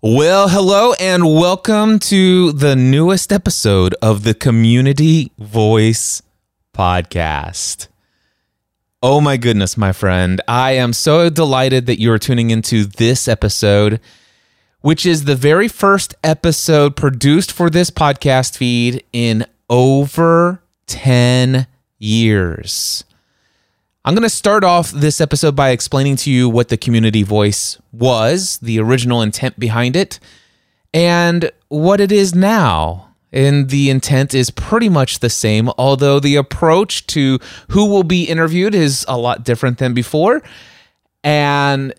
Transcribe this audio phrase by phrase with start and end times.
[0.00, 6.22] Well, hello and welcome to the newest episode of the Community Voice
[6.72, 7.88] Podcast.
[9.02, 10.40] Oh my goodness, my friend.
[10.46, 13.98] I am so delighted that you are tuning into this episode,
[14.82, 21.66] which is the very first episode produced for this podcast feed in over 10
[21.98, 23.02] years.
[24.08, 27.78] I'm going to start off this episode by explaining to you what the community voice
[27.92, 30.18] was, the original intent behind it,
[30.94, 33.14] and what it is now.
[33.32, 37.38] And the intent is pretty much the same, although the approach to
[37.68, 40.42] who will be interviewed is a lot different than before.
[41.22, 41.92] And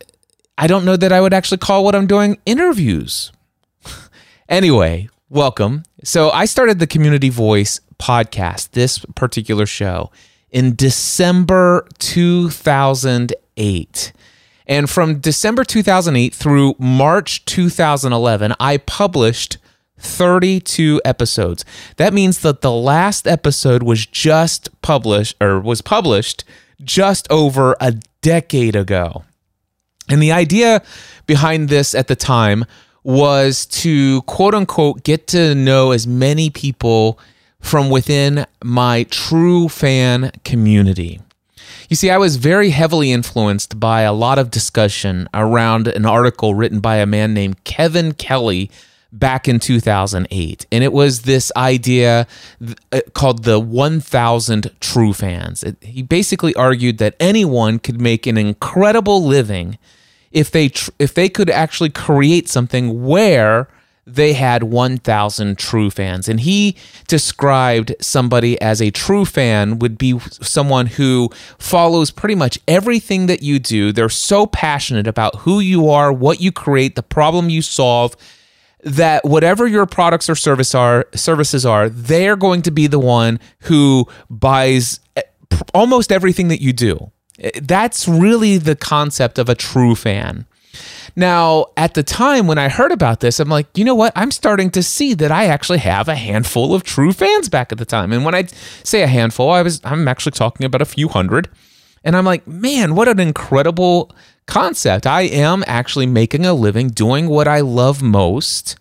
[0.58, 3.32] I don't know that I would actually call what I'm doing interviews.
[4.50, 5.84] anyway, welcome.
[6.04, 10.10] So I started the Community Voice podcast, this particular show
[10.52, 14.14] in December 2008.
[14.68, 19.58] And from December 2008 through March 2011, I published
[19.98, 21.66] 32 episodes.
[21.98, 26.46] That means that the last episode was just published or was published
[26.82, 29.24] just over a decade ago.
[30.08, 30.82] And the idea
[31.26, 32.66] behind this at the time
[33.04, 37.20] was to quote unquote get to know as many people
[37.60, 41.20] from within my true fan community.
[41.90, 46.54] You see, I was very heavily influenced by a lot of discussion around an article
[46.54, 48.70] written by a man named Kevin Kelly
[49.12, 50.68] back in 2008.
[50.72, 52.28] And it was this idea
[52.92, 55.64] uh, called the 1000 True Fans.
[55.64, 59.78] It, he basically argued that anyone could make an incredible living
[60.32, 63.68] if they tr- if they could actually create something where
[64.06, 66.28] they had 1,000 true fans.
[66.28, 66.76] And he
[67.08, 73.44] described somebody as a true fan would be someone who follows pretty much everything that
[73.44, 73.92] you do.
[73.92, 78.16] They're so passionate about who you are, what you create, the problem you solve.
[78.82, 83.42] That whatever your products or service are services are, they're going to be the one
[83.64, 85.22] who buys eh,
[85.74, 87.12] almost everything that you do.
[87.40, 90.46] Eh, that's really the concept of a true fan.
[91.16, 94.14] Now, at the time when I heard about this, I'm like, you know what?
[94.16, 97.78] I'm starting to see that I actually have a handful of true fans back at
[97.78, 98.14] the time.
[98.14, 98.44] And when I
[98.84, 101.50] say a handful, I was I'm actually talking about a few hundred.
[102.04, 104.12] And I'm like, man, what an incredible
[104.48, 105.06] concept.
[105.06, 108.78] I am actually making a living doing what I love most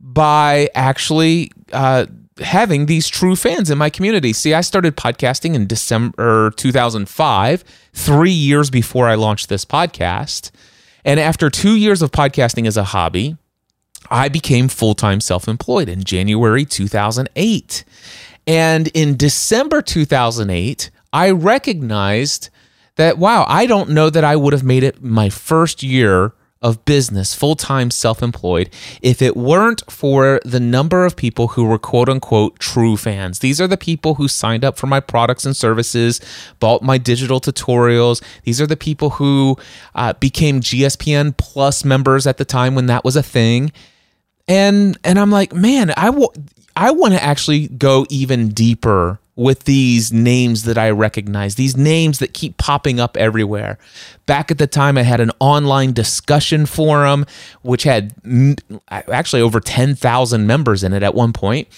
[0.00, 2.06] by actually uh,
[2.40, 4.32] having these true fans in my community.
[4.32, 10.50] See, I started podcasting in December 2005, three years before I launched this podcast.
[11.04, 13.36] And after two years of podcasting as a hobby,
[14.10, 17.84] I became full time self employed in January 2008.
[18.46, 22.48] And in December 2008, I recognized
[22.96, 26.84] that, wow, I don't know that I would have made it my first year of
[26.84, 28.70] business, full time self employed,
[29.02, 33.40] if it weren't for the number of people who were quote unquote true fans.
[33.40, 36.20] These are the people who signed up for my products and services,
[36.60, 38.22] bought my digital tutorials.
[38.44, 39.56] These are the people who
[39.94, 43.72] uh, became GSPN Plus members at the time when that was a thing.
[44.48, 46.32] And and I'm like, man, I, w-
[46.76, 52.18] I want to actually go even deeper with these names that I recognize, these names
[52.18, 53.78] that keep popping up everywhere.
[54.26, 57.24] Back at the time, I had an online discussion forum,
[57.62, 58.14] which had
[58.90, 61.68] actually over 10,000 members in it at one point.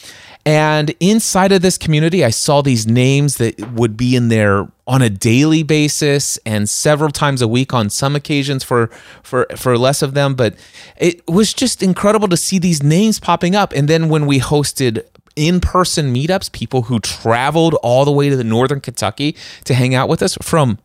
[0.46, 5.00] And inside of this community, I saw these names that would be in there on
[5.00, 8.88] a daily basis and several times a week on some occasions for
[9.22, 10.54] for for less of them but
[10.98, 15.02] it was just incredible to see these names popping up and then when we hosted
[15.36, 19.94] in person meetups, people who traveled all the way to the northern Kentucky to hang
[19.94, 20.78] out with us from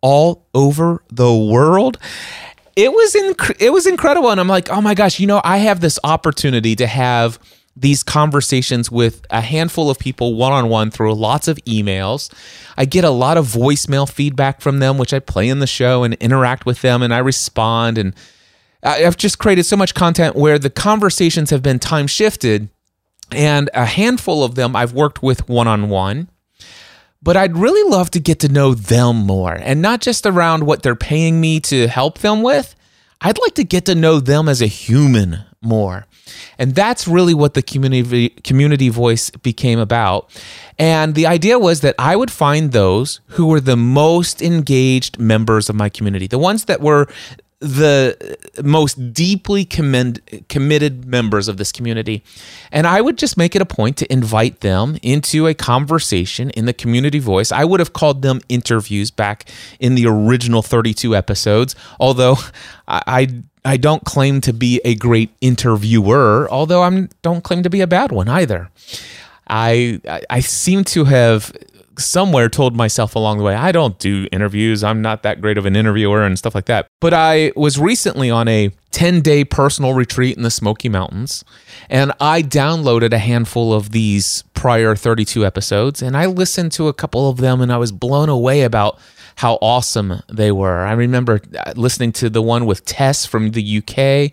[0.00, 1.98] all over the world.
[2.76, 5.58] It was inc- it was incredible and I'm like, "Oh my gosh, you know, I
[5.58, 7.38] have this opportunity to have
[7.80, 12.32] these conversations with a handful of people one on one through lots of emails.
[12.76, 16.02] I get a lot of voicemail feedback from them, which I play in the show
[16.02, 17.98] and interact with them, and I respond.
[17.98, 18.14] And
[18.82, 22.68] I've just created so much content where the conversations have been time shifted
[23.32, 26.28] and a handful of them I've worked with one on one.
[27.20, 30.82] But I'd really love to get to know them more and not just around what
[30.82, 32.76] they're paying me to help them with.
[33.20, 36.06] I'd like to get to know them as a human more.
[36.58, 40.30] And that's really what the community community voice became about.
[40.78, 45.68] And the idea was that I would find those who were the most engaged members
[45.68, 47.08] of my community, the ones that were
[47.60, 52.22] the most deeply commend, committed members of this community.
[52.70, 56.66] And I would just make it a point to invite them into a conversation in
[56.66, 57.50] the community voice.
[57.50, 59.50] I would have called them interviews back
[59.80, 62.36] in the original 32 episodes, although
[62.88, 67.70] I, I I don't claim to be a great interviewer, although I don't claim to
[67.70, 68.70] be a bad one either.
[69.48, 70.00] I
[70.30, 71.52] I seem to have
[71.98, 74.82] somewhere told myself along the way, I don't do interviews.
[74.84, 76.86] I'm not that great of an interviewer and stuff like that.
[77.00, 81.44] But I was recently on a 10 day personal retreat in the Smoky Mountains,
[81.90, 86.94] and I downloaded a handful of these prior 32 episodes, and I listened to a
[86.94, 88.98] couple of them, and I was blown away about
[89.36, 90.84] how awesome they were.
[90.84, 94.32] I remember uh, listening to the one with Tess from the UK,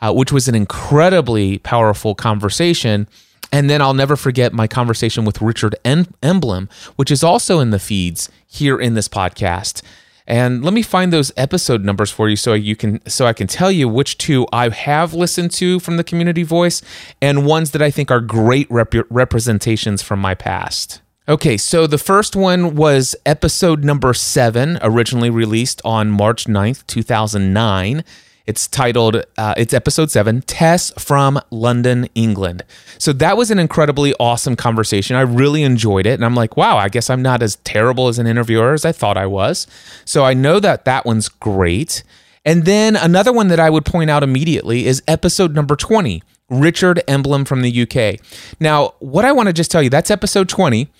[0.00, 3.08] uh, which was an incredibly powerful conversation
[3.54, 7.78] and then I'll never forget my conversation with Richard Emblem, which is also in the
[7.78, 9.80] feeds here in this podcast.
[10.26, 13.46] And let me find those episode numbers for you so you can so I can
[13.46, 16.82] tell you which two I have listened to from the community voice
[17.22, 21.00] and ones that I think are great rep- representations from my past.
[21.28, 28.02] Okay, so the first one was episode number 7, originally released on March 9th, 2009.
[28.46, 32.62] It's titled, uh, it's episode seven, Tess from London, England.
[32.98, 35.16] So that was an incredibly awesome conversation.
[35.16, 36.12] I really enjoyed it.
[36.12, 38.92] And I'm like, wow, I guess I'm not as terrible as an interviewer as I
[38.92, 39.66] thought I was.
[40.04, 42.02] So I know that that one's great.
[42.44, 47.02] And then another one that I would point out immediately is episode number 20, Richard
[47.08, 48.20] Emblem from the UK.
[48.60, 50.90] Now, what I want to just tell you, that's episode 20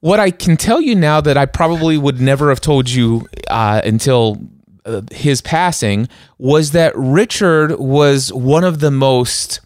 [0.00, 3.80] what I can tell you now that I probably would never have told you uh,
[3.86, 4.38] until
[4.84, 6.08] Uh, his passing
[6.38, 9.60] was that Richard was one of the most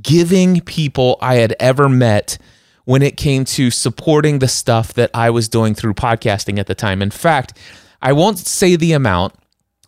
[0.00, 2.38] giving people I had ever met
[2.84, 6.74] when it came to supporting the stuff that I was doing through podcasting at the
[6.74, 7.02] time.
[7.02, 7.56] In fact,
[8.02, 9.34] I won't say the amount,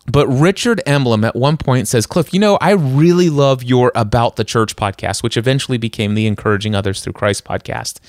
[0.05, 4.35] but Richard Emblem at one point says, Cliff, you know, I really love your About
[4.35, 7.99] the Church podcast, which eventually became the Encouraging Others Through Christ podcast.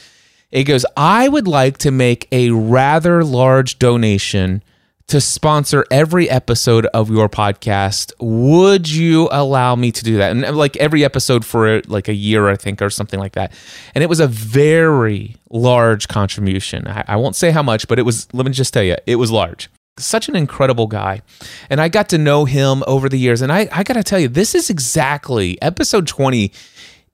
[0.50, 4.62] It goes, I would like to make a rather large donation
[5.06, 8.12] to sponsor every episode of your podcast.
[8.20, 10.30] Would you allow me to do that?
[10.30, 13.52] And uh, like every episode for like a year, I think, or something like that.
[13.94, 16.88] And it was a very large contribution.
[16.88, 19.16] I, I won't say how much, but it was, let me just tell you, it
[19.16, 19.68] was large.
[19.98, 21.20] Such an incredible guy.
[21.68, 23.42] And I got to know him over the years.
[23.42, 26.50] And I, I got to tell you, this is exactly episode 20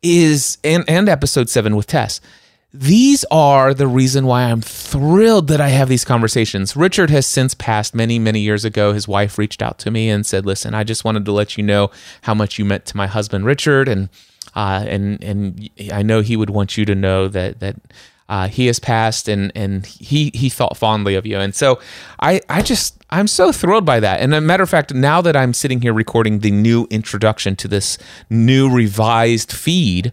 [0.02, 2.20] is, and, and episode seven with Tess
[2.72, 6.76] these are the reason why I'm thrilled that I have these conversations.
[6.76, 8.92] Richard has since passed many, many years ago.
[8.92, 11.64] His wife reached out to me and said, "Listen, I just wanted to let you
[11.64, 11.90] know
[12.22, 14.08] how much you meant to my husband, Richard, and
[14.54, 17.76] uh, and and I know he would want you to know that that
[18.30, 21.80] uh, he has passed and and he he thought fondly of you and so
[22.20, 25.36] I I just I'm so thrilled by that and a matter of fact now that
[25.36, 27.98] I'm sitting here recording the new introduction to this
[28.30, 30.12] new revised feed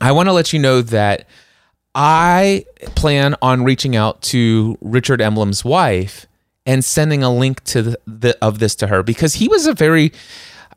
[0.00, 1.26] I want to let you know that
[2.00, 2.64] I
[2.94, 6.26] plan on reaching out to Richard Emblem's wife
[6.64, 9.74] and sending a link to the, the of this to her because he was a
[9.74, 10.12] very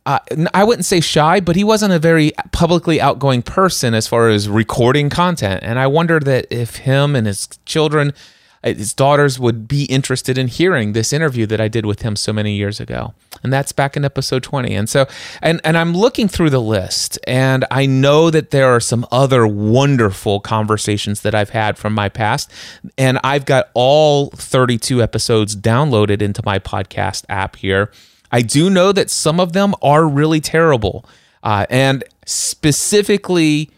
[0.08, 0.18] uh,
[0.56, 4.50] I wouldn't say shy, but he wasn't a very publicly outgoing person as far as
[4.50, 5.60] recording content.
[5.64, 8.14] And I wonder that if him and his children
[8.64, 12.32] his daughters would be interested in hearing this interview that I did with him so
[12.32, 13.14] many years ago.
[13.44, 14.76] And that's back in episode 20.
[14.76, 15.08] And so
[15.42, 19.48] and and I'm looking through the list and I know that there are some other
[19.48, 22.52] wonderful conversations that I've had from my past
[22.98, 27.92] and I've got all 32 episodes downloaded into my podcast app here.
[28.32, 31.06] I do know that some of them are really terrible.
[31.44, 33.72] Uh, and specifically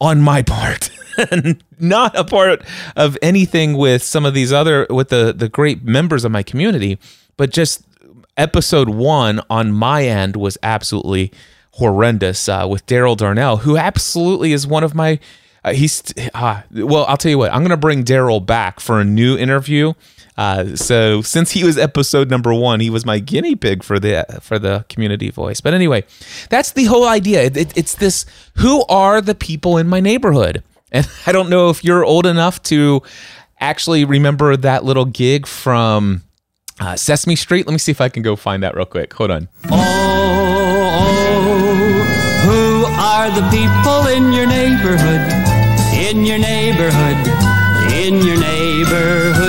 [0.00, 0.90] on my part.
[1.78, 2.62] not a part
[2.96, 6.98] of anything with some of these other with the the great members of my community,
[7.36, 7.84] but just
[8.36, 11.30] episode one on my end was absolutely
[11.72, 15.18] horrendous uh, with Daryl Darnell, who absolutely is one of my.
[15.62, 16.02] Uh, he's
[16.32, 17.04] uh, well.
[17.06, 17.52] I'll tell you what.
[17.52, 19.92] I'm going to bring Daryl back for a new interview.
[20.40, 24.24] Uh, so since he was episode number one, he was my guinea pig for the
[24.40, 25.60] for the community voice.
[25.60, 26.02] But anyway,
[26.48, 27.42] that's the whole idea.
[27.42, 28.24] It, it, it's this:
[28.56, 30.62] who are the people in my neighborhood?
[30.92, 33.00] And I don't know if you're old enough to
[33.60, 36.24] actually remember that little gig from
[36.80, 37.64] uh, Sesame Street.
[37.64, 39.12] Let me see if I can go find that real quick.
[39.14, 39.48] Hold on.
[39.70, 39.76] Oh,
[40.98, 41.60] oh,
[42.42, 45.20] who are the people in your neighborhood?
[45.94, 47.28] In your neighborhood,
[47.94, 49.39] in your neighborhood.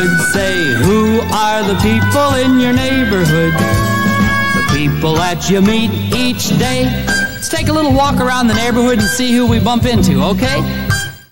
[0.83, 3.53] Who are the people in your neighborhood?
[3.53, 6.85] The people that you meet each day.
[7.05, 10.87] Let's take a little walk around the neighborhood and see who we bump into, okay?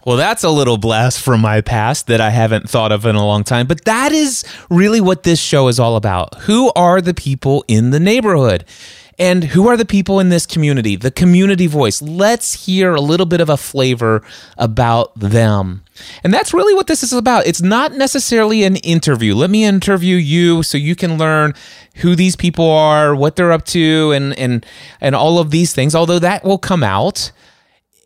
[0.05, 3.25] Well, that's a little blast from my past that I haven't thought of in a
[3.25, 3.67] long time.
[3.67, 6.35] But that is really what this show is all about.
[6.41, 8.65] Who are the people in the neighborhood?
[9.19, 10.95] And who are the people in this community?
[10.95, 12.01] The community voice.
[12.01, 14.23] Let's hear a little bit of a flavor
[14.57, 15.83] about them.
[16.23, 17.45] And that's really what this is about.
[17.45, 19.35] It's not necessarily an interview.
[19.35, 21.53] Let me interview you so you can learn
[21.95, 24.65] who these people are, what they're up to, and and
[25.01, 25.93] and all of these things.
[25.93, 27.31] Although that will come out.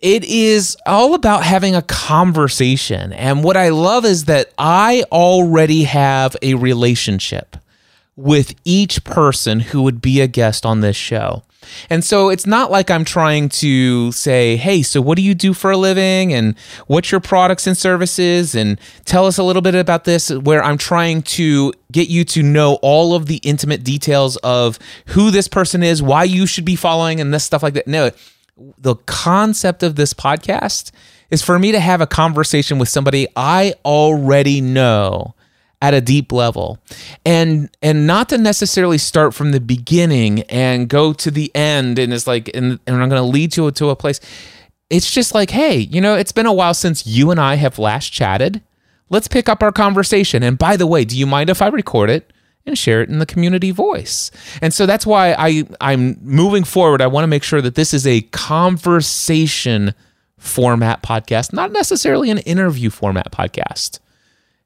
[0.02, 3.14] It is all about having a conversation.
[3.14, 7.56] And what I love is that I already have a relationship
[8.16, 11.44] with each person who would be a guest on this show.
[11.90, 15.54] And so it's not like I'm trying to say, hey, so what do you do
[15.54, 16.34] for a living?
[16.34, 16.56] And
[16.88, 18.54] what's your products and services?
[18.54, 22.44] And tell us a little bit about this, where I'm trying to get you to
[22.44, 24.78] know all of the intimate details of
[25.08, 27.88] who this person is, why you should be following, and this stuff like that.
[27.88, 28.12] No,
[28.78, 30.92] the concept of this podcast
[31.32, 35.34] is for me to have a conversation with somebody I already know
[35.84, 36.80] at a deep level
[37.26, 42.14] and and not to necessarily start from the beginning and go to the end and
[42.14, 44.22] it's like and, and i'm going to lead you to a place
[44.90, 47.78] it's just like hey you know it's been a while since you and i have
[47.78, 48.62] last chatted
[49.10, 52.10] let's pick up our conversation and by the way do you mind if i record
[52.10, 52.32] it
[52.66, 54.32] and share it in the community voice.
[54.62, 57.02] And so that's why I I'm moving forward.
[57.02, 59.94] I want to make sure that this is a conversation
[60.38, 64.00] format podcast, not necessarily an interview format podcast.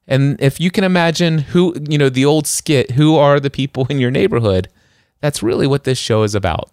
[0.08, 3.86] And if you can imagine who, you know, the old skit, who are the people
[3.88, 4.68] in your neighborhood?
[5.20, 6.72] That's really what this show is about.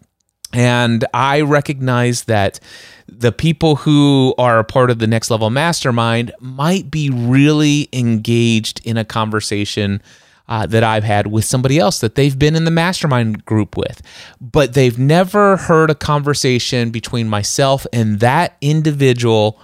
[0.54, 2.62] And I recognize that
[3.08, 8.82] the people who are a part of the next level mastermind might be really engaged
[8.86, 10.01] in a conversation
[10.48, 14.01] uh, that I've had with somebody else that they've been in the mastermind group with,
[14.39, 19.60] but they've never heard a conversation between myself and that individual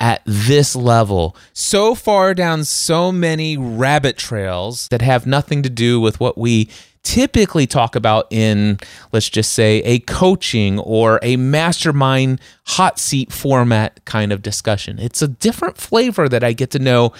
[0.00, 6.00] at this level, so far down so many rabbit trails that have nothing to do
[6.00, 6.68] with what we
[7.04, 8.78] typically talk about in,
[9.12, 14.98] let's just say, a coaching or a mastermind hot seat format kind of discussion.
[14.98, 17.12] It's a different flavor that I get to know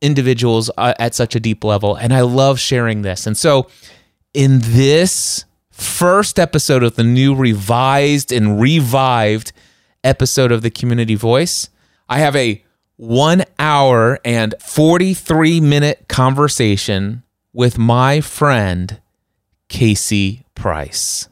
[0.00, 1.96] individuals uh, at such a deep level.
[1.96, 3.26] And I love sharing this.
[3.26, 3.68] And so,
[4.32, 9.52] in this first episode of the new revised and revived
[10.02, 11.68] episode of the Community Voice,
[12.08, 12.62] I have a
[12.96, 19.00] one hour and 43 minute conversation with my friend,
[19.68, 21.28] Casey Price.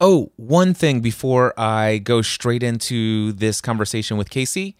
[0.00, 4.76] Oh, one thing before I go straight into this conversation with Casey,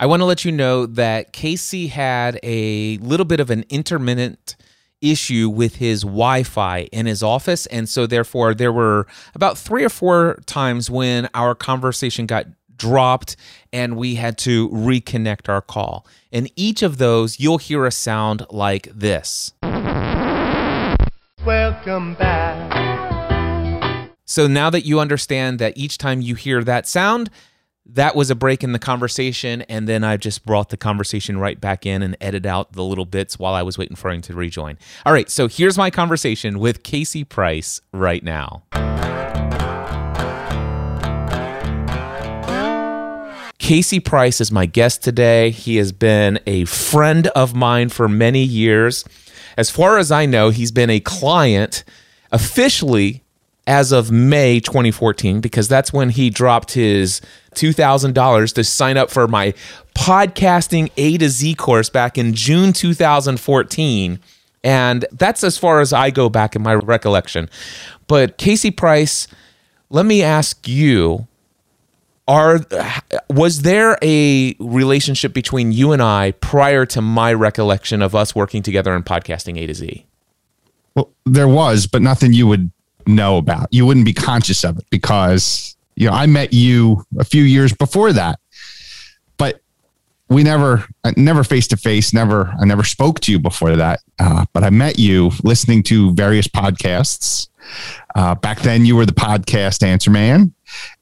[0.00, 4.56] I want to let you know that Casey had a little bit of an intermittent
[5.00, 7.66] issue with his Wi Fi in his office.
[7.66, 12.46] And so, therefore, there were about three or four times when our conversation got
[12.78, 13.36] dropped
[13.72, 16.06] and we had to reconnect our call.
[16.30, 19.52] In each of those, you'll hear a sound like this.
[21.44, 22.68] Welcome back.
[24.24, 27.30] So now that you understand that each time you hear that sound,
[27.86, 31.58] that was a break in the conversation, and then I just brought the conversation right
[31.58, 34.34] back in and edited out the little bits while I was waiting for him to
[34.34, 34.76] rejoin.
[35.06, 38.64] All right, so here's my conversation with Casey Price right now.
[43.68, 45.50] Casey Price is my guest today.
[45.50, 49.04] He has been a friend of mine for many years.
[49.58, 51.84] As far as I know, he's been a client
[52.32, 53.22] officially
[53.66, 57.20] as of May 2014 because that's when he dropped his
[57.56, 59.52] $2,000 to sign up for my
[59.94, 64.18] podcasting A to Z course back in June 2014.
[64.64, 67.50] And that's as far as I go back in my recollection.
[68.06, 69.28] But Casey Price,
[69.90, 71.28] let me ask you
[72.28, 72.60] are
[73.30, 78.62] was there a relationship between you and I prior to my recollection of us working
[78.62, 80.06] together in podcasting A to Z?
[80.94, 82.70] Well, there was, but nothing you would
[83.06, 83.68] know about.
[83.70, 87.72] You wouldn't be conscious of it because you know I met you a few years
[87.72, 88.38] before that,
[90.28, 94.00] we never, never face to face, never, I never spoke to you before that.
[94.18, 97.48] Uh, but I met you listening to various podcasts.
[98.14, 100.52] Uh, back then, you were the podcast answer man,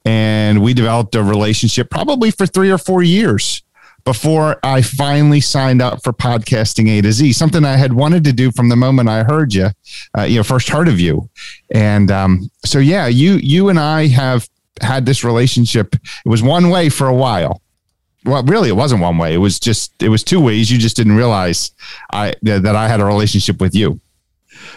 [0.05, 3.63] and we developed a relationship probably for three or four years
[4.05, 8.33] before I finally signed up for podcasting A to Z, something I had wanted to
[8.33, 9.71] do from the moment I heard you,
[10.17, 11.29] uh, you know, first heard of you.
[11.75, 14.49] And um, so, yeah, you you and I have
[14.81, 15.95] had this relationship.
[15.95, 17.61] It was one way for a while.
[18.27, 19.35] Well, really, it wasn't one way.
[19.35, 20.71] It was just it was two ways.
[20.71, 21.71] You just didn't realize
[22.13, 24.01] I that I had a relationship with you.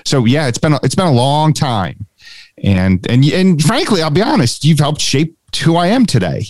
[0.06, 2.06] So yeah, it's been a, it's been a long time
[2.64, 6.46] and and and frankly, I'll be honest, you've helped shape who I am today,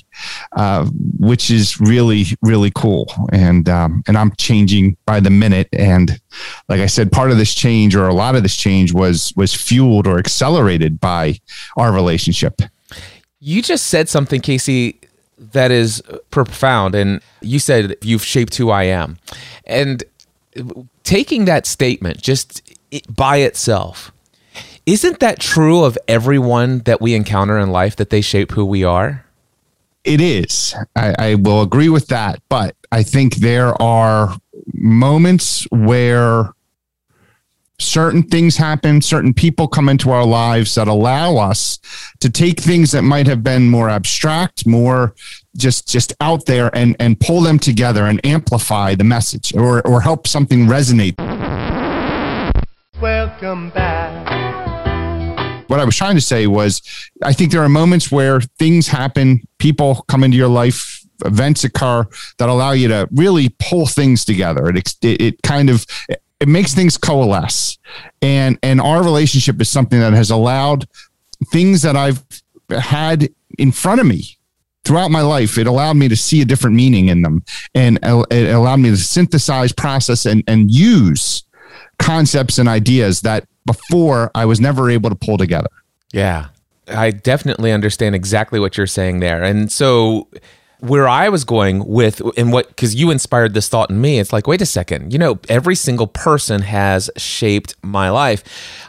[0.54, 0.86] uh,
[1.20, 3.12] which is really really cool.
[3.32, 5.70] And um, and I'm changing by the minute.
[5.74, 6.20] And
[6.68, 9.54] like I said, part of this change or a lot of this change was was
[9.54, 11.40] fueled or accelerated by
[11.78, 12.62] our relationship.
[13.40, 15.00] You just said something, Casey,
[15.40, 16.96] that is profound.
[16.96, 19.18] And you said you've shaped who I am.
[19.66, 20.04] And
[21.04, 22.78] taking that statement just
[23.10, 24.12] by itself,
[24.86, 28.84] isn't that true of everyone that we encounter in life that they shape who we
[28.84, 29.26] are?
[30.04, 30.76] It is.
[30.96, 32.42] I, I will agree with that.
[32.50, 34.36] But I think there are
[34.74, 36.54] moments where
[37.80, 41.80] certain things happen, certain people come into our lives that allow us
[42.20, 45.16] to take things that might have been more abstract, more
[45.58, 50.02] just just out there and and pull them together and amplify the message or or
[50.02, 51.16] help something resonate.
[53.02, 54.28] Welcome back.
[55.70, 56.82] What I was trying to say was
[57.24, 62.08] I think there are moments where things happen, people come into your life, events occur
[62.40, 64.68] that allow you to really pull things together.
[64.70, 65.86] It, it, it kind of
[66.40, 67.78] it makes things coalesce.
[68.22, 70.88] And and our relationship is something that has allowed
[71.52, 72.22] things that i've
[72.70, 74.38] had in front of me
[74.84, 77.44] throughout my life it allowed me to see a different meaning in them.
[77.74, 81.44] And it allowed me to synthesize process and and use
[81.98, 85.70] concepts and ideas that before i was never able to pull together.
[86.12, 86.48] Yeah.
[86.88, 89.44] I definitely understand exactly what you're saying there.
[89.44, 90.28] And so
[90.80, 94.20] where I was going with and what because you inspired this thought in me.
[94.20, 98.44] It's like, wait a second, you know, every single person has shaped my life,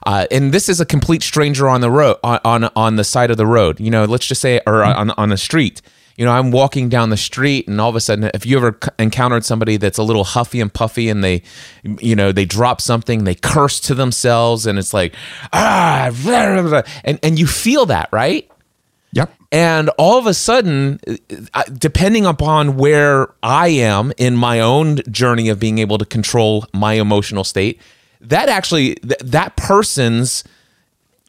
[0.06, 3.30] uh, and this is a complete stranger on the road on, on on the side
[3.30, 3.80] of the road.
[3.80, 5.82] You know, let's just say or on on the street.
[6.16, 8.78] You know, I'm walking down the street, and all of a sudden, if you ever
[8.98, 11.42] encountered somebody that's a little huffy and puffy, and they,
[11.82, 15.14] you know, they drop something, they curse to themselves, and it's like,
[15.54, 18.50] ah, blah, blah, blah, and and you feel that, right?
[19.52, 21.00] And all of a sudden,
[21.54, 26.66] uh, depending upon where I am in my own journey of being able to control
[26.72, 27.80] my emotional state,
[28.20, 30.44] that actually, that person's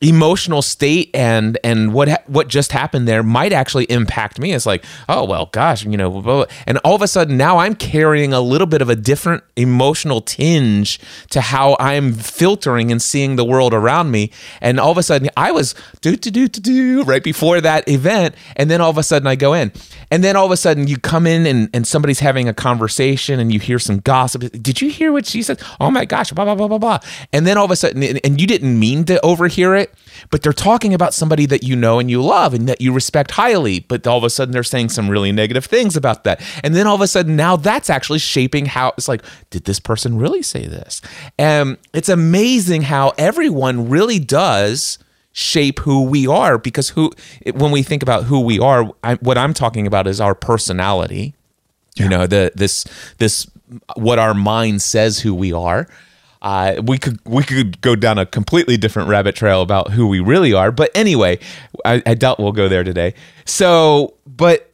[0.02, 4.52] emotional state and and what ha- what just happened there might actually impact me.
[4.52, 8.34] It's like oh well gosh you know and all of a sudden now i'm carrying
[8.34, 13.46] a little bit of a different emotional tinge to how i'm filtering and seeing the
[13.46, 14.32] world around me.
[14.60, 17.88] And all of a sudden i was do do do do do right before that
[17.88, 18.34] event.
[18.56, 19.72] And then all of a sudden i go in.
[20.10, 23.40] And then all of a sudden you come in and, and somebody's having a conversation
[23.40, 24.52] and you hear some gossip.
[24.62, 25.62] Did you hear what she said?
[25.80, 27.00] Oh my gosh blah blah blah blah blah.
[27.32, 29.91] And then all of a sudden and you didn't mean to overhear it
[30.30, 33.32] but they're talking about somebody that you know and you love and that you respect
[33.32, 33.80] highly.
[33.80, 36.42] But all of a sudden they're saying some really negative things about that.
[36.64, 39.80] And then all of a sudden now that's actually shaping how it's like, did this
[39.80, 41.02] person really say this?
[41.38, 45.00] And it's amazing how everyone really does
[45.34, 47.12] shape who we are because who
[47.54, 51.34] when we think about who we are I, what i'm talking about is our personality
[51.96, 52.04] yeah.
[52.04, 52.84] you know the this
[53.18, 53.50] this
[53.96, 55.88] what our mind says who we are
[56.42, 60.20] uh, we could we could go down a completely different rabbit trail about who we
[60.20, 60.72] really are.
[60.72, 61.40] But anyway,
[61.86, 63.14] I, I doubt we'll go there today.
[63.46, 64.72] So, but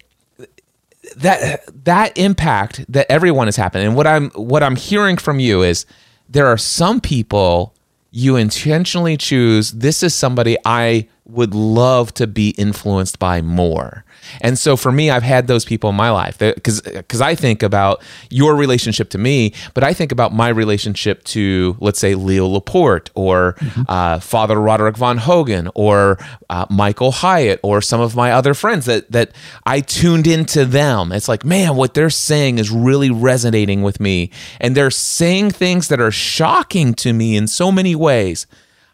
[1.18, 5.62] that that impact that everyone has happened, and what I'm what I'm hearing from you
[5.64, 5.86] is
[6.30, 7.74] there are some people
[8.12, 9.72] you intentionally choose.
[9.72, 14.06] This is somebody I would love to be influenced by more.
[14.42, 17.64] And so for me, I've had those people in my life because because I think
[17.64, 22.48] about your relationship to me, but I think about my relationship to let's say Leo
[22.48, 23.82] Laporte or mm-hmm.
[23.88, 26.18] uh, Father Roderick Vonhögen or
[26.50, 29.32] uh, Michael Hyatt or some of my other friends that that
[29.66, 31.12] I tuned into them.
[31.12, 35.90] It's like man, what they're saying is really resonating with me, and they're saying things
[35.90, 38.48] that are shocking to me in so many ways.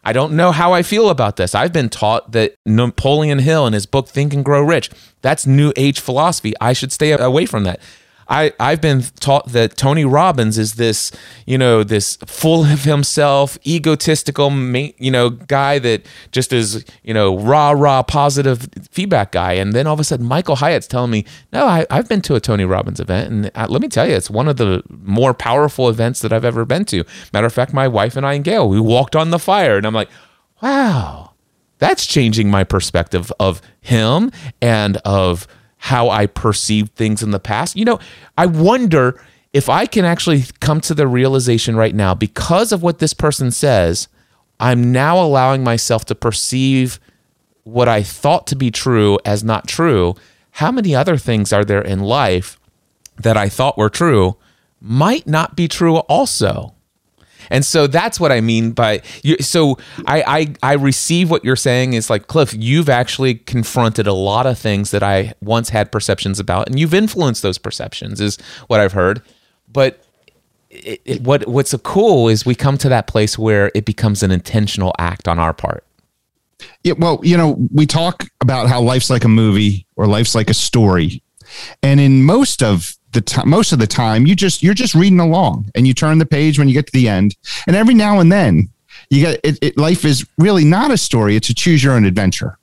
[0.04, 1.54] I don't know how I feel about this.
[1.54, 4.90] I've been taught that Napoleon Hill in his book Think and Grow Rich,
[5.22, 6.52] that's new age philosophy.
[6.60, 7.80] I should stay away from that.
[8.28, 11.12] I, I've been taught that Tony Robbins is this,
[11.46, 14.50] you know, this full of himself, egotistical,
[14.98, 19.54] you know, guy that just is, you know, rah, rah, positive feedback guy.
[19.54, 22.34] And then all of a sudden, Michael Hyatt's telling me, no, I, have been to
[22.34, 23.30] a Tony Robbins event.
[23.30, 26.32] And I, uh, let me tell you, it's one of the more powerful events that
[26.32, 27.04] I've ever been to.
[27.32, 29.76] Matter of fact, my wife and I and Gail, we walked on the fire.
[29.76, 30.10] And I'm like,
[30.62, 31.32] wow,
[31.78, 34.30] that's changing my perspective of him
[34.62, 35.46] and of,
[35.84, 37.76] how I perceived things in the past.
[37.76, 37.98] You know,
[38.38, 43.00] I wonder if I can actually come to the realization right now because of what
[43.00, 44.08] this person says,
[44.58, 46.98] I'm now allowing myself to perceive
[47.64, 50.14] what I thought to be true as not true.
[50.52, 52.58] How many other things are there in life
[53.16, 54.38] that I thought were true
[54.80, 56.73] might not be true also?
[57.50, 59.36] And so that's what I mean by you.
[59.40, 60.22] So I,
[60.62, 62.54] I I receive what you're saying is like Cliff.
[62.54, 66.94] You've actually confronted a lot of things that I once had perceptions about, and you've
[66.94, 68.20] influenced those perceptions.
[68.20, 69.22] Is what I've heard.
[69.72, 70.04] But
[70.70, 74.30] it, it, what what's cool is we come to that place where it becomes an
[74.30, 75.84] intentional act on our part.
[76.82, 80.50] Yeah, well, you know, we talk about how life's like a movie or life's like
[80.50, 81.22] a story,
[81.82, 85.70] and in most of the most of the time, you just you're just reading along,
[85.74, 88.30] and you turn the page when you get to the end, and every now and
[88.30, 88.68] then,
[89.10, 92.04] you get it, it life is really not a story; it's a choose your own
[92.04, 92.58] adventure,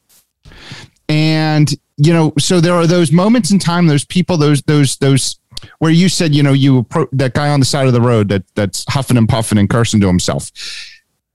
[1.10, 5.40] and you know, so there are those moments in time, those people, those those those
[5.80, 8.44] where you said, you know, you that guy on the side of the road that
[8.56, 10.52] that's huffing and puffing and cursing to himself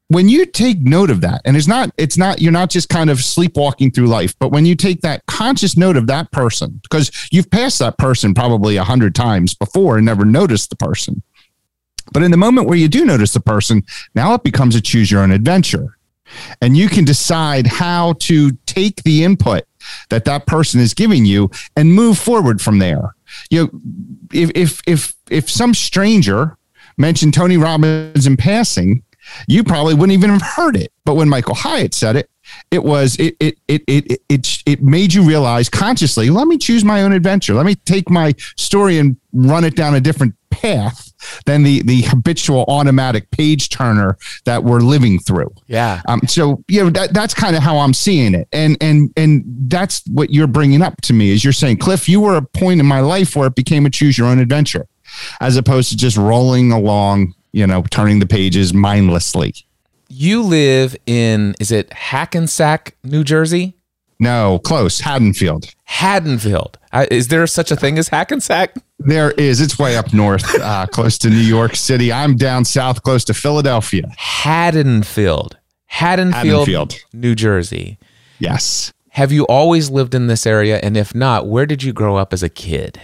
[0.08, 3.10] when you take note of that and it's not it's not you're not just kind
[3.10, 7.28] of sleepwalking through life but when you take that conscious note of that person because
[7.32, 11.22] you've passed that person probably a hundred times before and never noticed the person.
[12.12, 13.82] But in the moment where you do notice the person
[14.14, 15.98] now it becomes a choose your own adventure.
[16.60, 19.64] And you can decide how to take the input
[20.08, 23.14] that that person is giving you and move forward from there.
[23.50, 23.70] You know
[24.32, 26.56] if if if if some stranger
[26.96, 29.02] mentioned tony robbins in passing
[29.46, 30.92] you probably wouldn't even have heard it.
[31.04, 32.30] But when Michael Hyatt said it,
[32.70, 36.30] it was it it it it it it made you realize consciously.
[36.30, 37.54] Let me choose my own adventure.
[37.54, 41.12] Let me take my story and run it down a different path
[41.44, 45.52] than the the habitual automatic page turner that we're living through.
[45.66, 46.02] Yeah.
[46.08, 46.20] Um.
[46.26, 50.02] So you know that that's kind of how I'm seeing it, and and and that's
[50.06, 52.86] what you're bringing up to me is you're saying, Cliff, you were a point in
[52.86, 54.86] my life where it became a choose your own adventure,
[55.40, 59.54] as opposed to just rolling along you know, turning the pages mindlessly.
[60.08, 63.74] You live in, is it Hackensack, New Jersey?
[64.20, 65.00] No, close.
[65.00, 65.74] Haddonfield.
[65.84, 66.78] Haddonfield.
[66.92, 68.74] Uh, is there such a thing as Hackensack?
[68.98, 69.62] There is.
[69.62, 72.12] It's way up north, uh, close to New York City.
[72.12, 74.12] I'm down south, close to Philadelphia.
[74.18, 75.56] Haddonfield.
[75.86, 76.96] Haddonfield, Haddonfield.
[77.14, 77.98] New Jersey.
[78.38, 78.92] Yes.
[79.10, 80.78] Have you always lived in this area?
[80.82, 83.00] And if not, where did you grow up as a kid?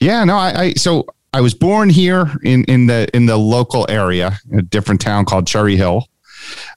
[0.00, 3.86] Yeah, no, I, I so I was born here in in the in the local
[3.88, 6.06] area, a different town called Cherry Hill,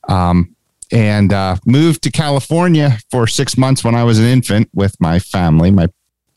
[0.09, 0.55] um,
[0.91, 5.19] and uh, moved to California for six months when I was an infant with my
[5.19, 5.69] family.
[5.69, 5.89] My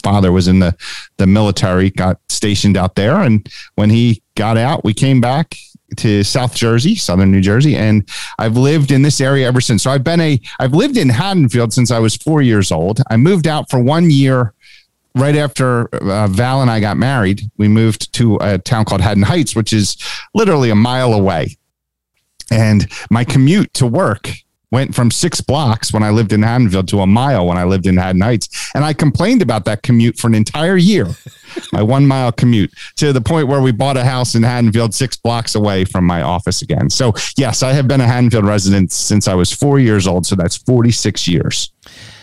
[0.02, 0.76] father was in the
[1.16, 5.56] the military, got stationed out there, and when he got out, we came back
[5.96, 8.06] to South Jersey, Southern New Jersey, and
[8.38, 9.85] I've lived in this area ever since.
[9.85, 13.00] So I've been a I've lived in Haddonfield since I was four years old.
[13.09, 14.52] I moved out for one year
[15.14, 19.23] right after uh, Val and I got married, we moved to a town called Haddon
[19.23, 19.96] Heights, which is
[20.35, 21.57] literally a mile away.
[22.51, 24.31] And my commute to work
[24.73, 27.87] went from six blocks when I lived in Haddonfield to a mile when I lived
[27.87, 28.70] in Haddon Heights.
[28.75, 31.07] And I complained about that commute for an entire year,
[31.73, 35.16] my one mile commute, to the point where we bought a house in Haddonfield six
[35.16, 36.88] blocks away from my office again.
[36.88, 40.27] So, yes, I have been a Haddonfield resident since I was four years old.
[40.27, 41.73] So that's 46 years.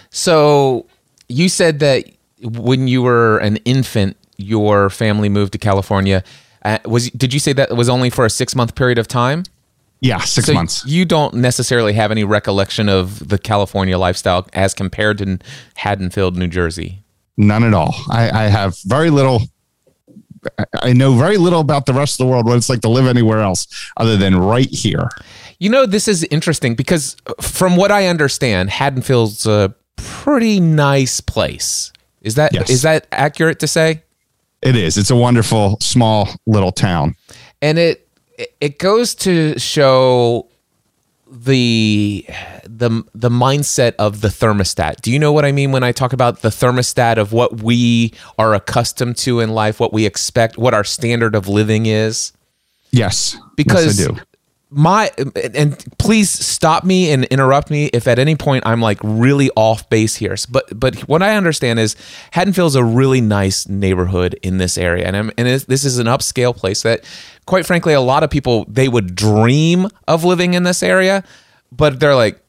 [0.09, 0.87] So
[1.27, 2.05] you said that
[2.41, 6.23] when you were an infant, your family moved to California.
[6.63, 9.43] Uh, was did you say that was only for a six month period of time?
[9.99, 10.85] Yeah, six so months.
[10.85, 15.39] You don't necessarily have any recollection of the California lifestyle as compared to
[15.75, 17.03] Haddonfield, New Jersey.
[17.35, 17.95] None at all.
[18.09, 19.41] I, I have very little.
[20.81, 23.07] I know very little about the rest of the world, what it's like to live
[23.07, 25.09] anywhere else other than right here.
[25.59, 31.91] You know, this is interesting because from what I understand, Haddonfield's a pretty nice place.
[32.21, 32.81] Is that is Yes.
[32.83, 34.03] that accurate to say?
[34.61, 34.97] It is.
[34.97, 37.15] It's a wonderful, small little town.
[37.61, 38.07] and it
[38.61, 40.47] it goes to show
[41.29, 42.25] the
[42.63, 45.01] the the mindset of the thermostat.
[45.01, 48.13] Do you know what I mean when I talk about the thermostat of what we
[48.37, 52.31] are accustomed to in life, what we expect, what our standard of living is?
[52.91, 53.37] Yes.
[53.55, 54.19] Because yes, I do.
[54.69, 55.09] My
[55.53, 59.89] and please stop me and interrupt me if at any point I'm like really off
[59.89, 60.35] base here.
[60.49, 61.95] But but what I understand is
[62.31, 66.07] Haddonfield is a really nice neighborhood in this area, and I'm, and this is an
[66.07, 67.05] upscale place that,
[67.45, 71.23] quite frankly, a lot of people they would dream of living in this area,
[71.71, 72.41] but they're like.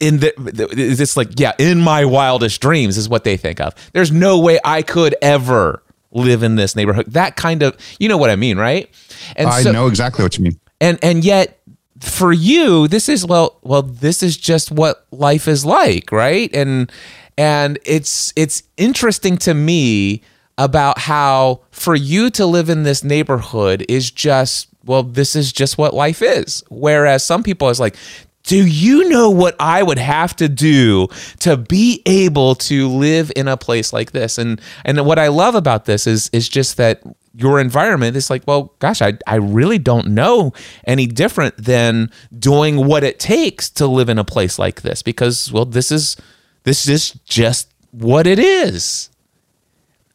[0.00, 0.32] In the,
[0.78, 3.74] it's like yeah, in my wildest dreams is what they think of.
[3.92, 7.04] There's no way I could ever live in this neighborhood.
[7.08, 8.88] That kind of, you know what I mean, right?
[9.36, 10.58] And I so- know exactly what you mean.
[10.80, 11.60] And and yet
[12.00, 16.90] for you this is well well this is just what life is like right and
[17.36, 20.22] and it's it's interesting to me
[20.56, 25.76] about how for you to live in this neighborhood is just well this is just
[25.76, 27.96] what life is whereas some people is like
[28.44, 31.08] do you know what I would have to do
[31.40, 34.38] to be able to live in a place like this?
[34.38, 37.02] And and what I love about this is is just that
[37.34, 40.52] your environment is like, well, gosh, I, I really don't know
[40.84, 45.52] any different than doing what it takes to live in a place like this because,
[45.52, 46.16] well, this is
[46.64, 49.10] this is just what it is.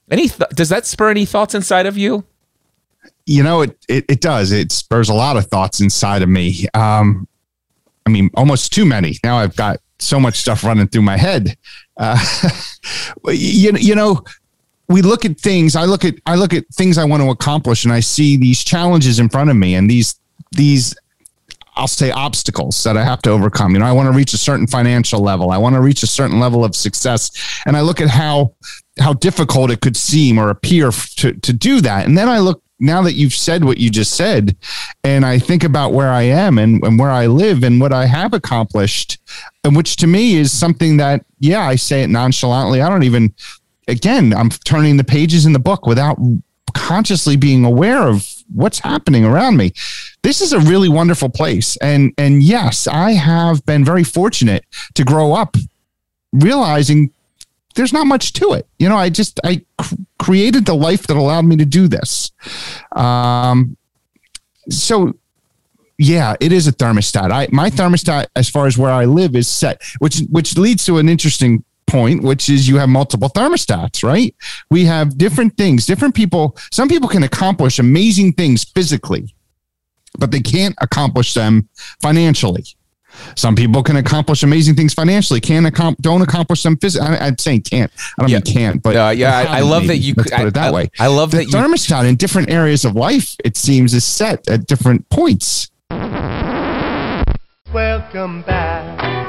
[0.09, 2.25] Any th- does that spur any thoughts inside of you?
[3.25, 4.51] You know, it, it, it does.
[4.51, 6.67] It spurs a lot of thoughts inside of me.
[6.73, 7.27] Um,
[8.05, 9.17] I mean, almost too many.
[9.23, 11.57] Now I've got so much stuff running through my head.
[11.97, 12.23] Uh,
[13.27, 14.23] you, you know,
[14.87, 15.75] we look at things.
[15.75, 18.63] I look at I look at things I want to accomplish, and I see these
[18.63, 20.19] challenges in front of me, and these
[20.51, 20.95] these
[21.77, 23.73] I'll say obstacles that I have to overcome.
[23.73, 25.51] You know, I want to reach a certain financial level.
[25.51, 27.31] I want to reach a certain level of success,
[27.65, 28.53] and I look at how
[28.99, 32.61] how difficult it could seem or appear to to do that, and then I look
[32.79, 34.55] now that you've said what you just said,
[35.03, 38.05] and I think about where I am and, and where I live and what I
[38.05, 39.17] have accomplished,
[39.63, 42.81] and which to me is something that, yeah, I say it nonchalantly.
[42.81, 43.33] I don't even,
[43.87, 46.17] again, I'm turning the pages in the book without
[46.73, 49.71] consciously being aware of what's happening around me.
[50.23, 51.77] This is a really wonderful place.
[51.77, 55.55] And, and yes, I have been very fortunate to grow up
[56.33, 57.11] realizing
[57.75, 58.67] there's not much to it.
[58.79, 62.31] You know, I just I cr- created the life that allowed me to do this.
[62.95, 63.77] Um,
[64.69, 65.13] so
[65.97, 67.31] yeah, it is a thermostat.
[67.31, 70.97] I my thermostat as far as where I live is set, which which leads to
[70.97, 74.33] an interesting point, which is you have multiple thermostats, right?
[74.69, 76.57] We have different things, different people.
[76.71, 79.35] Some people can accomplish amazing things physically,
[80.17, 81.69] but they can't accomplish them
[82.01, 82.63] financially.
[83.35, 87.07] Some people can accomplish amazing things financially, can accom- don't accomplish them physically.
[87.07, 87.89] I'm saying can't.
[88.19, 88.37] I don't Yeah.
[88.37, 90.13] mean can't, but Uh, yeah, I, I love that you.
[90.17, 90.89] Let's put I, it that I- way.
[90.99, 91.51] I love the that you.
[91.51, 95.69] thermostat in different areas of life, it seems, is set at different points.
[97.73, 99.24] Welcome back.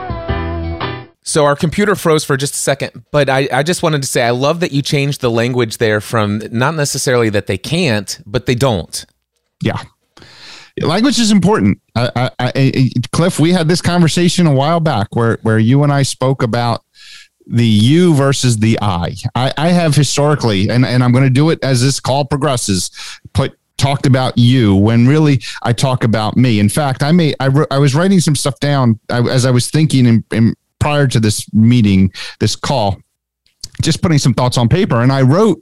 [1.27, 4.23] So our computer froze for just a second, but I, I just wanted to say
[4.23, 8.47] I love that you changed the language there from not necessarily that they can't, but
[8.47, 9.05] they don't.
[9.61, 9.83] Yeah.
[10.81, 11.81] Language is important.
[11.97, 16.03] I, I, Cliff, we had this conversation a while back where, where you and I
[16.05, 16.85] spoke about
[17.45, 19.17] the you versus the I.
[19.35, 22.91] I, I have historically, and, and I'm going to do it as this call progresses,
[23.33, 26.61] put talked about you when really I talk about me.
[26.61, 29.71] In fact, I may I, wrote, I was writing some stuff down as I was
[29.71, 30.55] thinking in, in,
[30.87, 32.97] prior to this meeting, this call,
[33.83, 35.61] just putting some thoughts on paper, and I wrote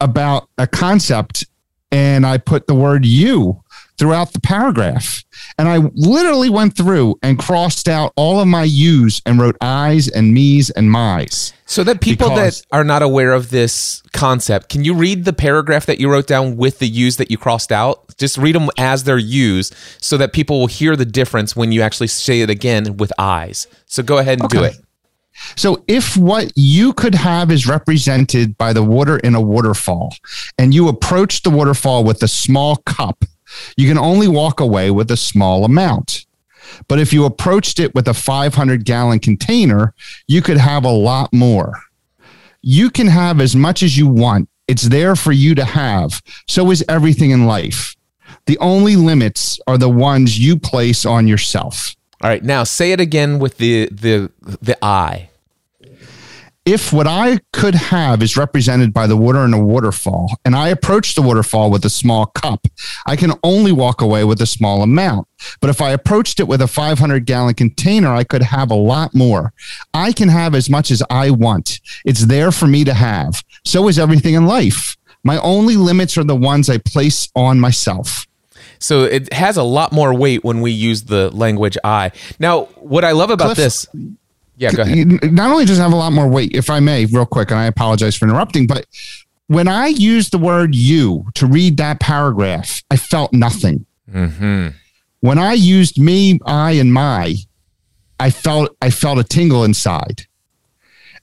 [0.00, 1.44] about a concept
[1.90, 3.60] and I put the word you
[3.98, 5.24] throughout the paragraph.
[5.58, 10.08] And I literally went through and crossed out all of my yous and wrote I's
[10.08, 11.52] and me's and my's.
[11.66, 15.86] So that people that are not aware of this concept, can you read the paragraph
[15.86, 18.16] that you wrote down with the U's that you crossed out?
[18.18, 21.80] Just read them as they're used so that people will hear the difference when you
[21.80, 23.66] actually say it again with I's.
[23.86, 24.76] So go ahead and do it.
[25.56, 30.14] So if what you could have is represented by the water in a waterfall
[30.58, 33.24] and you approach the waterfall with a small cup,
[33.76, 36.26] you can only walk away with a small amount.
[36.88, 39.94] But if you approached it with a 500 gallon container,
[40.26, 41.82] you could have a lot more.
[42.62, 44.48] You can have as much as you want.
[44.68, 46.22] It's there for you to have.
[46.48, 47.96] So is everything in life.
[48.46, 51.94] The only limits are the ones you place on yourself.
[52.22, 55.28] All right, now say it again with the the the I.
[56.64, 60.68] if what I could have is represented by the water in a waterfall, and I
[60.68, 62.66] approach the waterfall with a small cup,
[63.04, 65.26] I can only walk away with a small amount.
[65.60, 69.12] But if I approached it with a 500 gallon container, I could have a lot
[69.12, 69.52] more.
[69.92, 71.80] I can have as much as I want.
[72.04, 73.42] It's there for me to have.
[73.64, 74.96] So is everything in life.
[75.24, 78.26] My only limits are the ones I place on myself.
[78.78, 82.10] So it has a lot more weight when we use the language I.
[82.40, 83.86] Now, what I love about Cliff, this,
[84.56, 85.32] yeah, go ahead.
[85.32, 87.58] not only does it have a lot more weight, if I may, real quick, and
[87.58, 88.86] I apologize for interrupting, but
[89.46, 93.86] when I used the word you to read that paragraph, I felt nothing.
[94.10, 94.68] Mm-hmm.
[95.20, 97.36] When I used me, I, and my,
[98.18, 100.26] I felt I felt a tingle inside.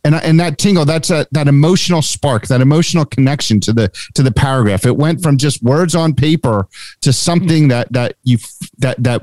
[0.06, 4.24] And, and that tingle, that's a, that emotional spark, that emotional connection to the to
[4.24, 4.86] the paragraph.
[4.86, 6.68] It went from just words on paper
[7.02, 8.38] to something that that you
[8.78, 9.22] that that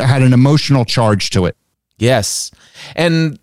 [0.00, 1.56] had an emotional charge to it.
[1.98, 2.50] Yes.
[2.96, 3.38] And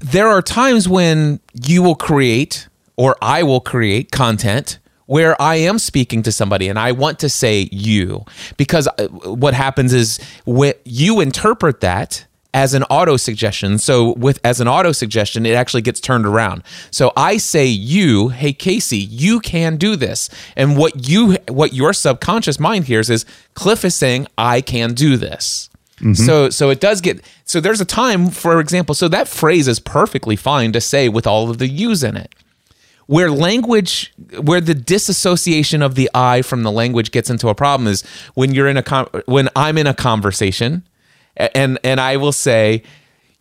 [0.00, 5.78] there are times when you will create or I will create content where I am
[5.78, 8.24] speaking to somebody and I want to say you
[8.56, 13.78] because uh, what happens is when you interpret that as an auto suggestion.
[13.78, 16.62] So with as an auto suggestion, it actually gets turned around.
[16.90, 20.28] So I say you, hey Casey, you can do this.
[20.56, 25.16] And what you what your subconscious mind hears is Cliff is saying I can do
[25.16, 25.69] this.
[26.00, 26.14] Mm-hmm.
[26.14, 29.78] So so it does get so there's a time for example so that phrase is
[29.78, 32.34] perfectly fine to say with all of the yous in it.
[33.06, 37.86] where language where the disassociation of the i from the language gets into a problem
[37.86, 38.02] is
[38.34, 40.82] when you're in a con- when i'm in a conversation
[41.36, 42.82] and and i will say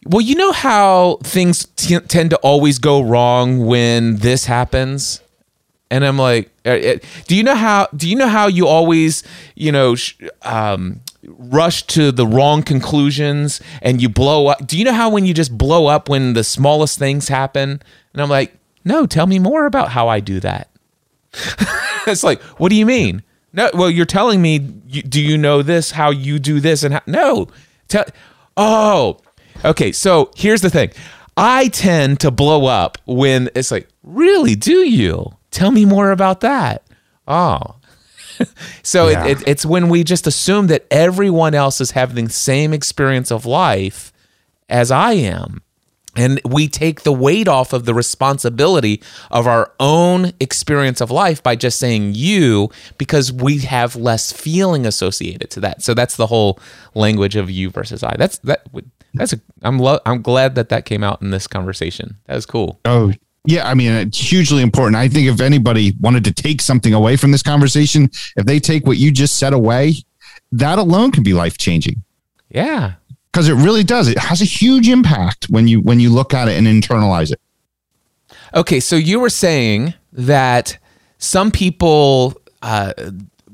[0.05, 5.21] well you know how things t- tend to always go wrong when this happens
[5.91, 6.49] and i'm like
[7.27, 9.23] do you know how do you know how you always
[9.55, 9.95] you know
[10.43, 15.25] um rush to the wrong conclusions and you blow up do you know how when
[15.25, 17.81] you just blow up when the smallest things happen
[18.13, 20.69] and i'm like no, tell me more about how I do that.
[22.07, 23.23] it's like, what do you mean?
[23.51, 24.59] No, well, you're telling me.
[24.59, 25.91] Do you know this?
[25.91, 26.83] How you do this?
[26.83, 27.47] And how, no,
[27.87, 28.05] tell.
[28.57, 29.19] Oh,
[29.63, 29.91] okay.
[29.91, 30.91] So here's the thing.
[31.35, 34.55] I tend to blow up when it's like, really?
[34.55, 35.31] Do you?
[35.51, 36.83] Tell me more about that.
[37.27, 37.75] Oh.
[38.83, 39.25] so Yeah.
[39.25, 43.31] it, it, it's when we just assume that everyone else is having the same experience
[43.31, 44.11] of life
[44.69, 45.61] as I am.
[46.15, 51.41] And we take the weight off of the responsibility of our own experience of life
[51.43, 55.81] by just saying you because we have less feeling associated to that.
[55.83, 56.59] So that's the whole
[56.95, 58.15] language of you versus I.
[58.17, 58.67] That's that
[59.13, 62.17] that's a I'm lo- I'm glad that that came out in this conversation.
[62.25, 62.79] That was cool.
[62.85, 63.13] Oh,
[63.45, 63.67] yeah.
[63.69, 64.95] I mean, it's hugely important.
[64.95, 68.85] I think if anybody wanted to take something away from this conversation, if they take
[68.85, 69.93] what you just said away,
[70.51, 72.03] that alone can be life changing
[72.49, 72.93] Yeah.
[73.31, 74.07] because it really does.
[74.07, 77.39] It has a huge impact when you when you look at it and internalize it.
[78.55, 80.77] Okay, so you were saying that
[81.19, 82.93] some people uh,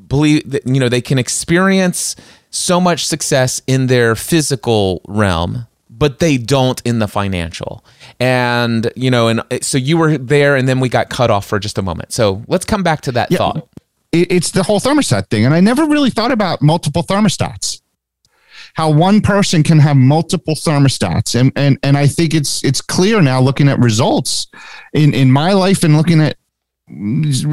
[0.08, 2.16] believe that you know they can experience
[2.50, 7.84] so much success in their physical realm, but they don't in the financial.
[8.20, 11.46] And you know, and uh, so you were there, and then we got cut off
[11.46, 12.14] for just a moment.
[12.14, 13.68] So let's come back to that thought.
[14.12, 15.46] it's the whole thermostat thing.
[15.46, 17.82] And I never really thought about multiple thermostats.
[18.76, 21.40] How one person can have multiple thermostats.
[21.40, 24.48] And and and I think it's it's clear now looking at results
[24.94, 26.38] in, in my life and looking at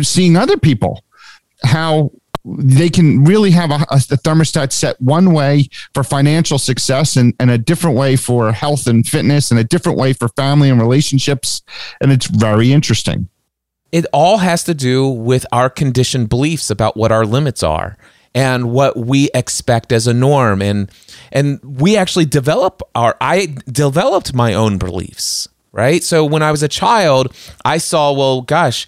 [0.02, 1.02] seeing other people
[1.64, 2.10] how
[2.44, 7.50] they can really have a, a, thermostat set one way for financial success and, and
[7.50, 11.62] a different way for health and fitness and a different way for family and relationships.
[12.00, 13.28] And it's very interesting.
[13.92, 17.96] it all has to do with our conditioned beliefs about what our limits are
[18.34, 20.90] and what we expect as a norm and
[21.30, 26.62] and we actually develop our I developed my own beliefs right so when I was
[26.62, 28.86] a child I saw well gosh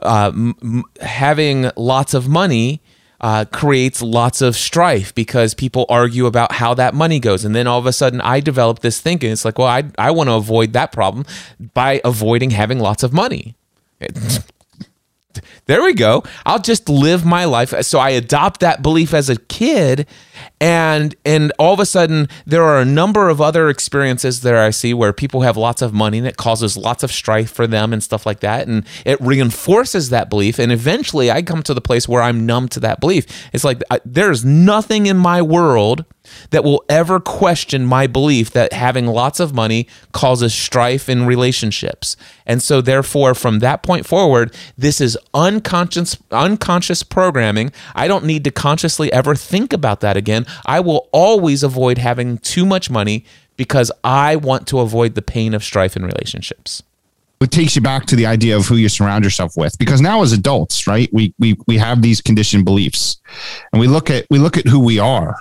[0.00, 2.80] uh, m- having lots of money
[3.20, 7.44] uh, creates lots of strife because people argue about how that money goes.
[7.44, 9.32] And then all of a sudden, I develop this thinking.
[9.32, 11.24] It's like, well, I, I want to avoid that problem
[11.74, 13.56] by avoiding having lots of money.
[15.66, 16.22] there we go.
[16.44, 17.74] I'll just live my life.
[17.82, 20.06] So I adopt that belief as a kid,
[20.60, 24.70] and and all of a sudden there are a number of other experiences there I
[24.70, 27.92] see where people have lots of money and it causes lots of strife for them
[27.92, 30.60] and stuff like that, and it reinforces that belief.
[30.60, 33.26] And eventually, I come to the place where I'm numb to that belief.
[33.52, 36.04] It's like I, there's nothing in my world
[36.50, 42.16] that will ever question my belief that having lots of money causes strife in relationships.
[42.46, 47.72] And so therefore from that point forward, this is unconscious unconscious programming.
[47.94, 50.46] I don't need to consciously ever think about that again.
[50.64, 53.24] I will always avoid having too much money
[53.56, 56.82] because I want to avoid the pain of strife in relationships.
[57.40, 60.22] it takes you back to the idea of who you surround yourself with because now
[60.22, 63.18] as adults right we we we have these conditioned beliefs
[63.72, 65.36] and we look at we look at who we are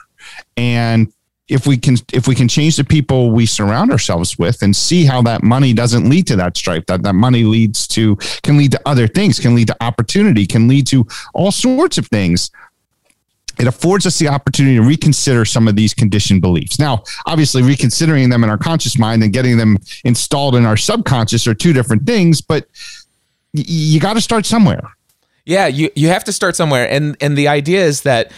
[0.57, 1.11] and
[1.47, 5.05] if we can if we can change the people we surround ourselves with and see
[5.05, 8.71] how that money doesn't lead to that strife that that money leads to can lead
[8.71, 12.49] to other things can lead to opportunity can lead to all sorts of things
[13.59, 16.79] it affords us the opportunity to reconsider some of these conditioned beliefs.
[16.79, 21.47] Now, obviously, reconsidering them in our conscious mind and getting them installed in our subconscious
[21.47, 22.67] are two different things, but
[23.53, 24.81] you got to start somewhere.
[25.45, 26.89] Yeah, you, you have to start somewhere.
[26.89, 28.31] And and the idea is that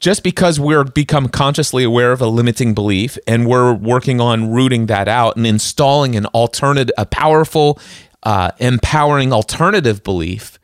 [0.00, 4.86] just because we're become consciously aware of a limiting belief and we're working on rooting
[4.86, 7.78] that out and installing an alternative a powerful
[8.22, 10.58] uh, empowering alternative belief,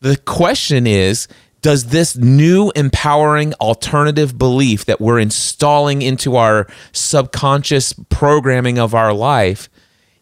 [0.00, 1.28] the question is
[1.62, 9.12] does this new empowering alternative belief that we're installing into our subconscious programming of our
[9.12, 9.68] life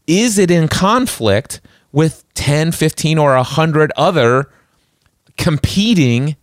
[0.08, 1.60] is it in conflict
[1.92, 4.50] with 10 15 or 100 other
[5.36, 6.34] competing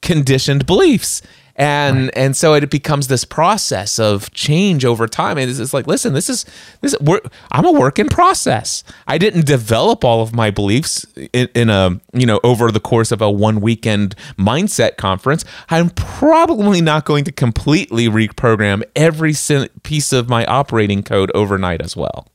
[0.00, 1.20] conditioned beliefs
[1.58, 5.36] and and so it becomes this process of change over time.
[5.36, 6.46] And it's, it's like listen this is
[6.80, 8.84] this we're, i'm a work in process.
[9.08, 13.10] I didn't develop all of my beliefs in, in a you know over the course
[13.10, 15.44] of a one weekend mindset conference.
[15.68, 19.34] I'm probably not going to completely reprogram every
[19.82, 22.28] piece of my operating code overnight as well.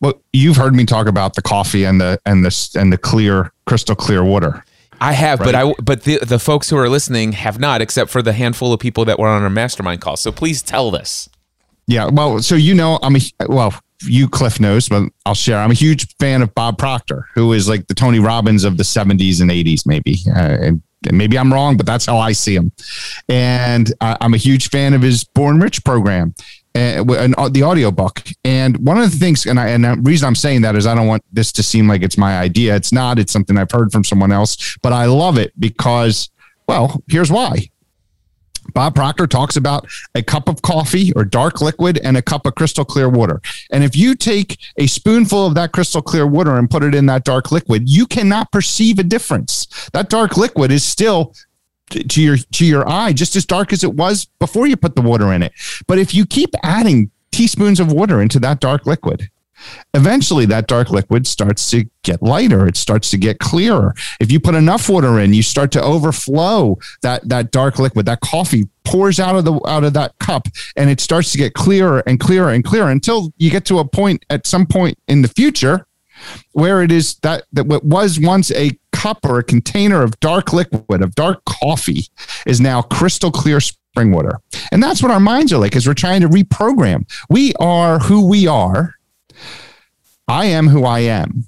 [0.00, 3.52] Well, you've heard me talk about the coffee and the and the and the clear,
[3.66, 4.62] crystal clear water.
[5.04, 5.46] I have, right?
[5.46, 8.72] but I but the the folks who are listening have not, except for the handful
[8.72, 10.16] of people that were on our mastermind call.
[10.16, 11.28] So please tell this.
[11.86, 15.58] Yeah, well, so you know, I'm a well, you Cliff knows, but I'll share.
[15.58, 18.82] I'm a huge fan of Bob Proctor, who is like the Tony Robbins of the
[18.82, 20.18] 70s and 80s, maybe.
[20.34, 20.72] Uh,
[21.06, 22.72] and maybe I'm wrong, but that's how I see him.
[23.28, 26.34] And I'm a huge fan of his Born Rich program
[26.74, 28.22] and, and uh, the audio book.
[28.44, 30.94] And one of the things, and I, and the reason I'm saying that is I
[30.94, 32.74] don't want this to seem like it's my idea.
[32.74, 33.18] It's not.
[33.18, 36.30] It's something I've heard from someone else, but I love it because,
[36.66, 37.68] well, here's why.
[38.72, 42.54] Bob Proctor talks about a cup of coffee or dark liquid and a cup of
[42.54, 43.42] crystal clear water.
[43.70, 47.04] And if you take a spoonful of that crystal clear water and put it in
[47.06, 49.66] that dark liquid, you cannot perceive a difference.
[49.92, 51.34] That dark liquid is still
[51.90, 55.02] to your to your eye just as dark as it was before you put the
[55.02, 55.52] water in it.
[55.86, 59.28] But if you keep adding teaspoons of water into that dark liquid,
[59.92, 62.66] eventually that dark liquid starts to get lighter.
[62.66, 63.94] It starts to get clearer.
[64.20, 68.06] If you put enough water in you start to overflow that that dark liquid.
[68.06, 71.54] That coffee pours out of the out of that cup and it starts to get
[71.54, 75.22] clearer and clearer and clearer until you get to a point at some point in
[75.22, 75.86] the future
[76.52, 78.70] where it is that that what was once a
[79.04, 82.06] cup or a container of dark liquid of dark coffee
[82.46, 84.38] is now crystal clear spring water
[84.72, 88.26] and that's what our minds are like as we're trying to reprogram we are who
[88.26, 88.94] we are
[90.28, 91.44] I am who I am.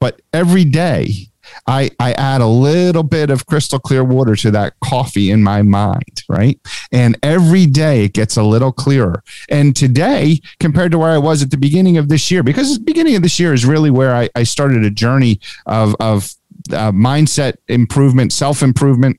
[0.00, 1.28] But every day,
[1.66, 5.62] I, I add a little bit of crystal clear water to that coffee in my
[5.62, 6.58] mind, right?
[6.90, 9.22] And every day it gets a little clearer.
[9.48, 12.84] And today, compared to where I was at the beginning of this year, because the
[12.84, 16.34] beginning of this year is really where I, I started a journey of, of
[16.72, 19.18] uh, mindset improvement, self improvement,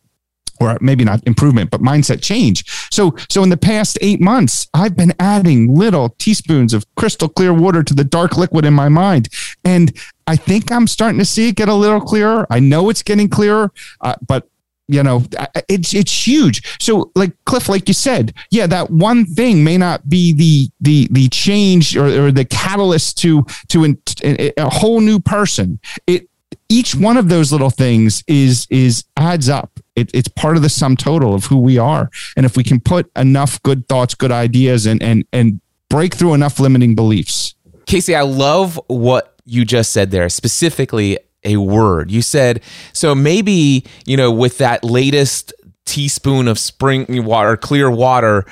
[0.59, 2.63] or maybe not improvement, but mindset change.
[2.91, 7.53] So, so in the past eight months, I've been adding little teaspoons of crystal clear
[7.53, 9.29] water to the dark liquid in my mind,
[9.63, 9.95] and
[10.27, 12.47] I think I'm starting to see it get a little clearer.
[12.49, 13.71] I know it's getting clearer,
[14.01, 14.47] uh, but
[14.87, 15.23] you know
[15.67, 20.07] it's it's huge so like cliff like you said yeah that one thing may not
[20.07, 25.79] be the the the change or, or the catalyst to to a whole new person
[26.05, 26.29] it
[26.69, 30.69] each one of those little things is is adds up it, it's part of the
[30.69, 32.09] sum total of who we are.
[32.35, 36.33] And if we can put enough good thoughts, good ideas, and and and break through
[36.33, 37.55] enough limiting beliefs.
[37.85, 42.09] Casey, I love what you just said there, specifically a word.
[42.09, 45.53] You said, so maybe, you know, with that latest
[45.85, 48.45] teaspoon of spring water, clear water,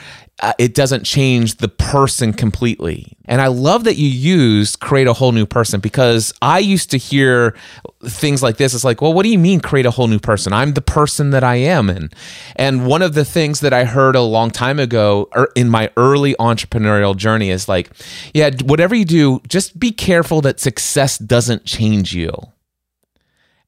[0.43, 3.17] uh, it doesn't change the person completely.
[3.25, 6.97] And I love that you use create a whole new person because I used to
[6.97, 7.55] hear
[8.03, 8.73] things like this.
[8.73, 10.51] It's like, well, what do you mean create a whole new person?
[10.51, 11.89] I'm the person that I am.
[11.89, 12.13] And,
[12.57, 15.89] and one of the things that I heard a long time ago er, in my
[15.95, 17.89] early entrepreneurial journey is like,
[18.33, 22.33] yeah, whatever you do, just be careful that success doesn't change you.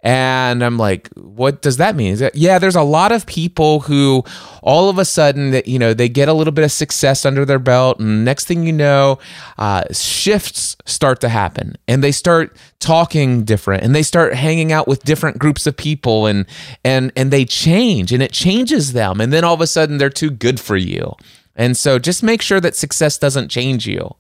[0.06, 2.16] And I'm like, what does that mean?
[2.18, 4.24] That, yeah, there's a lot of people who
[4.62, 7.44] all of a sudden that you know they get a little bit of success under
[7.44, 9.18] their belt, and next thing you know,
[9.58, 14.88] uh, shifts start to happen, and they start talking different, and they start hanging out
[14.88, 16.46] with different groups of people, and
[16.84, 20.12] and and they change, and it changes them, and then all of a sudden they're
[20.12, 21.16] too good for you,
[21.56, 24.14] and so just make sure that success doesn't change you,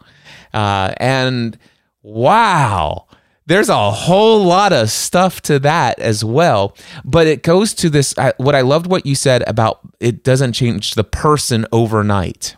[0.51, 1.59] uh, and
[2.01, 3.04] wow
[3.47, 8.15] there's a whole lot of stuff to that as well but it goes to this
[8.37, 12.55] what i loved what you said about it doesn't change the person overnight.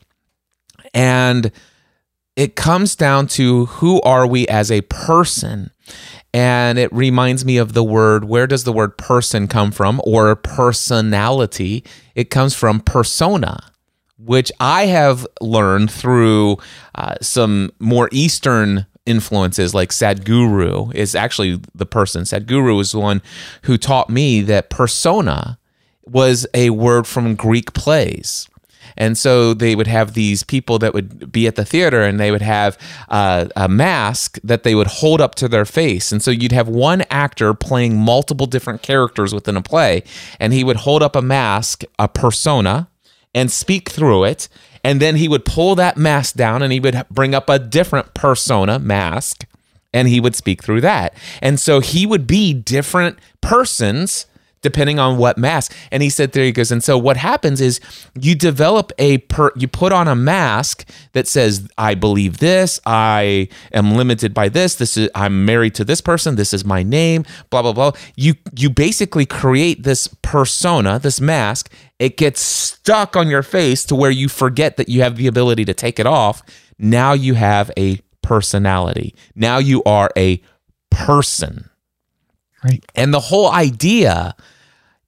[0.93, 1.51] And
[2.35, 5.71] it comes down to who are we as a person?
[6.33, 10.01] And it reminds me of the word where does the word person come from?
[10.03, 11.83] Or personality.
[12.15, 13.59] It comes from persona
[14.19, 16.57] which I have learned through
[16.95, 22.23] uh, some more Eastern influences like Sadhguru is actually the person.
[22.23, 23.21] Sadhguru is the one
[23.63, 25.57] who taught me that persona
[26.05, 28.47] was a word from Greek plays.
[28.97, 32.31] And so they would have these people that would be at the theater and they
[32.31, 32.77] would have
[33.09, 36.11] uh, a mask that they would hold up to their face.
[36.11, 40.03] And so you'd have one actor playing multiple different characters within a play,
[40.39, 42.89] and he would hold up a mask, a persona,
[43.35, 44.47] and speak through it.
[44.83, 48.13] And then he would pull that mask down and he would bring up a different
[48.13, 49.45] persona mask
[49.93, 51.13] and he would speak through that.
[51.41, 54.25] And so he would be different persons
[54.61, 55.75] depending on what mask.
[55.91, 56.71] And he said, there he goes.
[56.71, 57.79] And so what happens is
[58.19, 63.49] you develop a per, you put on a mask that says, I believe this, I
[63.73, 67.25] am limited by this, this is I'm married to this person, this is my name,
[67.49, 67.91] blah, blah, blah.
[68.15, 71.71] You you basically create this persona, this mask.
[71.99, 75.65] It gets stuck on your face to where you forget that you have the ability
[75.65, 76.43] to take it off.
[76.77, 79.15] Now you have a personality.
[79.35, 80.41] Now you are a
[80.91, 81.69] person.
[82.63, 82.83] Right.
[82.95, 84.35] And the whole idea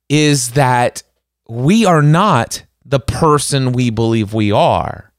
[0.08, 1.04] is that
[1.48, 5.12] we are not the person we believe we are.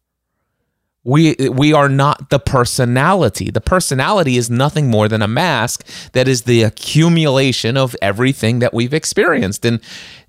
[1.03, 3.51] We we are not the personality.
[3.51, 8.75] The personality is nothing more than a mask that is the accumulation of everything that
[8.75, 9.65] we've experienced.
[9.65, 9.81] And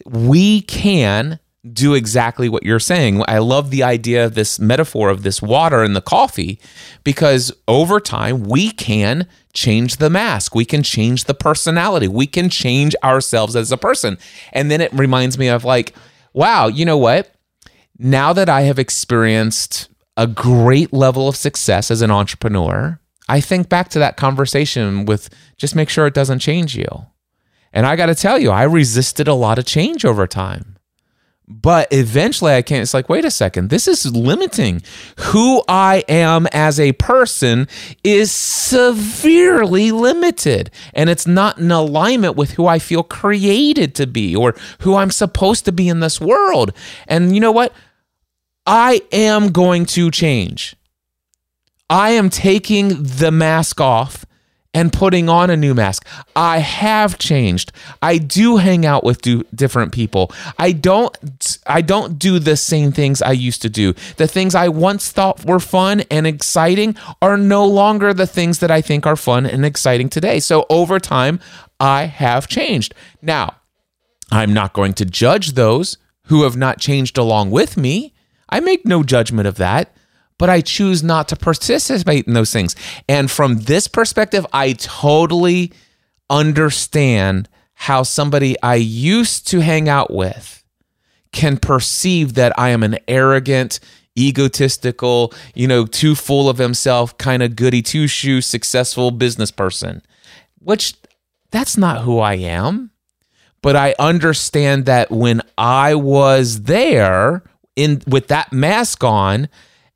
[0.05, 1.39] we can
[1.73, 3.23] do exactly what you're saying.
[3.27, 6.59] I love the idea of this metaphor of this water and the coffee
[7.03, 10.55] because over time we can change the mask.
[10.55, 12.07] We can change the personality.
[12.07, 14.17] We can change ourselves as a person.
[14.53, 15.93] And then it reminds me of like,
[16.33, 17.33] wow, you know what?
[17.97, 22.99] Now that I have experienced a great level of success as an entrepreneur,
[23.29, 26.87] I think back to that conversation with just make sure it doesn't change you.
[27.73, 30.70] And I got to tell you, I resisted a lot of change over time.
[31.47, 32.81] But eventually I can't.
[32.81, 34.81] It's like, wait a second, this is limiting.
[35.17, 37.67] Who I am as a person
[38.03, 40.71] is severely limited.
[40.93, 45.11] And it's not in alignment with who I feel created to be or who I'm
[45.11, 46.73] supposed to be in this world.
[47.07, 47.73] And you know what?
[48.65, 50.75] I am going to change.
[51.89, 54.25] I am taking the mask off
[54.73, 56.07] and putting on a new mask.
[56.35, 57.71] I have changed.
[58.01, 60.31] I do hang out with do, different people.
[60.57, 63.93] I don't I don't do the same things I used to do.
[64.17, 68.71] The things I once thought were fun and exciting are no longer the things that
[68.71, 70.39] I think are fun and exciting today.
[70.39, 71.39] So over time,
[71.79, 72.93] I have changed.
[73.21, 73.55] Now,
[74.31, 78.13] I'm not going to judge those who have not changed along with me.
[78.47, 79.93] I make no judgment of that,
[80.41, 82.75] but I choose not to participate in those things.
[83.07, 85.71] And from this perspective, I totally
[86.31, 90.63] understand how somebody I used to hang out with
[91.31, 93.79] can perceive that I am an arrogant,
[94.17, 100.01] egotistical, you know, too full of himself, kind of goody two shoe, successful business person,
[100.57, 100.95] which
[101.51, 102.89] that's not who I am.
[103.61, 107.43] But I understand that when I was there,
[107.75, 109.47] in with that mask on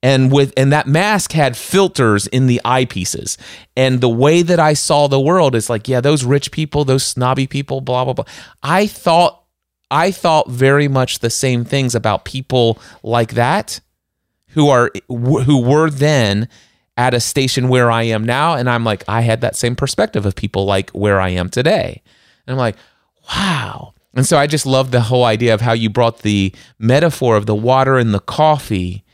[0.06, 3.38] and with and that mask had filters in the eyepieces.
[3.76, 7.04] And the way that i saw the world is like yeah those rich people those
[7.04, 8.26] snobby people blah blah blah.
[8.62, 9.44] I thought
[9.90, 13.80] i thought very much the same things about people like that
[14.50, 16.50] who are who were then
[16.98, 18.54] at a station where i am now.
[18.54, 22.04] And i'm like i had that same perspective of people like where i am today.
[22.46, 22.76] And i'm like
[23.36, 23.94] wow.
[24.14, 27.48] And so I just love the whole idea of how you brought the metaphor of
[27.48, 29.05] the water and the coffee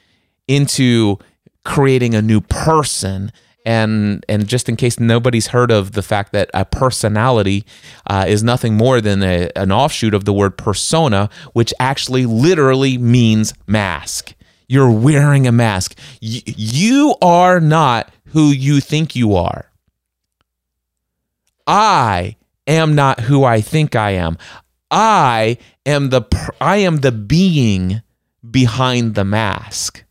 [0.48, 1.18] into
[1.64, 3.32] creating a new person.
[3.64, 7.64] And and just in case nobody's heard of the fact that a personality
[8.08, 12.98] uh, is nothing more than a, an offshoot of the word persona, which actually literally
[12.98, 14.34] means mask.
[14.68, 15.96] You're wearing a mask.
[16.24, 19.72] Y- you are not who you think you are.
[21.68, 24.38] I am not who I think I am.
[24.89, 26.24] I am the
[26.60, 28.02] I am the being
[28.50, 30.04] behind the mask.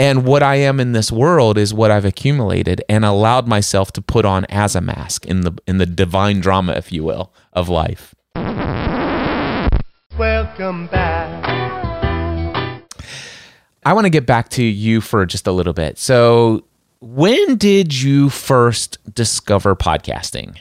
[0.00, 4.02] And what I am in this world is what I've accumulated and allowed myself to
[4.02, 7.68] put on as a mask in the in the divine drama, if you will, of
[7.68, 8.14] life.
[10.16, 11.44] Welcome back.
[13.84, 15.98] I want to get back to you for just a little bit.
[15.98, 16.64] So,
[17.00, 20.56] when did you first discover podcasting?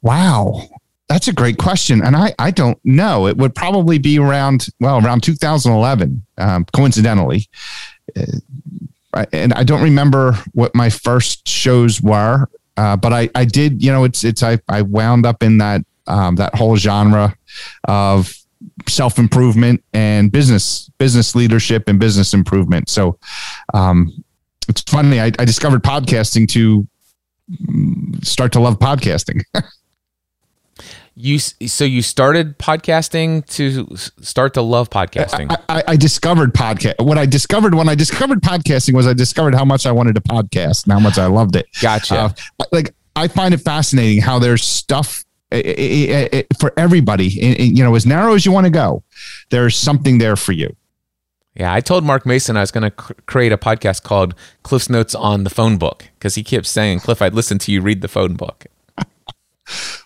[0.00, 0.62] Wow.
[1.08, 2.02] That's a great question.
[2.02, 3.26] And I, I don't know.
[3.26, 7.46] It would probably be around, well, around 2011, um, coincidentally.
[9.32, 13.92] And I don't remember what my first shows were, uh, but I, I did, you
[13.92, 17.36] know, it's, it's, I, I wound up in that, um, that whole genre
[17.88, 18.34] of
[18.88, 22.88] self improvement and business, business leadership and business improvement.
[22.88, 23.18] So,
[23.72, 24.12] um,
[24.68, 25.20] it's funny.
[25.20, 26.86] I, I discovered podcasting to
[27.50, 29.42] mm, start to love podcasting.
[31.16, 35.50] you so you started podcasting to start to love podcasting.
[35.68, 39.54] I, I, I, discovered podcast what i discovered when i discovered podcasting was i discovered
[39.54, 41.66] how much i wanted to podcast and how much i loved it.
[41.80, 42.16] Gotcha.
[42.16, 47.54] Uh, like i find it fascinating how there's stuff it, it, it, for everybody eh,
[47.58, 49.04] eh, you know as narrow as you want to go
[49.50, 50.74] there's something there for you.
[51.54, 54.34] Yeah, I told Mark Mason I was going to cr- create a podcast called
[54.64, 57.80] Cliff's Notes on the Phone Book because he kept saying, Cliff, I'd listen to you
[57.80, 58.66] read the phone book.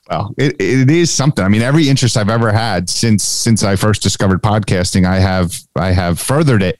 [0.08, 1.44] Well, it, it is something.
[1.44, 5.54] I mean, every interest I've ever had since since I first discovered podcasting, I have
[5.76, 6.78] I have furthered it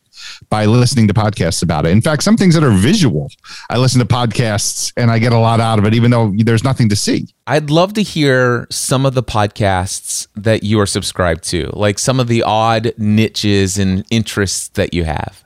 [0.49, 1.91] by listening to podcasts about it.
[1.91, 3.31] In fact, some things that are visual,
[3.71, 6.65] I listen to podcasts and I get a lot out of it, even though there's
[6.65, 7.29] nothing to see.
[7.47, 12.21] I'd love to hear some of the podcasts that you are subscribed to, like some
[12.21, 15.45] of the odd niches and interests that you have.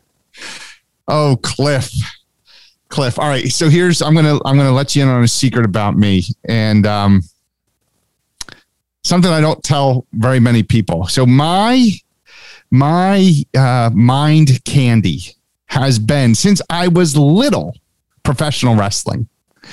[1.09, 1.93] Oh, Cliff.
[2.89, 3.19] Cliff.
[3.19, 5.97] All right, so here's I'm gonna I'm gonna let you in on a secret about
[5.97, 7.23] me and um,
[9.05, 11.07] something I don't tell very many people.
[11.07, 11.91] So my
[12.71, 15.21] my uh, mind candy
[15.67, 17.75] has been since I was little
[18.23, 19.29] professional wrestling.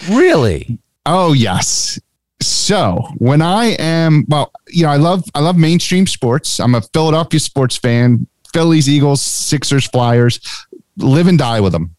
[0.10, 0.78] Really?
[1.06, 2.00] Oh yes.
[2.42, 6.60] So when I am well, you know, I love I love mainstream sports.
[6.60, 8.28] I'm a Philadelphia sports fan.
[8.54, 10.40] Phillies, Eagles, Sixers, Flyers,
[10.98, 11.96] live and die with them.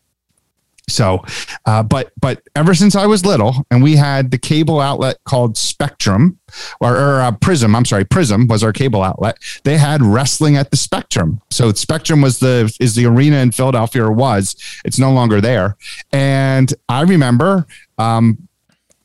[0.90, 1.24] So,
[1.64, 5.56] uh, but but ever since I was little, and we had the cable outlet called
[5.56, 6.38] Spectrum,
[6.80, 7.74] or, or uh, Prism.
[7.74, 9.38] I'm sorry, Prism was our cable outlet.
[9.64, 11.40] They had wrestling at the Spectrum.
[11.50, 14.56] So Spectrum was the is the arena in Philadelphia, or was.
[14.84, 15.76] It's no longer there.
[16.12, 17.66] And I remember
[17.98, 18.48] um,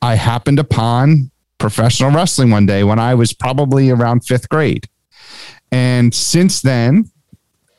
[0.02, 4.88] I happened upon professional wrestling one day when I was probably around fifth grade,
[5.70, 7.10] and since then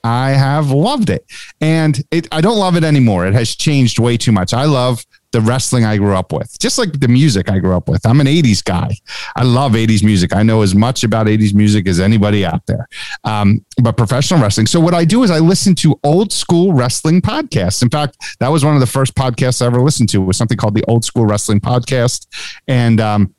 [0.08, 1.26] I have loved it.
[1.60, 3.28] And it, I don't love it anymore.
[3.28, 4.54] It has changed way too much.
[4.54, 7.90] I love the wrestling I grew up with, just like the music I grew up
[7.90, 8.06] with.
[8.06, 8.96] I'm an 80s guy.
[9.36, 10.34] I love 80s music.
[10.34, 12.88] I know as much about 80s music as anybody out there.
[13.26, 14.68] Um, but professional wrestling.
[14.68, 17.84] So, what I do is I listen to old school wrestling podcasts.
[17.84, 20.58] In fact, that was one of the first podcasts I ever listened to, was something
[20.58, 22.28] called the Old School Wrestling Podcast.
[22.70, 23.34] And, um,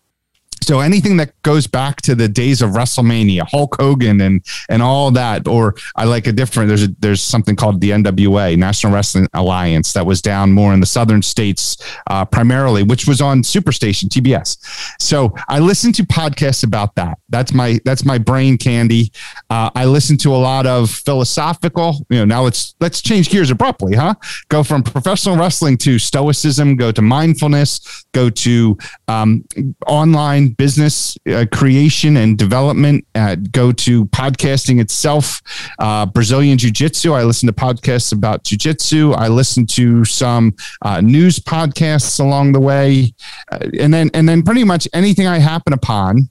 [0.69, 5.11] so anything that goes back to the days of WrestleMania, Hulk Hogan and and all
[5.13, 6.69] that, or I like a different.
[6.69, 10.81] There's a, there's something called the NWA, National Wrestling Alliance, that was down more in
[10.81, 11.79] the southern states
[12.11, 14.59] uh, primarily, which was on Superstation TBS.
[15.01, 17.19] So I listen to podcasts about that.
[17.31, 19.11] That's my that's my brain candy.
[19.49, 22.05] Uh, I listen to a lot of philosophical.
[22.11, 24.17] You know, now let's let's change gears abruptly, huh?
[24.51, 26.77] Go from professional wrestling to stoicism.
[26.77, 28.05] Go to mindfulness.
[28.13, 28.77] Go to
[29.09, 29.47] um,
[29.87, 33.07] online business uh, creation and development.
[33.53, 35.41] Go to podcasting itself,
[35.79, 37.13] uh, Brazilian Jiu Jitsu.
[37.13, 39.13] I listen to podcasts about Jiu Jitsu.
[39.13, 43.15] I listen to some uh, news podcasts along the way,
[43.51, 46.29] uh, and then and then pretty much anything I happen upon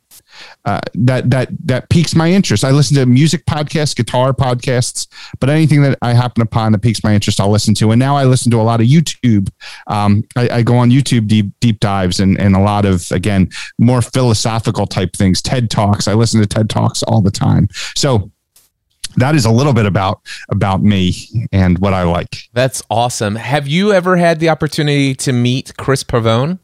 [0.66, 2.64] uh, that that that piques my interest.
[2.64, 5.08] I listen to music podcasts, guitar podcasts,
[5.40, 7.92] but anything that I happen upon that piques my interest, I'll listen to.
[7.92, 9.50] And now I listen to a lot of YouTube.
[9.88, 13.50] Um, I, I, go on YouTube deep deep dives and and a lot of again
[13.78, 15.42] more philosophical type things.
[15.42, 16.08] TED talks.
[16.08, 17.68] I listen to TED talks all the time.
[17.96, 18.32] So
[19.18, 21.16] that is a little bit about about me
[21.52, 22.30] and what I like.
[22.54, 23.36] That's awesome.
[23.36, 26.60] Have you ever had the opportunity to meet Chris Pavone?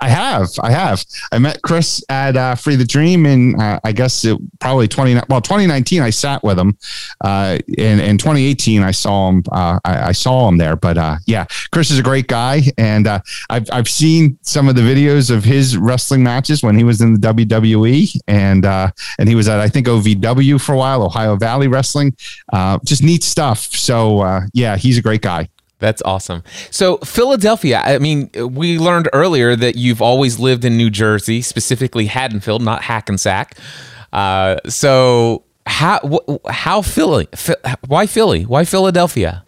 [0.00, 1.04] I have, I have.
[1.32, 5.20] I met Chris at uh, Free the Dream in, uh, I guess it probably twenty
[5.28, 6.02] well twenty nineteen.
[6.02, 6.76] I sat with him.
[7.22, 9.42] Uh, in in twenty eighteen, I saw him.
[9.50, 10.76] Uh, I, I, saw him there.
[10.76, 13.20] But uh, yeah, Chris is a great guy, and uh,
[13.50, 17.14] I've I've seen some of the videos of his wrestling matches when he was in
[17.14, 21.68] the WWE, and and he was at I think OVW for a while, Ohio Valley
[21.68, 22.16] Wrestling.
[22.84, 23.60] just neat stuff.
[23.60, 25.48] So yeah, he's a great guy.
[25.78, 26.42] That's awesome.
[26.70, 32.06] So, Philadelphia, I mean, we learned earlier that you've always lived in New Jersey, specifically
[32.06, 33.56] Haddonfield, not Hackensack.
[34.12, 36.00] Uh, so, how
[36.48, 37.28] how Philly?
[37.86, 38.44] Why Philly?
[38.44, 39.44] Why Philadelphia?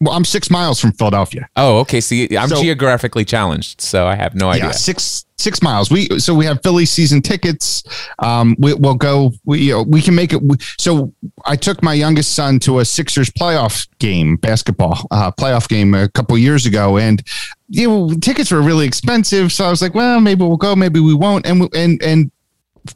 [0.00, 1.48] Well, I'm six miles from Philadelphia.
[1.56, 2.00] Oh, okay.
[2.00, 4.66] See, I'm so, geographically challenged, so I have no idea.
[4.66, 5.90] Yeah, six six miles.
[5.90, 7.82] We so we have Philly season tickets.
[8.18, 9.32] Um, we, will go.
[9.44, 10.42] We you know, we can make it.
[10.42, 11.14] We, So
[11.46, 16.08] I took my youngest son to a Sixers playoff game, basketball uh, playoff game a
[16.08, 17.22] couple years ago, and
[17.68, 19.52] you know tickets were really expensive.
[19.52, 21.46] So I was like, well, maybe we'll go, maybe we won't.
[21.46, 22.30] And and and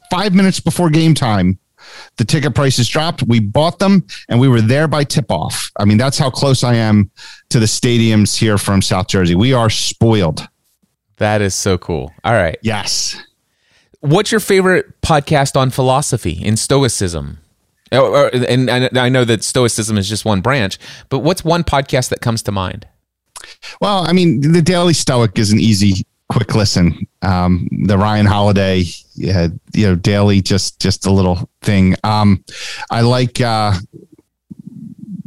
[0.09, 1.57] five minutes before game time,
[2.21, 3.23] the ticket prices dropped.
[3.23, 5.71] We bought them and we were there by tip off.
[5.79, 7.09] I mean, that's how close I am
[7.49, 9.33] to the stadiums here from South Jersey.
[9.33, 10.47] We are spoiled.
[11.17, 12.13] That is so cool.
[12.23, 12.59] All right.
[12.61, 13.19] Yes.
[14.01, 17.39] What's your favorite podcast on philosophy in Stoicism?
[17.91, 20.77] Oh, oh, and I know that Stoicism is just one branch,
[21.09, 22.85] but what's one podcast that comes to mind?
[23.81, 27.07] Well, I mean, the Daily Stoic is an easy quick listen.
[27.21, 28.83] Um, the Ryan Holiday,
[29.15, 31.95] yeah, you know, daily, just just a little thing.
[32.05, 32.43] Um,
[32.89, 33.73] I like uh,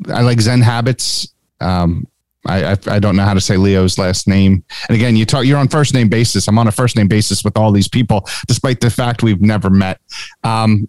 [0.09, 1.28] I like Zen Habits.
[1.61, 2.07] Um,
[2.46, 4.64] I, I, I don't know how to say Leo's last name.
[4.88, 6.48] And again, you talk you're on first name basis.
[6.48, 9.68] I'm on a first name basis with all these people, despite the fact we've never
[9.68, 10.00] met.
[10.42, 10.88] Um,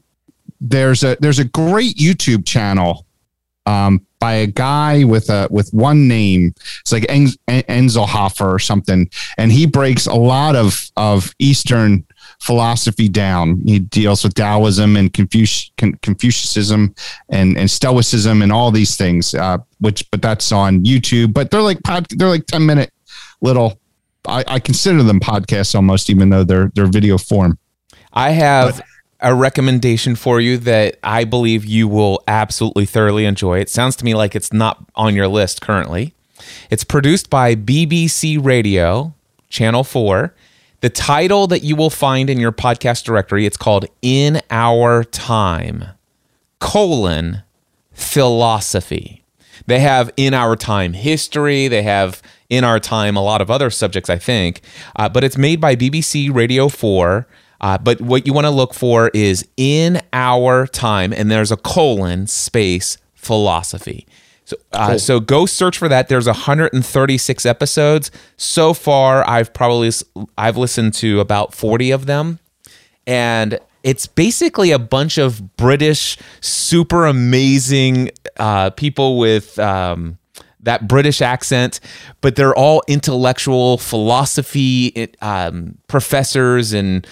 [0.61, 3.04] there's a there's a great YouTube channel
[3.65, 6.53] um, by a guy with a with one name.
[6.81, 12.05] It's like Enzelhofer or something, and he breaks a lot of of Eastern
[12.39, 13.61] philosophy down.
[13.65, 16.95] He deals with Taoism and Confuci- Confucianism
[17.29, 19.33] and and Stoicism and all these things.
[19.33, 21.33] Uh, which, but that's on YouTube.
[21.33, 22.91] But they're like pod, they're like ten minute
[23.41, 23.79] little.
[24.27, 27.57] I, I consider them podcasts almost, even though they're they're video form.
[28.13, 28.77] I have.
[28.77, 28.85] But,
[29.19, 33.59] a recommendation for you that I believe you will absolutely thoroughly enjoy.
[33.59, 36.13] It sounds to me like it's not on your list currently.
[36.69, 39.13] It's produced by BBC Radio,
[39.49, 40.33] Channel 4.
[40.81, 45.85] The title that you will find in your podcast directory, it's called In Our Time,
[46.59, 47.41] colon,
[47.91, 49.23] philosophy.
[49.65, 51.67] They have In Our Time history.
[51.67, 54.61] They have In Our Time a lot of other subjects, I think.
[54.95, 57.25] Uh, but it's made by BBC Radio 4.
[57.61, 61.57] Uh, but what you want to look for is In Our Time, and there's a
[61.57, 64.05] colon space philosophy.
[64.45, 64.99] So, uh, cool.
[64.99, 66.07] so go search for that.
[66.07, 69.27] There's 136 episodes so far.
[69.27, 69.91] I've probably
[70.37, 72.39] I've listened to about 40 of them,
[73.07, 80.17] and it's basically a bunch of British super amazing uh, people with um,
[80.61, 81.79] that British accent,
[82.21, 87.07] but they're all intellectual philosophy um, professors and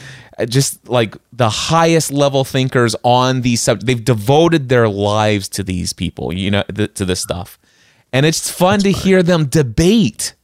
[0.47, 3.85] just like the highest level thinkers on these subjects.
[3.85, 7.59] They've devoted their lives to these people, you know, th- to this stuff.
[8.11, 9.03] And it's fun That's to funny.
[9.03, 10.35] hear them debate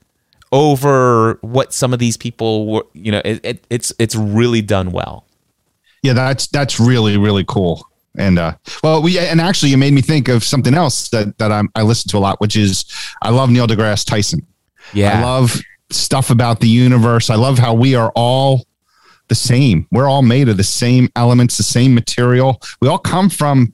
[0.52, 4.92] over what some of these people were, you know, it, it, it's it's really done
[4.92, 5.26] well.
[6.02, 7.86] Yeah, that's that's really really cool.
[8.18, 11.52] And uh, well, we and actually, you made me think of something else that that
[11.52, 12.86] I'm, I listen to a lot, which is
[13.22, 14.46] I love Neil deGrasse Tyson.
[14.94, 15.62] Yeah, I love
[15.92, 17.30] stuff about the universe.
[17.30, 18.66] I love how we are all
[19.30, 19.88] the same.
[19.91, 22.61] We're all made of the same elements, the same material.
[22.82, 23.73] We all come from,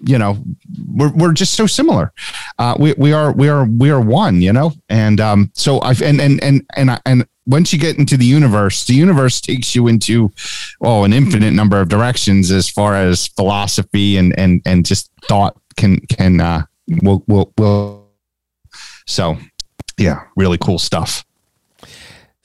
[0.00, 0.44] you know,
[0.92, 2.12] we're, we're just so similar.
[2.58, 4.72] Uh, we, we are, we are, we are one, you know?
[4.88, 8.84] And, um, so I've, and, and, and, and, and once you get into the universe,
[8.84, 10.30] the universe takes you into,
[10.82, 15.56] oh, an infinite number of directions as far as philosophy and, and, and just thought
[15.76, 16.62] can, can, uh,
[17.02, 18.06] will, will, will.
[19.06, 19.38] So
[19.98, 21.24] yeah, really cool stuff.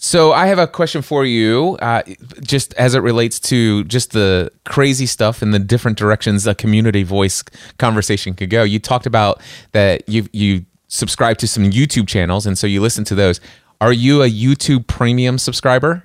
[0.03, 2.03] So I have a question for you, uh,
[2.41, 7.03] just as it relates to just the crazy stuff and the different directions a community
[7.03, 7.41] voice
[7.77, 8.63] conversation could go.
[8.63, 9.41] You talked about
[9.71, 13.39] that you you subscribe to some YouTube channels, and so you listen to those.
[13.79, 16.03] Are you a YouTube Premium subscriber?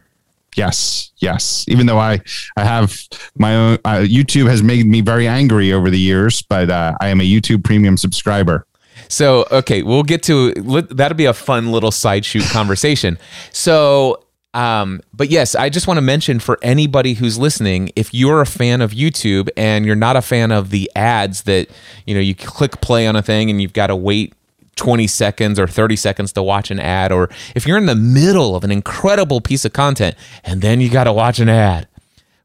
[0.55, 1.65] Yes, yes.
[1.67, 2.21] Even though I
[2.57, 2.97] I have
[3.35, 7.09] my own uh, YouTube has made me very angry over the years, but uh, I
[7.09, 8.65] am a YouTube Premium subscriber.
[9.09, 13.19] So, okay, we'll get to that'll be a fun little side shoot conversation.
[13.53, 18.41] So, um, but yes, I just want to mention for anybody who's listening, if you're
[18.41, 21.69] a fan of YouTube and you're not a fan of the ads that,
[22.07, 24.35] you know, you click play on a thing and you've got to wait
[24.77, 28.55] 20 seconds or 30 seconds to watch an ad, or if you're in the middle
[28.55, 31.88] of an incredible piece of content and then you got to watch an ad,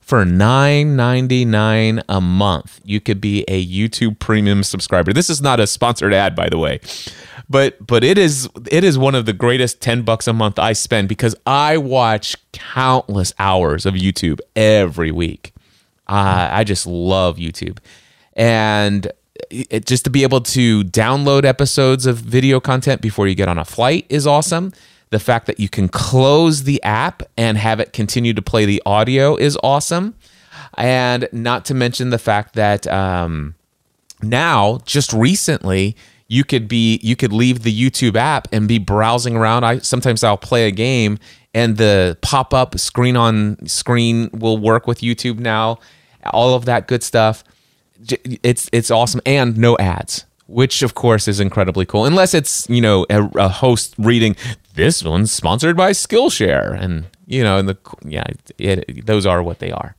[0.03, 2.81] for $9.99 a month.
[2.83, 5.13] You could be a YouTube premium subscriber.
[5.13, 6.79] This is not a sponsored ad by the way.
[7.49, 10.73] But but it is it is one of the greatest 10 bucks a month I
[10.73, 15.53] spend because I watch countless hours of YouTube every week.
[16.07, 17.79] I just love YouTube.
[18.33, 19.11] And
[19.49, 23.57] it, just to be able to download episodes of video content before you get on
[23.57, 24.73] a flight is awesome
[25.13, 28.81] the fact that you can close the app and have it continue to play the
[28.83, 30.15] audio is awesome.
[30.75, 33.53] And not to mention the fact that um,
[34.23, 35.95] now, just recently,
[36.27, 39.63] you could be you could leave the YouTube app and be browsing around.
[39.63, 41.19] I sometimes I'll play a game
[41.53, 45.77] and the pop up screen on screen will work with YouTube now.
[46.31, 47.43] All of that good stuff.
[48.09, 52.81] It's it's awesome and no ads which of course is incredibly cool unless it's you
[52.81, 54.35] know a, a, host reading
[54.73, 58.25] this one's sponsored by skillshare and you know and the yeah
[58.57, 59.95] it, those are what they are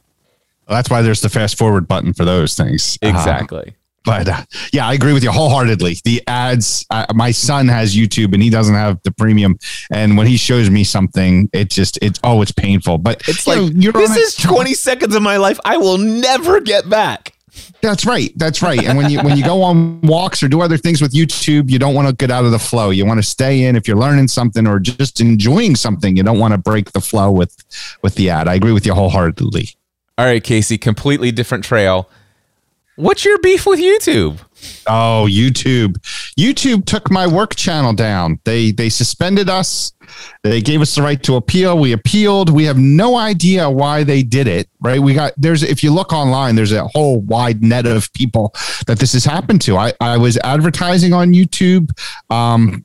[0.67, 4.45] well, that's why there's the fast forward button for those things exactly um, but uh,
[4.73, 5.97] yeah, I agree with you wholeheartedly.
[6.05, 9.59] The ads, uh, my son has YouTube and he doesn't have the premium.
[9.91, 12.99] And when he shows me something, it just, it's, oh, it's painful.
[12.99, 16.89] But it's like, know, this is 20 seconds of my life I will never get
[16.89, 17.34] back.
[17.81, 18.33] That's right.
[18.37, 18.83] That's right.
[18.83, 21.79] And when you when you go on walks or do other things with YouTube, you
[21.79, 22.91] don't want to get out of the flow.
[22.91, 26.17] You want to stay in if you're learning something or just enjoying something.
[26.17, 27.57] You don't want to break the flow with
[28.03, 28.49] with the ad.
[28.49, 29.69] I agree with you wholeheartedly.
[30.17, 32.09] All right, Casey, completely different trail.
[32.97, 34.39] What's your beef with YouTube?
[34.87, 35.97] Oh, YouTube.
[36.39, 38.39] YouTube took my work channel down.
[38.45, 39.93] They they suspended us.
[40.43, 41.79] They gave us the right to appeal.
[41.79, 42.51] We appealed.
[42.51, 45.01] We have no idea why they did it, right?
[45.01, 48.55] We got there's if you look online, there's a whole wide net of people
[48.87, 49.77] that this has happened to.
[49.77, 51.91] I I was advertising on YouTube.
[52.31, 52.85] Um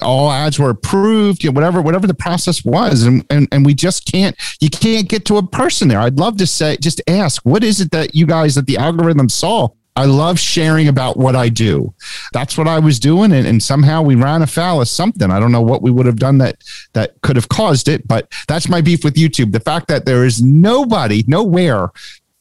[0.00, 3.02] all ads were approved, you know, whatever, whatever the process was.
[3.02, 6.00] And, and, and we just can't, you can't get to a person there.
[6.00, 9.28] I'd love to say, just ask, what is it that you guys, that the algorithm
[9.28, 9.70] saw?
[9.98, 11.92] I love sharing about what I do.
[12.32, 13.32] That's what I was doing.
[13.32, 15.28] And, and somehow we ran afoul of something.
[15.28, 18.32] I don't know what we would have done that, that could have caused it, but
[18.46, 19.50] that's my beef with YouTube.
[19.50, 21.90] The fact that there is nobody, nowhere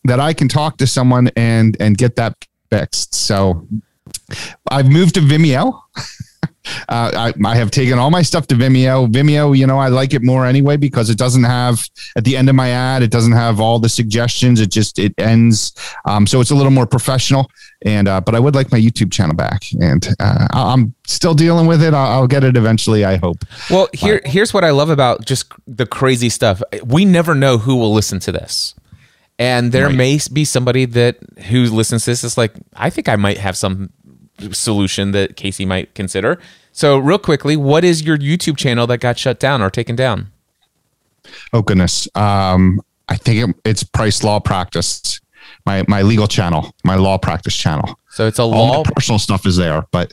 [0.04, 3.16] that I can talk to someone and, and get that fixed.
[3.16, 3.68] So
[4.70, 5.82] I've moved to Vimeo.
[6.90, 9.12] Uh, I, I have taken all my stuff to Vimeo.
[9.12, 12.50] Vimeo, you know, I like it more anyway because it doesn't have at the end
[12.50, 14.60] of my ad, it doesn't have all the suggestions.
[14.60, 15.74] It just it ends,
[16.06, 17.50] um, so it's a little more professional.
[17.86, 21.68] And uh, but I would like my YouTube channel back, and uh, I'm still dealing
[21.68, 21.94] with it.
[21.94, 23.06] I'll, I'll, get it eventually.
[23.06, 23.46] I hope.
[23.70, 26.62] Well, here here's what I love about just the crazy stuff.
[26.84, 28.74] We never know who will listen to this.
[29.40, 29.96] And there right.
[29.96, 31.18] may be somebody that
[31.50, 33.92] who listens to this is like, I think I might have some
[34.52, 36.40] solution that Casey might consider.
[36.72, 40.32] So, real quickly, what is your YouTube channel that got shut down or taken down?
[41.52, 42.80] Oh goodness, um,
[43.10, 45.20] I think it, it's Price Law Practice,
[45.66, 48.00] my my legal channel, my law practice channel.
[48.10, 48.78] So it's a law.
[48.78, 50.12] All personal stuff is there, but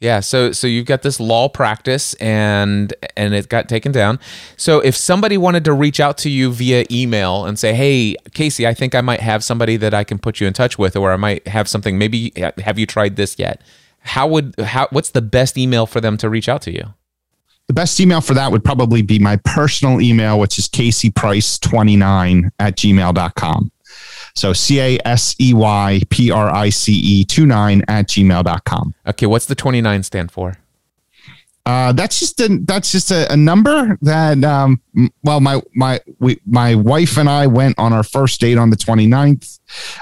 [0.00, 4.18] yeah, so so you've got this law practice and and it got taken down.
[4.56, 8.66] So if somebody wanted to reach out to you via email and say, "Hey, Casey,
[8.66, 11.12] I think I might have somebody that I can put you in touch with or
[11.12, 12.32] I might have something maybe
[12.64, 13.60] have you tried this yet?"
[14.00, 16.94] How would how what's the best email for them to reach out to you?
[17.66, 22.76] The best email for that would probably be my personal email, which is caseyprice29 at
[22.76, 23.70] gmail.com.
[24.34, 28.94] So C A S E Y P R I C E 29 at gmail.com.
[29.06, 29.26] Okay.
[29.26, 30.56] What's the 29 stand for?
[31.66, 34.80] Uh, that's just a that's just a, a number that um,
[35.22, 38.76] well my my we, my wife and I went on our first date on the
[38.76, 39.60] 29th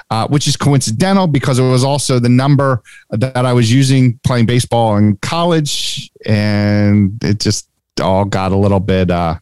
[0.09, 4.47] uh, which is coincidental because it was also the number that I was using playing
[4.47, 7.69] baseball in college and it just
[8.01, 9.35] all got a little bit uh,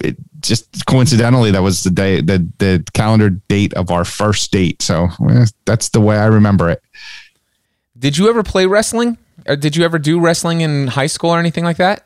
[0.00, 4.82] it just coincidentally that was the day the the calendar date of our first date.
[4.82, 6.82] So eh, that's the way i remember it.
[7.98, 9.18] Did you ever play wrestling?
[9.46, 12.04] Or did you ever do wrestling in high school or anything like that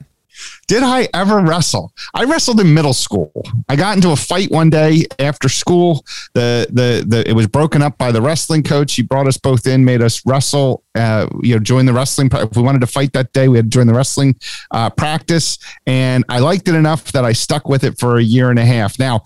[0.66, 1.92] did I ever wrestle?
[2.14, 3.32] I wrestled in middle school.
[3.68, 6.04] I got into a fight one day after school.
[6.32, 8.94] The the the it was broken up by the wrestling coach.
[8.94, 10.82] He brought us both in, made us wrestle.
[10.94, 12.30] Uh, you know, join the wrestling.
[12.32, 14.36] If we wanted to fight that day, we had to join the wrestling
[14.70, 18.50] uh, practice, and I liked it enough that I stuck with it for a year
[18.50, 18.98] and a half.
[18.98, 19.22] Now.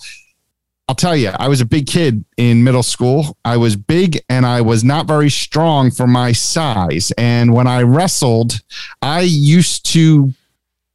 [0.88, 3.36] I'll tell you, I was a big kid in middle school.
[3.44, 7.12] I was big and I was not very strong for my size.
[7.18, 8.62] And when I wrestled,
[9.02, 10.32] I used to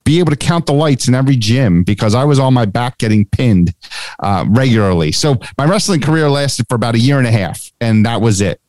[0.04, 2.98] be able to count the lights in every gym because I was on my back
[2.98, 3.74] getting pinned
[4.20, 5.12] uh, regularly.
[5.12, 8.42] So my wrestling career lasted for about a year and a half, and that was
[8.42, 8.60] it.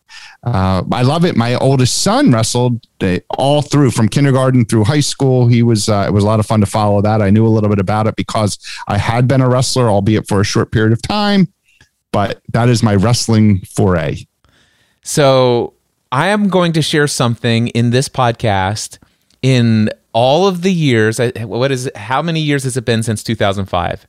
[0.44, 1.36] Uh, I love it.
[1.36, 5.48] My oldest son wrestled uh, all through from kindergarten through high school.
[5.48, 7.22] He was uh, it was a lot of fun to follow that.
[7.22, 10.40] I knew a little bit about it because I had been a wrestler, albeit for
[10.40, 11.48] a short period of time.
[12.12, 14.26] But that is my wrestling foray.
[15.02, 15.74] So
[16.12, 18.98] I am going to share something in this podcast
[19.42, 23.22] in all of the years, what is it, how many years has it been since
[23.22, 24.06] 2005?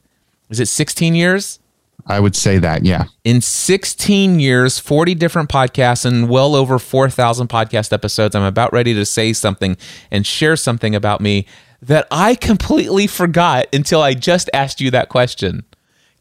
[0.50, 1.60] Is it 16 years?
[2.08, 3.06] I would say that, yeah.
[3.24, 8.94] In 16 years, 40 different podcasts, and well over 4,000 podcast episodes, I'm about ready
[8.94, 9.76] to say something
[10.12, 11.48] and share something about me
[11.82, 15.64] that I completely forgot until I just asked you that question.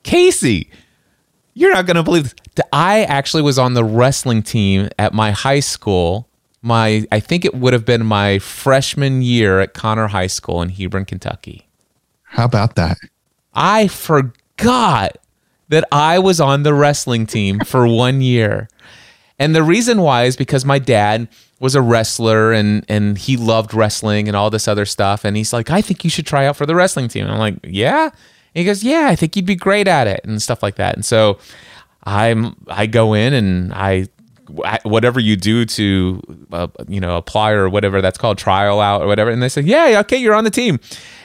[0.02, 0.70] Casey,
[1.52, 2.64] you're not going to believe this.
[2.72, 6.28] I actually was on the wrestling team at my high school
[6.64, 10.70] my I think it would have been my freshman year at Conner High School in
[10.70, 11.68] Hebron, Kentucky.
[12.22, 12.96] How about that?
[13.52, 15.18] I forgot
[15.68, 18.68] that I was on the wrestling team for one year.
[19.38, 21.28] And the reason why is because my dad
[21.60, 25.24] was a wrestler and and he loved wrestling and all this other stuff.
[25.24, 27.24] And he's like, I think you should try out for the wrestling team.
[27.24, 28.04] And I'm like, yeah.
[28.04, 28.12] And
[28.60, 30.94] he goes, yeah, I think you'd be great at it and stuff like that.
[30.94, 31.38] And so
[32.04, 34.08] I'm I go in and I
[34.48, 36.20] whatever you do to
[36.52, 39.64] uh, you know apply or whatever that's called trial out or whatever and they said
[39.64, 40.78] yeah okay you're on the team.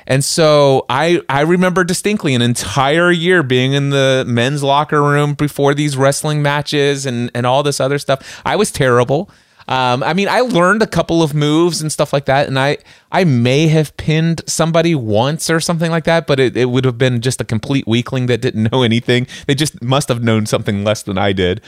[0.07, 5.33] And so i i remember distinctly an entire year being in the men's locker room
[5.33, 8.41] before these wrestling matches and and all this other stuff.
[8.45, 9.29] I was terrible
[9.69, 12.79] um, I mean, I learned a couple of moves and stuff like that, and I
[13.11, 16.97] I may have pinned somebody once or something like that, but it, it would have
[16.97, 19.27] been just a complete weakling that didn't know anything.
[19.45, 21.61] They just must have known something less than I did.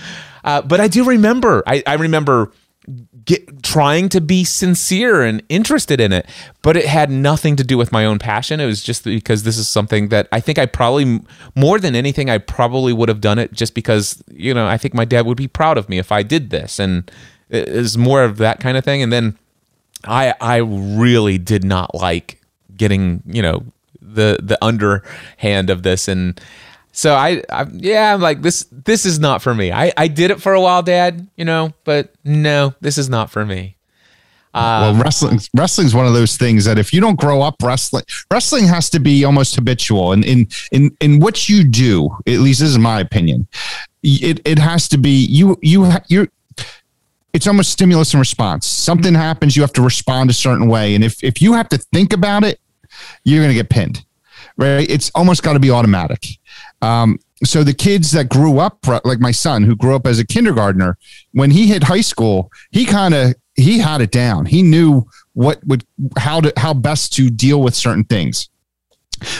[0.43, 1.61] Uh, but I do remember.
[1.67, 2.51] I, I remember
[3.23, 6.25] get trying to be sincere and interested in it
[6.63, 9.59] but it had nothing to do with my own passion it was just because this
[9.59, 11.19] is something that i think i probably
[11.55, 14.95] more than anything i probably would have done it just because you know i think
[14.95, 17.11] my dad would be proud of me if i did this and
[17.51, 19.01] is more of that kind of thing.
[19.01, 19.37] And then
[20.05, 22.39] I I really did not like
[22.75, 23.63] getting you know
[24.01, 26.41] the the underhand of this and
[26.91, 29.71] so I, I yeah I'm like this this is not for me.
[29.71, 31.27] I I did it for a while, Dad.
[31.37, 33.77] You know, but no, this is not for me.
[34.53, 37.55] Um, well, wrestling wrestling is one of those things that if you don't grow up
[37.63, 40.11] wrestling, wrestling has to be almost habitual.
[40.11, 43.47] And in in in what you do, at least this is my opinion,
[44.03, 46.27] it it has to be you you you
[47.33, 48.67] it's almost stimulus and response.
[48.67, 50.95] Something happens, you have to respond a certain way.
[50.95, 52.59] And if, if you have to think about it,
[53.23, 54.05] you're going to get pinned,
[54.57, 54.89] right?
[54.89, 56.25] It's almost got to be automatic.
[56.81, 60.25] Um, so the kids that grew up, like my son, who grew up as a
[60.25, 60.97] kindergartner,
[61.31, 64.45] when he hit high school, he kind of he had it down.
[64.45, 65.83] He knew what would
[66.17, 68.49] how to how best to deal with certain things.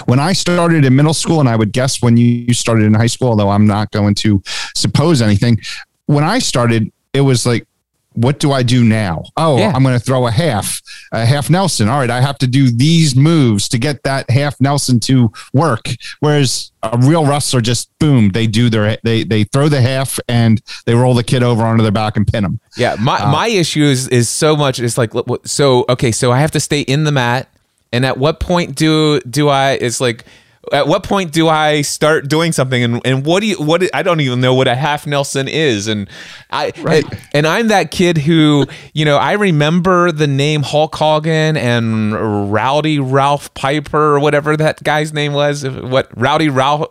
[0.06, 3.08] When I started in middle school, and I would guess when you started in high
[3.08, 4.42] school, although I'm not going to
[4.76, 5.60] suppose anything,
[6.06, 7.68] when I started, it was like
[8.14, 9.24] what do I do now?
[9.38, 9.72] Oh, yeah.
[9.74, 10.82] I'm going to throw a half,
[11.12, 11.88] a half Nelson.
[11.88, 15.90] All right, I have to do these moves to get that half Nelson to work.
[16.20, 20.62] Whereas a real wrestler just boom, they do their they they throw the half and
[20.86, 22.60] they roll the kid over onto their back and pin them.
[22.76, 24.80] Yeah, my uh, my issue is is so much.
[24.80, 25.14] It's like
[25.46, 27.48] so okay, so I have to stay in the mat,
[27.94, 29.74] and at what point do do I?
[29.74, 30.26] It's like
[30.72, 32.84] at what point do I start doing something?
[32.84, 35.88] And, and what do you what I don't even know what a half Nelson is.
[35.88, 36.10] And
[36.50, 37.04] I right.
[37.34, 43.00] and I'm that kid who you know I remember the name Hulk Hogan and Rowdy
[43.00, 45.68] Ralph Piper or whatever that guy's name was.
[45.68, 46.90] What Rowdy Ralph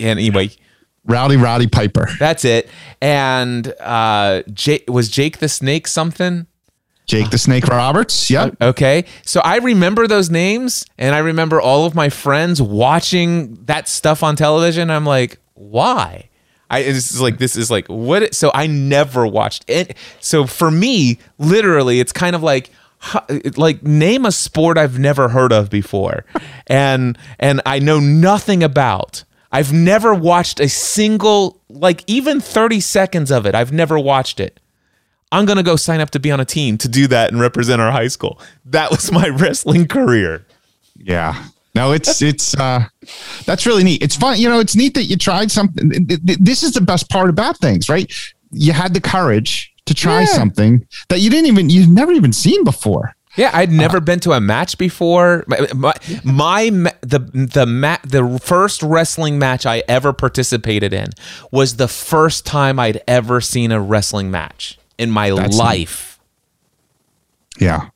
[0.00, 0.50] anyway.
[1.04, 2.08] Rowdy Roddy Piper.
[2.18, 2.68] That's it.
[3.00, 6.46] And uh Jake was Jake the Snake something
[7.12, 8.30] Jake the Snake Roberts.
[8.30, 8.56] Yep.
[8.62, 9.04] Okay.
[9.26, 14.22] So I remember those names and I remember all of my friends watching that stuff
[14.22, 14.90] on television.
[14.90, 16.30] I'm like, why?
[16.70, 19.94] I it's like this is like what so I never watched it.
[20.20, 22.70] So for me, literally, it's kind of like
[23.58, 26.24] like name a sport I've never heard of before
[26.66, 29.24] and and I know nothing about.
[29.54, 33.54] I've never watched a single like even 30 seconds of it.
[33.54, 34.58] I've never watched it.
[35.32, 37.40] I'm going to go sign up to be on a team to do that and
[37.40, 38.38] represent our high school.
[38.66, 40.46] That was my wrestling career.
[40.96, 41.42] Yeah.
[41.74, 42.84] No, it's it's uh
[43.46, 44.02] that's really neat.
[44.02, 46.06] It's fun, you know, it's neat that you tried something.
[46.22, 48.12] This is the best part about things, right?
[48.50, 50.26] You had the courage to try yeah.
[50.26, 53.16] something that you didn't even you've never even seen before.
[53.36, 55.44] Yeah, I'd never uh, been to a match before.
[55.46, 61.08] My, my, my, the the ma- the first wrestling match I ever participated in
[61.50, 66.18] was the first time I'd ever seen a wrestling match in my That's life.
[67.58, 67.64] Neat.
[67.66, 67.88] Yeah.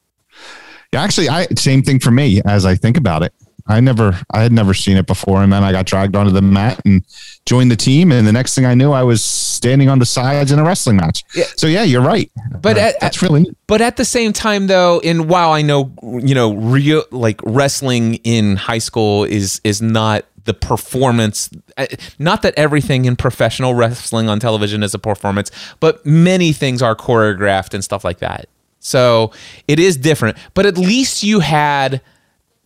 [0.93, 3.33] Yeah, actually I same thing for me as I think about it.
[3.69, 6.43] I never I had never seen it before and then I got dragged onto the
[6.43, 7.03] mat and
[7.47, 10.53] joined the team and the next thing I knew I was standing on the sides
[10.53, 11.25] in a wrestling match.
[11.35, 11.45] Yeah.
[11.57, 12.31] So yeah, you're right.
[12.61, 13.57] But uh, at, that's really neat.
[13.67, 18.17] But at the same time though, and while I know you know real like wrestling
[18.17, 21.87] in high school is is not the performance uh,
[22.19, 26.97] not that everything in professional wrestling on television is a performance but many things are
[26.97, 28.49] choreographed and stuff like that.
[28.79, 29.33] So
[29.69, 32.01] it is different but at least you had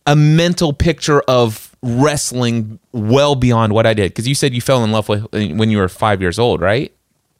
[0.07, 4.83] a mental picture of wrestling well beyond what i did because you said you fell
[4.83, 6.93] in love with when you were five years old right?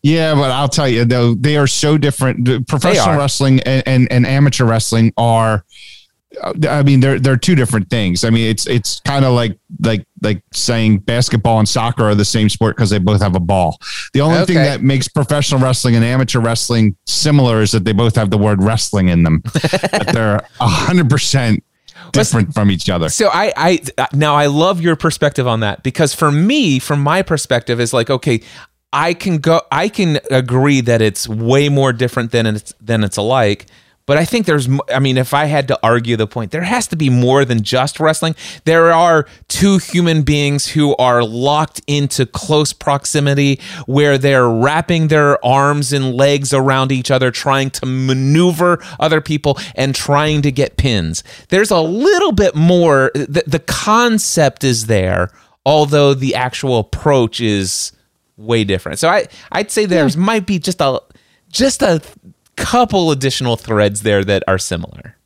[0.03, 2.67] Yeah, but I'll tell you though, they are so different.
[2.67, 5.63] Professional wrestling and, and, and amateur wrestling are
[6.67, 8.23] I mean, they're they're two different things.
[8.23, 12.25] I mean, it's it's kind of like like like saying basketball and soccer are the
[12.25, 13.77] same sport because they both have a ball.
[14.13, 14.53] The only okay.
[14.53, 18.37] thing that makes professional wrestling and amateur wrestling similar is that they both have the
[18.37, 19.41] word wrestling in them.
[19.91, 21.63] but they're hundred percent
[22.13, 23.09] different from each other.
[23.09, 23.79] So I, I
[24.13, 28.09] now I love your perspective on that because for me, from my perspective, is like
[28.09, 28.41] okay,
[28.93, 33.17] I can go, I can agree that it's way more different than it's than it's
[33.17, 33.67] alike.
[34.05, 36.87] But I think there's, I mean, if I had to argue the point, there has
[36.87, 38.35] to be more than just wrestling.
[38.65, 45.43] There are two human beings who are locked into close proximity where they're wrapping their
[45.45, 50.77] arms and legs around each other, trying to maneuver other people and trying to get
[50.77, 51.23] pins.
[51.49, 55.31] There's a little bit more, the, the concept is there,
[55.65, 57.91] although the actual approach is
[58.35, 58.97] way different.
[58.97, 60.23] So I, I'd say there's yeah.
[60.23, 60.99] might be just a,
[61.49, 62.01] just a
[62.61, 65.17] couple additional threads there that are similar.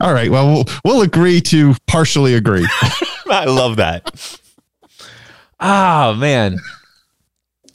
[0.00, 0.30] All right.
[0.30, 2.66] Well, we'll, we'll agree to partially agree.
[3.30, 4.38] I love that.
[5.58, 6.58] Ah, man.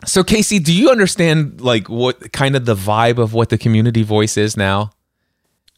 [0.06, 4.04] So Casey, do you understand like what kind of the vibe of what the community
[4.04, 4.92] voice is now?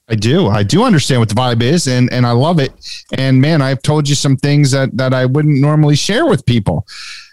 [0.09, 0.47] I do.
[0.47, 2.73] I do understand what the vibe is and and I love it.
[3.13, 6.85] And man, I've told you some things that that I wouldn't normally share with people.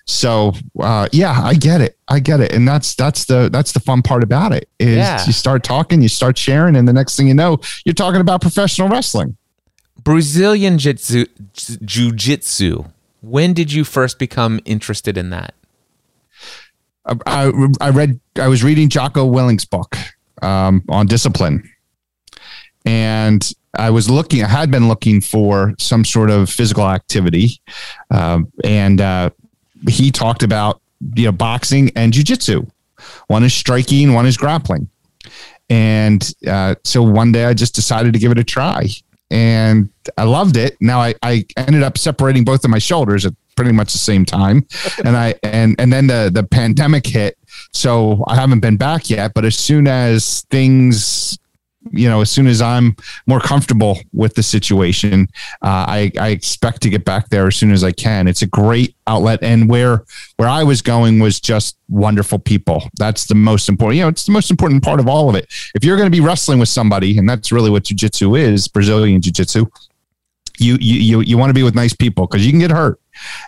[0.06, 1.98] So uh, yeah, I get it.
[2.08, 5.24] I get it, and that's that's the that's the fun part about it is yeah.
[5.26, 8.40] you start talking, you start sharing, and the next thing you know, you're talking about
[8.40, 9.36] professional wrestling,
[10.02, 11.26] Brazilian jiu
[12.12, 12.84] jitsu.
[13.20, 15.54] When did you first become interested in that?
[17.26, 18.20] I, I read.
[18.36, 19.96] I was reading Jocko Willink's book
[20.42, 21.68] um, on discipline,
[22.84, 24.44] and I was looking.
[24.44, 27.60] I had been looking for some sort of physical activity,
[28.10, 29.30] uh, and uh,
[29.88, 30.80] he talked about
[31.14, 32.68] you know boxing and jujitsu.
[33.28, 34.88] One is striking, one is grappling.
[35.68, 38.86] And uh, so one day I just decided to give it a try
[39.30, 40.76] and I loved it.
[40.80, 44.24] Now I, I ended up separating both of my shoulders at pretty much the same
[44.24, 44.66] time.
[45.04, 47.36] and I, and, and then the, the pandemic hit.
[47.72, 51.38] So I haven't been back yet, but as soon as things
[51.92, 55.28] you know, as soon as I'm more comfortable with the situation,
[55.62, 58.28] uh, I, I expect to get back there as soon as I can.
[58.28, 60.04] It's a great outlet, and where
[60.36, 62.88] where I was going was just wonderful people.
[62.98, 63.96] That's the most important.
[63.96, 65.46] You know, it's the most important part of all of it.
[65.74, 69.20] If you're going to be wrestling with somebody, and that's really what jujitsu is, Brazilian
[69.20, 69.66] jiu-jitsu,
[70.58, 73.00] you you you, you want to be with nice people because you can get hurt.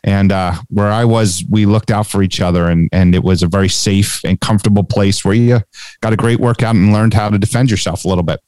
[0.04, 3.42] And uh, where I was, we looked out for each other, and and it was
[3.42, 5.60] a very safe and comfortable place where you
[6.00, 8.40] got a great workout and learned how to defend yourself a little bit.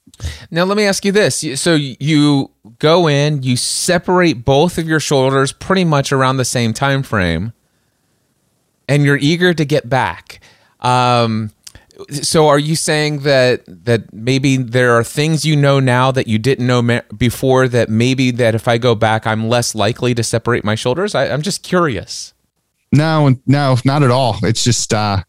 [0.51, 5.01] Now let me ask you this: so you go in, you separate both of your
[5.01, 7.53] shoulders pretty much around the same time frame,
[8.89, 10.41] and you're eager to get back.
[10.81, 11.53] Um,
[12.11, 16.39] so are you saying that that maybe there are things you know now that you
[16.39, 20.23] didn't know ma- before that maybe that if I go back I'm less likely to
[20.23, 21.15] separate my shoulders?
[21.15, 22.33] I, am just curious.
[22.93, 24.37] No, no, not at all.
[24.43, 25.23] It's just uh,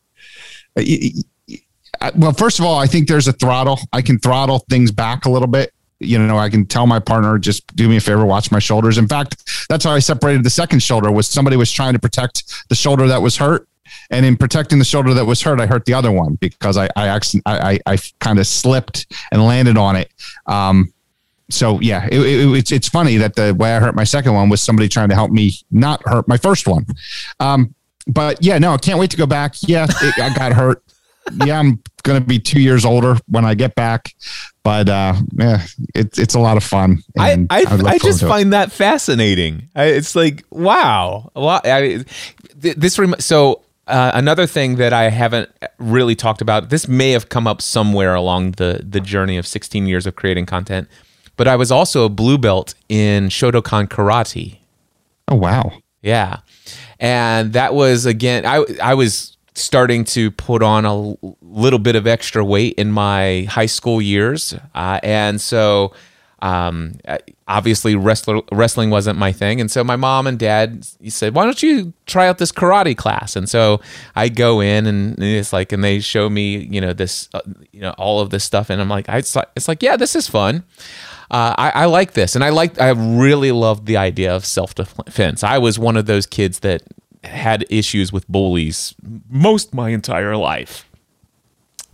[2.15, 3.79] well, first of all, I think there's a throttle.
[3.93, 5.73] I can throttle things back a little bit.
[5.99, 8.97] You know, I can tell my partner, just do me a favor, watch my shoulders.
[8.97, 12.67] In fact, that's how I separated the second shoulder was somebody was trying to protect
[12.69, 13.67] the shoulder that was hurt
[14.09, 16.89] and in protecting the shoulder that was hurt, I hurt the other one because I
[16.95, 20.11] I actually I, I, I kind of slipped and landed on it.
[20.47, 20.93] Um,
[21.49, 24.49] so yeah, it, it, it's it's funny that the way I hurt my second one
[24.49, 26.85] was somebody trying to help me not hurt my first one.
[27.39, 27.75] Um,
[28.07, 29.55] but yeah, no, I can't wait to go back.
[29.61, 30.83] Yeah, it, I got hurt.
[31.45, 34.15] Yeah, I'm going to be two years older when I get back,
[34.63, 37.03] but uh, yeah, it's it's a lot of fun.
[37.17, 38.51] I I, I, I just find it.
[38.51, 39.69] that fascinating.
[39.75, 41.61] I, it's like wow, wow.
[41.63, 42.05] I,
[42.55, 43.61] this rem- so
[43.91, 48.15] uh, another thing that I haven't really talked about, this may have come up somewhere
[48.15, 50.87] along the, the journey of 16 years of creating content,
[51.35, 54.59] but I was also a blue belt in Shotokan Karate.
[55.27, 55.73] Oh, wow.
[56.01, 56.39] Yeah.
[56.99, 62.07] And that was, again, I, I was starting to put on a little bit of
[62.07, 64.55] extra weight in my high school years.
[64.73, 65.93] Uh, and so
[66.41, 66.93] um,
[67.47, 69.61] obviously wrestler, wrestling wasn't my thing.
[69.61, 73.35] And so my mom and dad said why don't you try out this karate class?
[73.35, 73.81] And so
[74.15, 77.81] i go in and it's like and they show me you know this uh, you
[77.81, 78.69] know all of this stuff.
[78.69, 80.63] And i'm like I, it's like yeah this is fun.
[81.29, 82.35] Uh, I, I like this.
[82.35, 85.43] And i like i really loved the idea of self-defense.
[85.43, 86.83] I was one of those kids that
[87.23, 88.95] had issues with bullies
[89.29, 90.89] most my entire life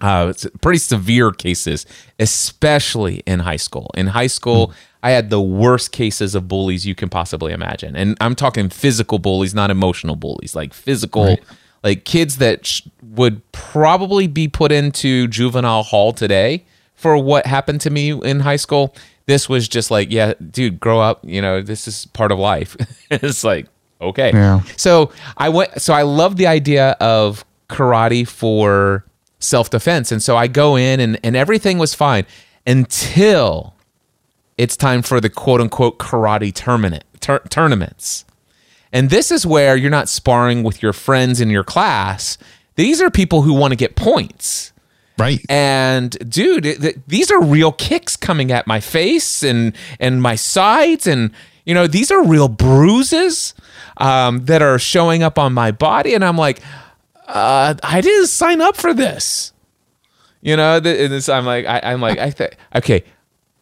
[0.02, 1.86] uh, pretty severe cases,
[2.20, 3.90] especially in high school.
[3.96, 4.74] In high school, mm.
[5.04, 9.20] I had the worst cases of bullies you can possibly imagine, and I'm talking physical
[9.20, 11.44] bullies, not emotional bullies, like physical, right.
[11.84, 17.82] like kids that sh- would probably be put into juvenile hall today for what happened
[17.82, 18.96] to me in high school.
[19.28, 21.24] This was just like, yeah, dude, grow up.
[21.24, 22.76] You know, this is part of life.
[23.12, 23.68] it's like,
[24.02, 24.32] okay.
[24.32, 24.62] Yeah.
[24.78, 25.82] So I went.
[25.82, 29.06] So I love the idea of karate for
[29.40, 30.12] self defense.
[30.12, 32.26] And so I go in and, and everything was fine
[32.66, 33.76] until
[34.58, 38.26] it's time for the quote unquote karate tournament, tur- tournaments.
[38.92, 42.38] And this is where you're not sparring with your friends in your class.
[42.76, 44.72] These are people who want to get points.
[45.18, 45.40] Right.
[45.50, 51.08] And dude, th- these are real kicks coming at my face and and my sides
[51.08, 51.32] and
[51.66, 53.54] you know, these are real bruises
[53.98, 56.62] um, that are showing up on my body and I'm like,
[57.28, 59.54] uh, I didn't sign up for this.
[60.42, 63.04] You know, this, I'm like, I, am like, I th- okay,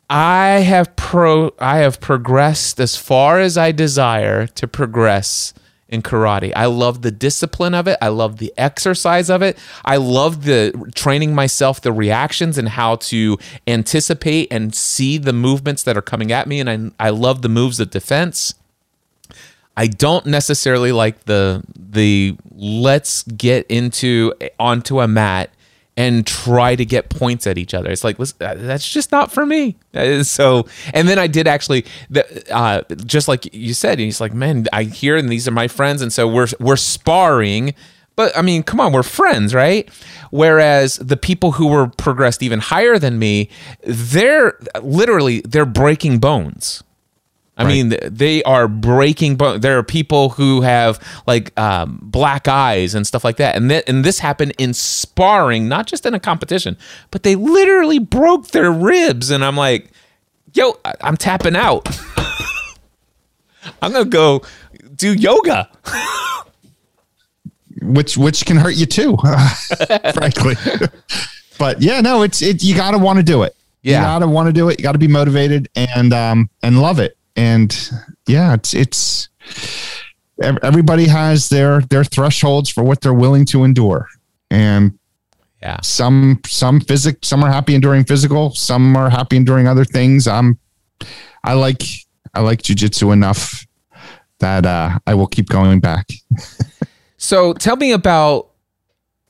[0.10, 5.54] I have pro, I have progressed as far as I desire to progress
[5.88, 6.52] in karate.
[6.56, 7.98] I love the discipline of it.
[8.02, 9.58] I love the exercise of it.
[9.84, 13.38] I love the training myself, the reactions and how to
[13.68, 16.60] anticipate and see the movements that are coming at me.
[16.60, 18.56] And I, I love the moves of defense.
[19.78, 25.50] I don't necessarily like the the let's get into onto a mat
[25.98, 27.90] and try to get points at each other.
[27.90, 29.78] It's like that's just not for me.
[30.24, 31.86] So, and then I did actually,
[32.52, 35.68] uh, just like you said, and he's like, man, I hear and these are my
[35.68, 37.74] friends, and so we're we're sparring.
[38.16, 39.90] But I mean, come on, we're friends, right?
[40.32, 43.50] Whereas the people who were progressed even higher than me,
[43.84, 46.84] they're literally they're breaking bones
[47.58, 47.70] I right.
[47.72, 49.38] mean, they are breaking.
[49.38, 53.84] There are people who have like um, black eyes and stuff like that, and th-
[53.88, 56.78] and this happened in sparring, not just in a competition,
[57.12, 59.90] but they literally broke their ribs, and I'm like,
[60.54, 61.88] yo, I- I'm tapping out.
[63.82, 64.42] I'm gonna go
[64.96, 65.70] do yoga.
[67.82, 69.18] which which can hurt you too,
[70.14, 70.56] frankly.
[71.58, 72.64] but yeah, no, it's it.
[72.64, 73.56] You got to want to do it.
[73.82, 74.00] Yeah.
[74.00, 74.80] you got to want to do it.
[74.80, 77.18] You got to be motivated and um and love it.
[77.36, 77.90] And
[78.28, 79.30] yeah, it's it's
[80.42, 84.08] everybody has their their thresholds for what they're willing to endure,
[84.50, 84.98] and
[85.62, 85.80] Yeah.
[85.82, 90.28] some some physic some are happy enduring physical, some are happy enduring other things.
[90.28, 90.58] I'm
[91.44, 91.82] I like
[92.34, 93.66] I like jujitsu enough
[94.40, 96.08] that uh, I will keep going back.
[97.18, 98.52] So tell me about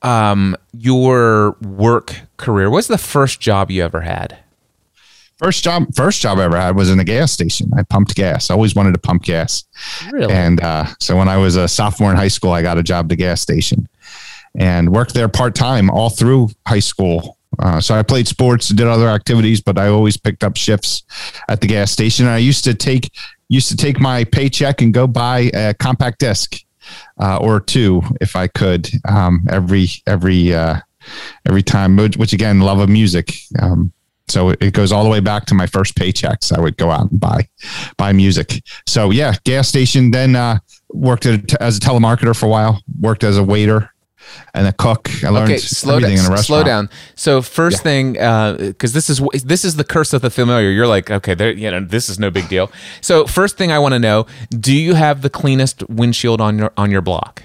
[0.02, 2.68] um, your work career.
[2.68, 4.36] What's the first job you ever had?
[5.38, 7.70] First job, first job I ever had was in a gas station.
[7.76, 8.50] I pumped gas.
[8.50, 9.64] I always wanted to pump gas.
[10.10, 10.32] Really?
[10.32, 13.06] And uh, so when I was a sophomore in high school, I got a job
[13.06, 13.86] at the gas station
[14.58, 17.36] and worked there part time all through high school.
[17.58, 21.04] Uh, so I played sports, did other activities, but I always picked up shifts
[21.48, 22.26] at the gas station.
[22.26, 23.10] And I used to take
[23.48, 26.56] used to take my paycheck and go buy a compact disc
[27.20, 30.80] uh, or two if I could um, every every uh,
[31.46, 31.96] every time.
[31.96, 33.32] Which, which again, love of music.
[33.60, 33.92] Um,
[34.28, 36.56] so it goes all the way back to my first paychecks.
[36.56, 37.48] I would go out and buy
[37.96, 38.62] buy music.
[38.86, 40.10] So yeah, gas station.
[40.10, 40.58] Then uh,
[40.90, 42.82] worked at, as a telemarketer for a while.
[43.00, 43.92] Worked as a waiter
[44.54, 45.10] and a cook.
[45.24, 46.26] I learned okay, slow everything down.
[46.26, 46.90] in a Slow down.
[47.14, 50.70] So first thing, because this is this is the curse of the familiar.
[50.70, 52.70] You're like, okay, there, you know, this is no big deal.
[53.00, 56.72] So first thing I want to know: Do you have the cleanest windshield on your
[56.76, 57.42] on your block?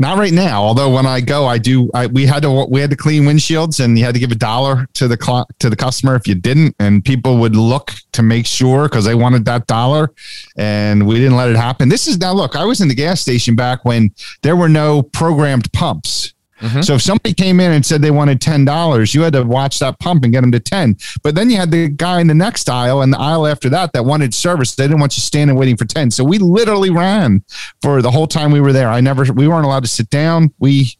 [0.00, 0.62] Not right now.
[0.62, 1.90] Although when I go, I do.
[1.92, 4.36] I, we had to we had to clean windshields, and you had to give a
[4.36, 8.22] dollar to the cl- to the customer if you didn't, and people would look to
[8.22, 10.12] make sure because they wanted that dollar,
[10.56, 11.88] and we didn't let it happen.
[11.88, 12.54] This is now look.
[12.54, 14.12] I was in the gas station back when
[14.42, 16.32] there were no programmed pumps.
[16.82, 19.78] So if somebody came in and said they wanted ten dollars, you had to watch
[19.78, 20.96] that pump and get them to ten.
[21.22, 23.92] But then you had the guy in the next aisle and the aisle after that
[23.92, 24.74] that wanted service.
[24.74, 26.10] They didn't want you standing waiting for ten.
[26.10, 27.44] So we literally ran
[27.82, 28.88] for the whole time we were there.
[28.88, 30.52] I never, we weren't allowed to sit down.
[30.58, 30.90] We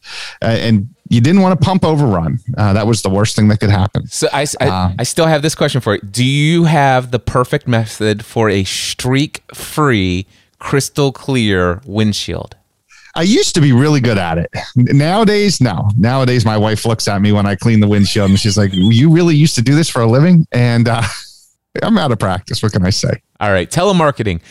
[0.41, 2.37] uh, and you didn't want to pump overrun.
[2.55, 4.05] Uh, that was the worst thing that could happen.
[4.07, 6.01] So I, I, Uh, I still have this question for you.
[6.01, 10.25] Do you have the perfect method for a streak-free,
[10.59, 12.55] crystal clear windshield?
[13.15, 14.49] I used to be really good at it.
[14.75, 15.89] Nowadays, no.
[15.97, 19.11] Nowadays, my wife looks at me when I clean the windshield and she's like, "You
[19.11, 21.03] really used to do this for a living?" And uh,
[21.83, 22.61] I'm out of practice.
[22.61, 23.21] What can I say?
[23.39, 24.41] All right, telemarketing.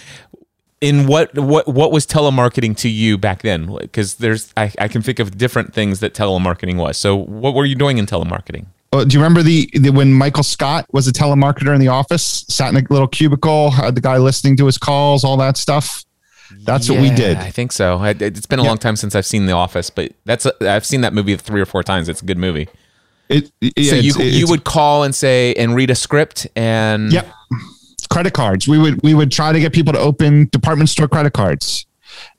[0.81, 3.75] In what what what was telemarketing to you back then?
[3.77, 6.97] Because there's I, I can think of different things that telemarketing was.
[6.97, 8.67] So what were you doing in telemarketing?
[8.93, 12.47] Uh, do you remember the, the when Michael Scott was a telemarketer in the office,
[12.49, 16.05] sat in a little cubicle, had the guy listening to his calls, all that stuff?
[16.65, 17.37] That's what we did.
[17.37, 17.99] I think so.
[17.99, 20.87] I, it's been a long time since I've seen The Office, but that's a, I've
[20.87, 22.09] seen that movie three or four times.
[22.09, 22.69] It's a good movie.
[23.29, 27.13] It, it- so yeah, you you would call and say and read a script and
[27.13, 27.29] Yep.
[28.11, 28.67] Credit cards.
[28.67, 31.85] We would we would try to get people to open department store credit cards.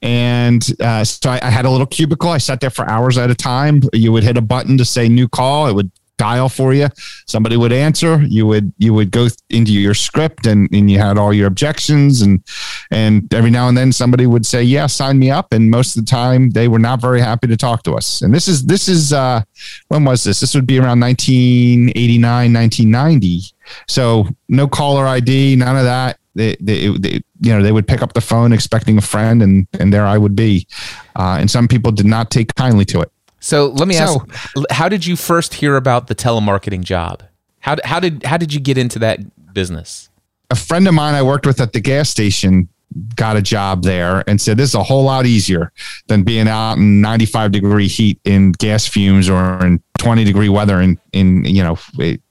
[0.01, 2.29] And uh, so I, I had a little cubicle.
[2.31, 3.81] I sat there for hours at a time.
[3.93, 5.67] You would hit a button to say new call.
[5.67, 6.89] It would dial for you.
[7.25, 8.21] Somebody would answer.
[8.21, 12.21] You would you would go into your script and, and you had all your objections
[12.21, 12.43] and
[12.91, 15.51] and every now and then somebody would say, Yeah, sign me up.
[15.53, 18.21] And most of the time they were not very happy to talk to us.
[18.21, 19.41] And this is this is uh
[19.87, 20.41] when was this?
[20.41, 23.41] This would be around 1989, 1990.
[23.87, 26.19] So no caller ID, none of that.
[26.35, 29.67] They, they, they, you know, they would pick up the phone expecting a friend, and
[29.79, 30.67] and there I would be.
[31.15, 33.11] Uh, and some people did not take kindly to it.
[33.39, 37.23] So let me So- ask: How did you first hear about the telemarketing job?
[37.59, 39.19] How how did how did you get into that
[39.53, 40.09] business?
[40.49, 42.69] A friend of mine I worked with at the gas station
[43.15, 45.71] got a job there and said this is a whole lot easier
[46.07, 50.81] than being out in 95 degree heat in gas fumes or in 20 degree weather
[50.81, 51.77] in in you know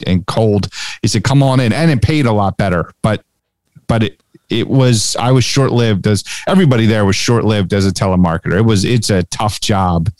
[0.07, 0.69] in cold.
[1.03, 3.23] He said come on in, and it paid a lot better, but
[3.87, 7.87] but it it was I was short lived as everybody there was short lived as
[7.87, 8.57] a telemarketer.
[8.57, 10.11] It was it's a tough job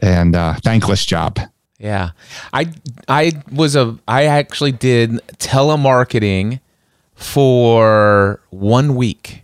[0.00, 1.38] and uh, thankless job.
[1.78, 2.10] Yeah,
[2.52, 2.72] I
[3.08, 6.60] I was a I actually did telemarketing
[7.16, 9.42] for one week,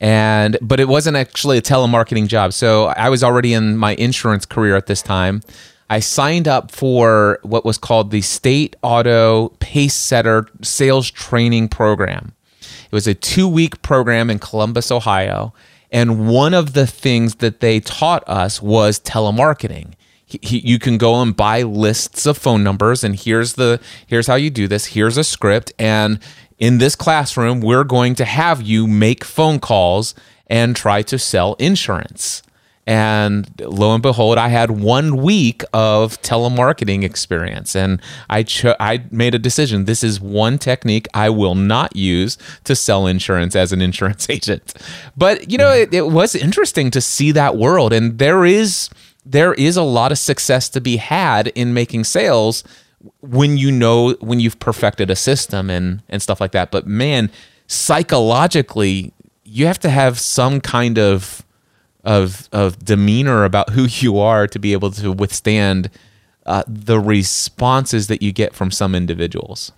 [0.00, 2.52] and but it wasn't actually a telemarketing job.
[2.52, 5.42] So I was already in my insurance career at this time.
[5.90, 12.32] I signed up for what was called the State Auto Pace Setter Sales Training Program.
[12.86, 15.52] It was a two week program in Columbus, Ohio.
[15.92, 19.92] And one of the things that they taught us was telemarketing.
[20.24, 24.26] He, he, you can go and buy lists of phone numbers, and here's the here's
[24.26, 24.86] how you do this.
[24.86, 26.18] Here's a script, and
[26.58, 30.14] in this classroom, we're going to have you make phone calls
[30.48, 32.42] and try to sell insurance.
[32.86, 38.00] And lo and behold, I had one week of telemarketing experience, and
[38.30, 39.86] I cho- I made a decision.
[39.86, 44.74] This is one technique I will not use to sell insurance as an insurance agent.
[45.16, 48.88] But you know, it, it was interesting to see that world, and there is
[49.24, 52.62] there is a lot of success to be had in making sales
[53.20, 56.70] when you know when you've perfected a system and and stuff like that.
[56.70, 57.30] But man,
[57.66, 59.12] psychologically,
[59.44, 61.42] you have to have some kind of
[62.06, 65.90] of of demeanor about who you are to be able to withstand
[66.46, 69.72] uh, the responses that you get from some individuals.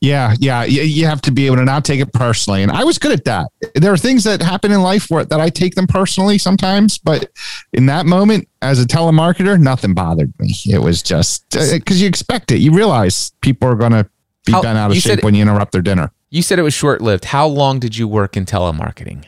[0.00, 2.82] Yeah, yeah, you, you have to be able to not take it personally, and I
[2.82, 3.46] was good at that.
[3.76, 7.30] There are things that happen in life where that I take them personally sometimes, but
[7.72, 10.54] in that moment, as a telemarketer, nothing bothered me.
[10.66, 12.58] It was just because uh, you expect it.
[12.58, 14.08] You realize people are going to
[14.44, 16.10] be How- bent out of shape said- when you interrupt their dinner.
[16.30, 17.26] You said it was short lived.
[17.26, 19.26] How long did you work in telemarketing?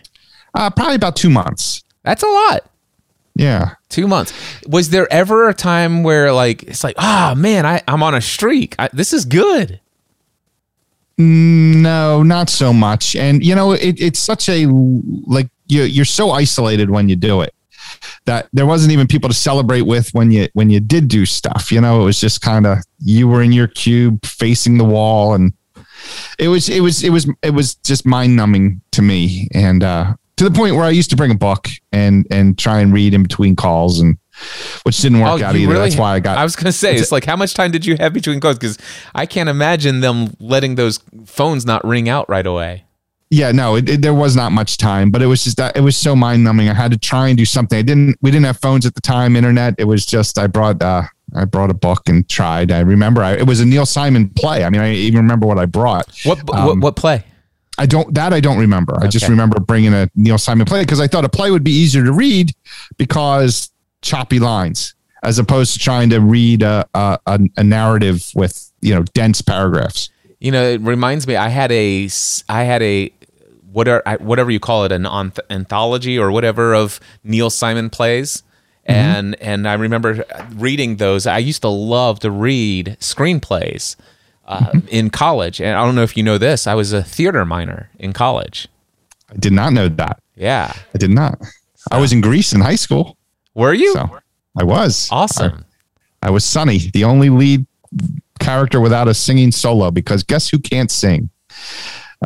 [0.55, 1.82] Uh, probably about two months.
[2.02, 2.70] That's a lot.
[3.35, 3.74] Yeah.
[3.89, 4.32] Two months.
[4.66, 8.20] Was there ever a time where like it's like, ah man, I, I'm on a
[8.20, 8.76] streak.
[8.78, 9.81] I, this is good.
[11.16, 13.16] No, not so much.
[13.16, 17.40] And you know, it, it's such a like you you're so isolated when you do
[17.40, 17.55] it
[18.26, 21.70] that there wasn't even people to celebrate with when you when you did do stuff.
[21.70, 25.35] You know, it was just kind of you were in your cube facing the wall,
[25.35, 25.52] and
[26.39, 30.14] it was it was it was it was just mind numbing to me, and uh,
[30.36, 33.15] to the point where I used to bring a book and and try and read
[33.15, 34.19] in between calls, and
[34.82, 35.73] which didn't work out Oh, you either.
[35.74, 36.39] really- That's why I got.
[36.43, 38.59] I was gonna say it's like how much time did you have between calls?
[38.59, 38.78] Because
[39.15, 42.85] I can't imagine them letting those phones not ring out right away.
[43.31, 45.81] yeah no it, it- there was not much time but it was just that it
[45.81, 48.44] was so mind numbing i had to try and do something i didn't we didn't
[48.44, 51.02] have phones at the time internet it was just i brought uh
[51.35, 54.62] i brought a book and tried i remember I, it was a neil simon play
[54.62, 57.24] i mean i even remember what i brought What what, Um, what play?
[57.78, 61.01] I don't that i don't remember i just remember bringing a neil simon play because
[61.01, 62.52] i thought a play would be easier to read
[62.96, 63.70] because
[64.02, 67.18] choppy lines as opposed to trying to read a, a,
[67.56, 70.10] a, narrative with you know dense paragraphs
[70.44, 71.36] You know, it reminds me.
[71.36, 72.09] I had a
[72.51, 73.10] I had a
[73.72, 78.42] whatever I- whatever you call it an anth- anthology or whatever of Neil Simon plays.
[78.86, 78.90] Mm-hmm.
[78.92, 81.26] And and I remember reading those.
[81.26, 83.96] I used to love to read screenplays
[84.47, 85.61] uh, in college.
[85.61, 86.66] And I don't know if you know this.
[86.66, 88.69] I was a theater minor in college.
[89.31, 91.39] i did not know that Yeah, i did not
[91.91, 93.16] i was in Grease in high school
[93.55, 94.19] were you So
[94.59, 95.65] I was awesome?
[96.23, 97.66] I, I was Sonny, the only lead
[98.41, 99.91] character without a singing solo.
[99.91, 101.29] Because guess who can't sing?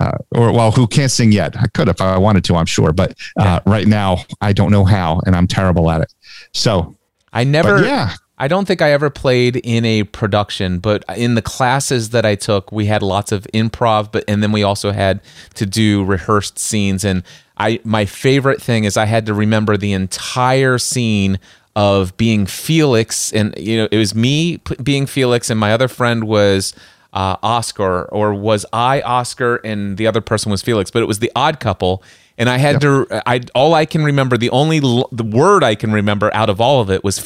[0.01, 1.57] Uh, or well, who can't sing yet?
[1.57, 4.85] I could if I wanted to, I'm sure, but uh, right now I don't know
[4.85, 6.13] how, and I'm terrible at it.
[6.53, 6.97] So,
[7.33, 7.83] I never.
[7.85, 12.25] yeah, I don't think I ever played in a production, but in the classes that
[12.25, 15.21] I took, we had lots of improv, but and then we also had
[15.55, 17.05] to do rehearsed scenes.
[17.05, 17.25] And
[17.57, 21.41] I my favorite thing is I had to remember the entire scene
[21.75, 26.25] of being Felix, and you know it was me being Felix, and my other friend
[26.25, 26.75] was
[27.13, 30.91] uh, Oscar, or was I Oscar and the other person was Felix?
[30.91, 32.03] But it was the odd couple,
[32.39, 33.07] and I had to.
[33.27, 36.61] I all I can remember, the only l- the word I can remember out of
[36.61, 37.19] all of it was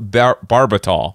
[0.00, 1.14] phenobarbital,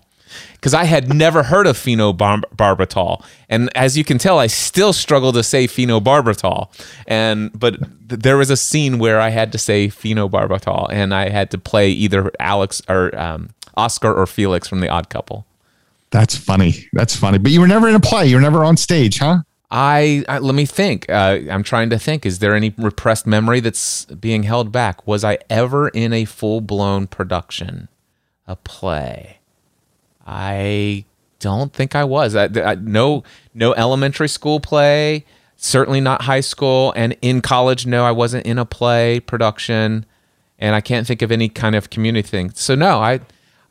[0.54, 5.32] because I had never heard of phenobarbital, and as you can tell, I still struggle
[5.34, 6.70] to say phenobarbital.
[7.08, 7.78] And but
[8.10, 11.58] th- there was a scene where I had to say phenobarbital, and I had to
[11.58, 15.46] play either Alex or um, Oscar or Felix from the Odd Couple.
[16.12, 16.88] that's funny.
[16.94, 17.38] That's funny.
[17.38, 18.26] But you were never in a play.
[18.28, 19.40] You were never on stage, huh?
[19.72, 21.10] I, I let me think.
[21.10, 22.26] Uh, I'm trying to think.
[22.26, 25.06] Is there any repressed memory that's being held back?
[25.08, 27.90] Was I ever in a full blown production,
[28.48, 29.40] a play?
[30.26, 31.06] I
[31.40, 32.36] don't think I was.
[32.36, 33.24] I, I, no,
[33.54, 35.26] no elementary school play.
[35.58, 36.94] Certainly not high school.
[36.96, 40.06] And in college, no, I wasn't in a play production.
[40.60, 42.52] And I can't think of any kind of community thing.
[42.52, 43.20] So no, I.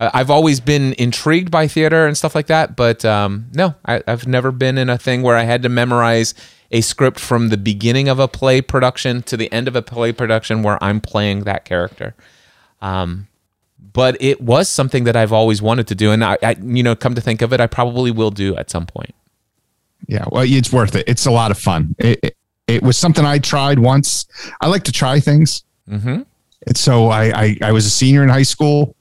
[0.01, 4.27] I've always been intrigued by theater and stuff like that, but um, no, I, I've
[4.27, 6.35] never been in a thing where I had to memorize
[6.71, 10.13] a script from the beginning of a play production to the end of a play
[10.13, 12.15] production where I'm playing that character.
[12.83, 13.29] Um,
[13.93, 16.97] but it was something that I've always wanted to do, and I, I, you know,
[16.97, 19.15] come to think of it, I probably will do at some point.
[20.09, 21.05] Yeah, well, it's worth it.
[21.07, 21.95] It's a lot of fun.
[21.99, 24.27] It, it, it was something I tried once.
[24.61, 25.63] I like to try things.
[25.89, 26.23] Mm-hmm.
[26.67, 28.97] And so I, I, I was a senior in high school,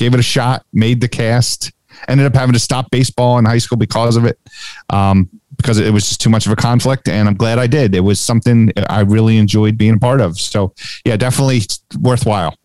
[0.00, 1.72] gave it a shot, made the cast,
[2.08, 4.40] ended up having to stop baseball in high school because of it,
[4.88, 5.28] um,
[5.58, 7.06] because it was just too much of a conflict.
[7.06, 7.94] And I'm glad I did.
[7.94, 10.40] It was something I really enjoyed being a part of.
[10.40, 10.72] So
[11.04, 11.60] yeah, definitely
[12.00, 12.56] worthwhile.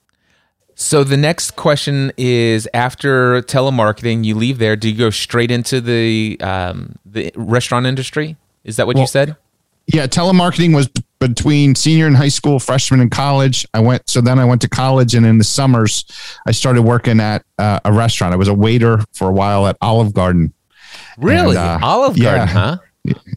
[0.75, 4.77] So the next question is: After telemarketing, you leave there.
[4.77, 8.37] Do you go straight into the um, the restaurant industry?
[8.63, 9.35] Is that what you said?
[9.87, 10.89] Yeah, telemarketing was
[11.19, 13.65] between senior and high school, freshman and college.
[13.73, 16.05] I went, so then I went to college, and in the summers,
[16.45, 18.33] I started working at uh, a restaurant.
[18.33, 20.53] I was a waiter for a while at Olive Garden.
[21.17, 22.35] Really, uh, Olive yeah.
[22.35, 22.77] Garden, huh?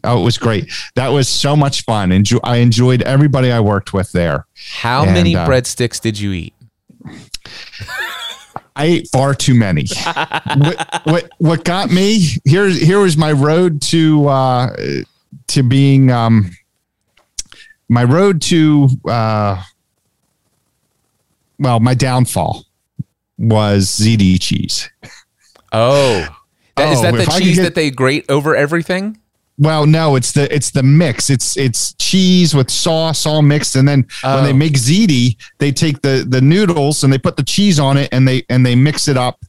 [0.03, 0.71] Oh, it was great.
[0.95, 2.11] That was so much fun.
[2.11, 4.45] Enjoy, I enjoyed everybody I worked with there.
[4.55, 6.53] How And, many uh, breadsticks did you eat?
[8.75, 9.85] I ate far too many.
[10.55, 12.67] what, what what got me here?
[12.69, 14.75] Here was my road to uh,
[15.49, 16.51] to being um,
[17.89, 19.61] my road to uh,
[21.59, 22.65] well, my downfall
[23.37, 24.89] was ziti cheese.
[25.71, 26.27] Oh,
[26.75, 29.19] that, is Oh, that the if I could cheese get- that they grate over everything?
[29.61, 31.29] Well, no, it's the it's the mix.
[31.29, 34.55] It's it's cheese with sauce all mixed, and then when they Oh.
[34.55, 38.25] make ziti, they take the the noodles and they put the cheese on it, and
[38.25, 39.43] they and they mix it up,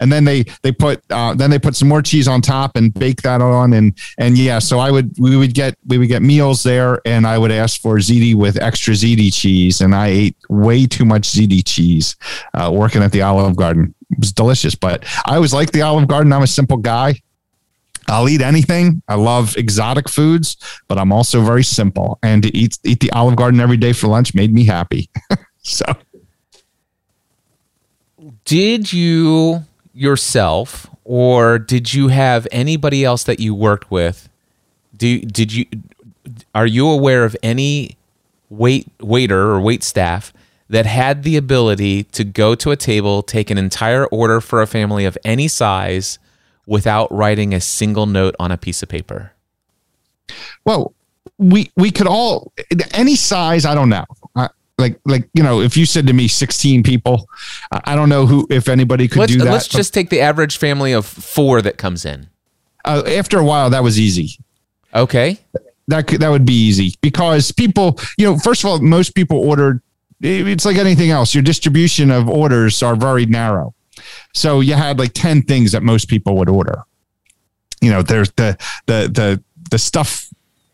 [0.00, 2.92] and then they they put uh, then they put some more cheese on top and
[2.92, 6.22] bake that on, and and yeah, so I would we would get we would get
[6.22, 10.36] meals there, and I would ask for ziti with extra ziti cheese, and I ate
[10.48, 12.16] way too much ziti cheese
[12.54, 13.94] uh, working at the Olive Garden.
[14.10, 16.32] It was delicious, but I always liked the Olive Garden.
[16.32, 17.20] I'm a simple guy.
[18.08, 19.02] I'll eat anything.
[19.06, 20.56] I love exotic foods,
[20.88, 22.18] but I'm also very simple.
[22.22, 25.10] And to eat eat the Olive Garden every day for lunch made me happy.
[25.62, 25.84] so
[28.44, 29.64] Did you
[30.00, 34.28] yourself, or did you have anybody else that you worked with?
[34.96, 35.66] Do did you
[36.54, 37.96] are you aware of any
[38.48, 40.32] wait waiter or wait staff
[40.68, 44.66] that had the ability to go to a table, take an entire order for a
[44.66, 46.18] family of any size
[46.66, 49.32] without writing a single note on a piece of paper?
[50.64, 50.94] well,
[51.38, 52.52] we we could all
[52.92, 53.64] any size.
[53.64, 54.04] I don't know.
[54.80, 57.28] Like like you know, if you said to me 16 people,
[57.70, 59.50] I don't know who if anybody could Let's do that.
[59.52, 62.28] let's just take the average family of 4 that comes in.
[62.84, 64.38] uh, after a while, that was easy.
[64.94, 65.38] Okay?
[65.88, 69.38] that could, that would be easy because people, you know, first of all, most people
[69.38, 69.82] ordered.
[70.20, 71.34] It's like anything else.
[71.34, 73.74] Your distribution of orders are very narrow,
[74.34, 76.84] so you had like ten things that most people would order.
[77.80, 80.28] You know, there's the the the the stuff.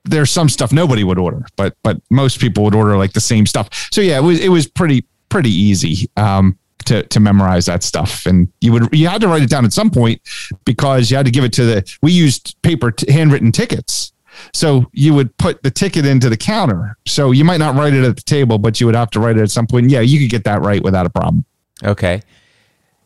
[0.07, 3.47] There's some stuff nobody would order, but but most people would order like the same
[3.47, 3.69] stuff.
[3.93, 6.11] So yeah, it was it was pretty pretty easy.
[6.17, 9.65] Um, to, to memorize that stuff and you would you had to write it down
[9.65, 10.23] at some point
[10.65, 14.13] because you had to give it to the we used paper t- handwritten tickets
[14.53, 16.97] so you would put the ticket into the counter.
[17.07, 19.37] So you might not write it at the table, but you would have to write
[19.37, 19.91] it at some point.
[19.91, 21.45] Yeah, you could get that right without a problem.
[21.83, 22.23] Okay.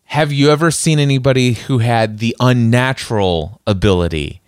[0.05, 4.41] Have you ever seen anybody who had the unnatural ability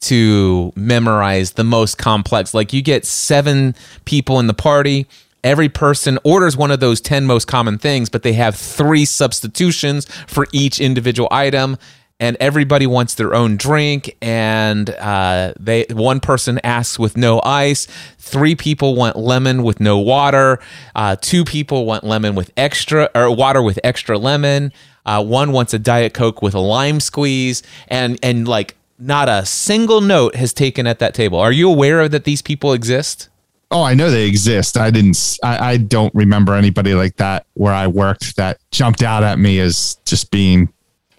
[0.00, 2.54] to memorize the most complex?
[2.54, 3.74] Like you get seven
[4.04, 5.06] people in the party,
[5.44, 10.06] every person orders one of those 10 most common things, but they have three substitutions
[10.26, 11.76] for each individual item.
[12.18, 17.86] And everybody wants their own drink, and uh, they one person asks with no ice.
[18.18, 20.58] Three people want lemon with no water.
[20.94, 24.70] Uh, two people want lemon with extra or water with extra lemon.
[25.06, 29.44] Uh, one wants a diet coke with a lime squeeze, and and like not a
[29.46, 31.38] single note has taken at that table.
[31.38, 33.28] Are you aware of that these people exist?
[33.72, 34.76] Oh, I know they exist.
[34.76, 35.38] I didn't.
[35.44, 39.96] I don't remember anybody like that where I worked that jumped out at me as
[40.04, 40.72] just being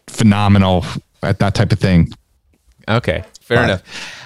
[0.07, 0.85] phenomenal
[1.23, 2.09] at that type of thing.
[2.89, 3.63] Okay, fair Right.
[3.65, 3.83] enough.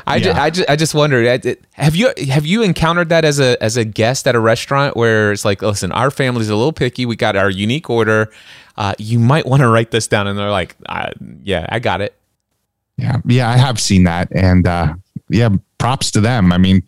[0.07, 3.61] I, ju- I, ju- I just wondered have you have you encountered that as a
[3.61, 7.07] as a guest at a restaurant where it's like listen our family's a little picky
[7.07, 8.31] we got our unique order
[8.77, 11.09] uh, you might want to write this down and they're like uh,
[11.43, 12.13] yeah I got it
[12.97, 14.95] Yeah, yeah, I have seen that, and uh,
[15.29, 16.53] yeah, props to them.
[16.53, 16.81] I mean,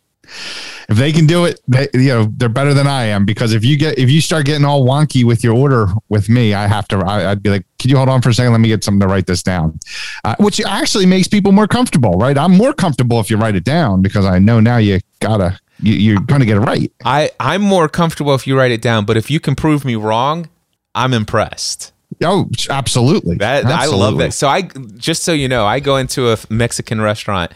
[0.89, 3.25] if they can do it, they, you know, they're better than I am.
[3.25, 6.53] Because if you get if you start getting all wonky with your order with me,
[6.53, 6.97] I have to.
[6.99, 8.53] I, I'd be like, can you hold on for a second?
[8.53, 9.79] Let me get something to write this down,
[10.23, 12.37] uh, which actually makes people more comfortable, right?
[12.37, 15.93] I'm more comfortable if you write it down because I know now you gotta you,
[15.93, 16.91] you're gonna get it right.
[17.03, 19.95] I I'm more comfortable if you write it down but if you can prove me
[19.95, 20.49] wrong
[20.95, 21.91] I'm impressed
[22.23, 23.37] Oh, absolutely.
[23.37, 24.33] That I love that.
[24.33, 24.63] So I
[24.97, 27.51] just so you know, I go into a Mexican restaurant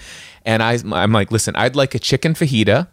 [0.45, 2.87] and I I'm like, listen, I'd like a chicken fajita,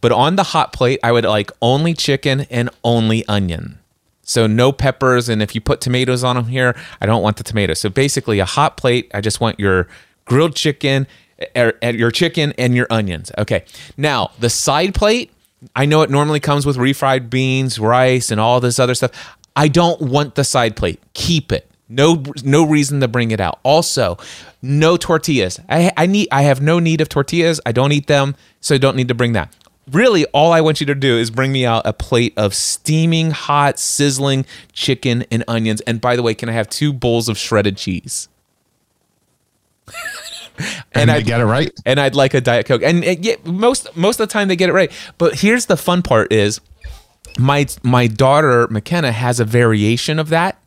[0.00, 3.78] but on the hot plate, I would like only chicken and only onion.
[4.22, 7.44] So no peppers, and if you put tomatoes on them here, I don't want the
[7.44, 7.78] tomatoes.
[7.78, 9.10] So basically, a hot plate.
[9.12, 9.86] I just want your
[10.24, 11.06] grilled chicken,
[11.56, 13.30] er, er, your chicken, and your onions.
[13.38, 13.64] Okay.
[13.96, 15.30] Now the side plate.
[15.74, 19.10] I know it normally comes with refried beans, rice, and all this other stuff.
[19.56, 21.00] I don't want the side plate.
[21.14, 21.70] Keep it.
[21.88, 23.60] No, no reason to bring it out.
[23.62, 24.16] Also,
[24.62, 25.60] no tortillas.
[25.68, 26.28] I, I need.
[26.32, 27.60] I have no need of tortillas.
[27.66, 29.54] I don't eat them, so I don't need to bring that.
[29.90, 33.32] Really, all I want you to do is bring me out a plate of steaming,
[33.32, 35.82] hot, sizzling chicken and onions.
[35.82, 38.28] And by the way, can I have two bowls of shredded cheese?
[40.92, 41.70] and I get it right.
[41.84, 42.82] and I'd like a diet coke.
[42.82, 44.90] And uh, yeah, most most of the time they get it right.
[45.18, 46.60] But here's the fun part: is
[47.38, 50.58] my my daughter McKenna has a variation of that,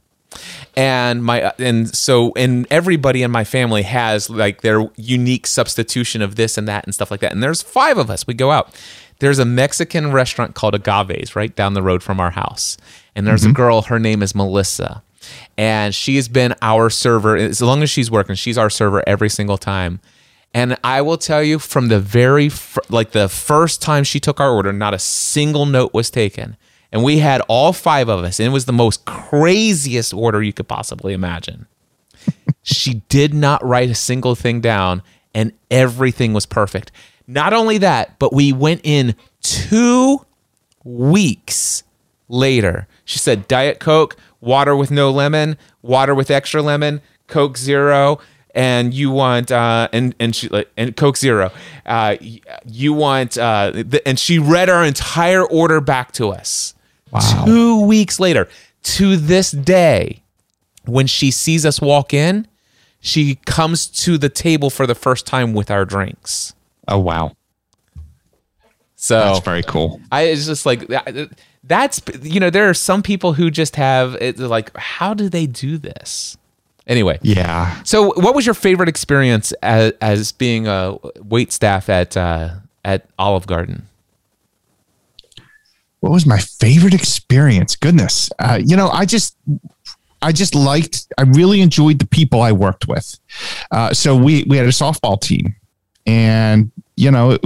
[0.75, 6.35] and my and so and everybody in my family has like their unique substitution of
[6.35, 7.31] this and that and stuff like that.
[7.31, 8.27] And there's five of us.
[8.27, 8.73] We go out.
[9.19, 12.77] there's a Mexican restaurant called Agaves right down the road from our house.
[13.15, 13.55] And there's a mm-hmm.
[13.55, 15.03] girl, her name is Melissa.
[15.57, 19.29] And she has been our server as long as she's working, she's our server every
[19.29, 19.99] single time.
[20.57, 24.39] And I will tell you from the very fir- like the first time she took
[24.39, 26.57] our order, not a single note was taken.
[26.91, 30.53] And we had all five of us, and it was the most craziest order you
[30.53, 31.67] could possibly imagine.
[32.63, 36.91] she did not write a single thing down, and everything was perfect.
[37.27, 39.13] Not only that, but we went in
[39.43, 40.25] two
[40.83, 41.83] weeks
[42.29, 42.87] later.
[43.05, 48.17] She said Diet Coke, water with no lemon, water with extra lemon, Coke Zero,
[48.57, 51.51] and you want uh, and and she like and Coke Zero.
[51.85, 52.17] Uh,
[52.65, 56.73] you want uh, th- and she read our entire order back to us.
[57.11, 57.45] Wow.
[57.45, 58.49] Two weeks later,
[58.83, 60.23] to this day,
[60.85, 62.47] when she sees us walk in,
[62.99, 66.55] she comes to the table for the first time with our drinks.
[66.87, 67.33] Oh wow,
[68.95, 70.01] So that's very cool.
[70.11, 70.89] I it's just like
[71.63, 75.77] that's you know there are some people who just have like how do they do
[75.77, 76.37] this?
[76.87, 77.81] Anyway, Yeah.
[77.83, 82.51] so what was your favorite experience as, as being a wait staff at uh,
[82.85, 83.83] at Olive Garden?
[85.99, 89.35] what was my favorite experience goodness uh, you know i just
[90.21, 93.17] i just liked i really enjoyed the people i worked with
[93.71, 95.55] uh, so we we had a softball team
[96.05, 97.37] and you know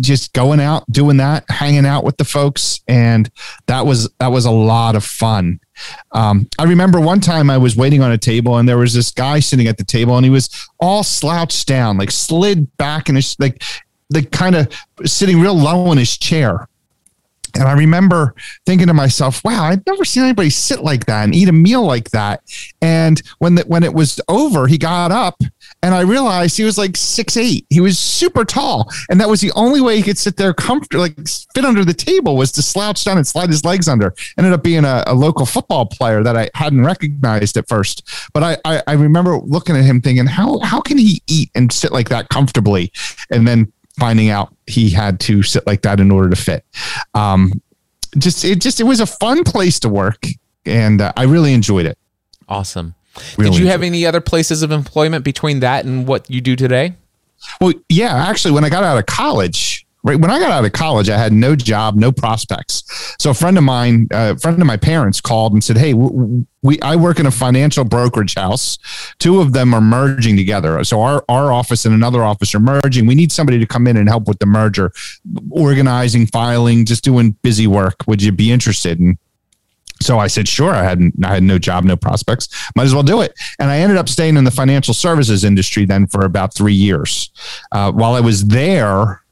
[0.00, 2.80] just going out doing that hanging out with the folks.
[2.86, 3.30] And
[3.66, 5.60] that was that was a lot of fun.
[6.10, 9.12] Um, i remember one time i was waiting on a table and there was this
[9.12, 13.14] guy sitting at the table and he was all slouched down like slid back in
[13.14, 13.62] his like
[14.12, 14.68] like kind of
[15.04, 16.68] sitting real low in his chair.
[17.54, 18.34] And I remember
[18.66, 21.84] thinking to myself, wow, I've never seen anybody sit like that and eat a meal
[21.84, 22.42] like that.
[22.82, 25.40] And when the, when it was over, he got up
[25.82, 27.66] and I realized he was like six eight.
[27.70, 28.90] He was super tall.
[29.10, 31.16] And that was the only way he could sit there comfortable, like
[31.54, 34.14] fit under the table was to slouch down and slide his legs under.
[34.36, 38.08] Ended up being a, a local football player that I hadn't recognized at first.
[38.32, 41.72] But I, I, I remember looking at him thinking, how, how can he eat and
[41.72, 42.92] sit like that comfortably?
[43.30, 46.64] And then finding out he had to sit like that in order to fit.
[47.14, 47.60] Um,
[48.16, 50.26] just it just it was a fun place to work,
[50.64, 51.98] and uh, I really enjoyed it.
[52.48, 52.94] Awesome.
[53.36, 56.56] Really Did you have any other places of employment between that and what you do
[56.56, 56.94] today?
[57.60, 60.72] Well, yeah, actually, when I got out of college, right when I got out of
[60.72, 62.82] college, I had no job, no prospects.
[63.20, 65.92] So a friend of mine, uh, a friend of my parents, called and said, "Hey,
[65.92, 68.78] w- w- we I work in a financial brokerage house.
[69.18, 70.82] Two of them are merging together.
[70.84, 73.06] So our our office and another office are merging.
[73.06, 74.92] We need somebody to come in and help with the merger,
[75.50, 77.96] organizing, filing, just doing busy work.
[78.06, 79.18] Would you be interested?" And
[80.00, 80.74] so I said, sure.
[80.74, 82.48] I had I had no job, no prospects.
[82.76, 83.32] Might as well do it.
[83.58, 87.30] And I ended up staying in the financial services industry then for about three years.
[87.72, 89.22] Uh, while I was there,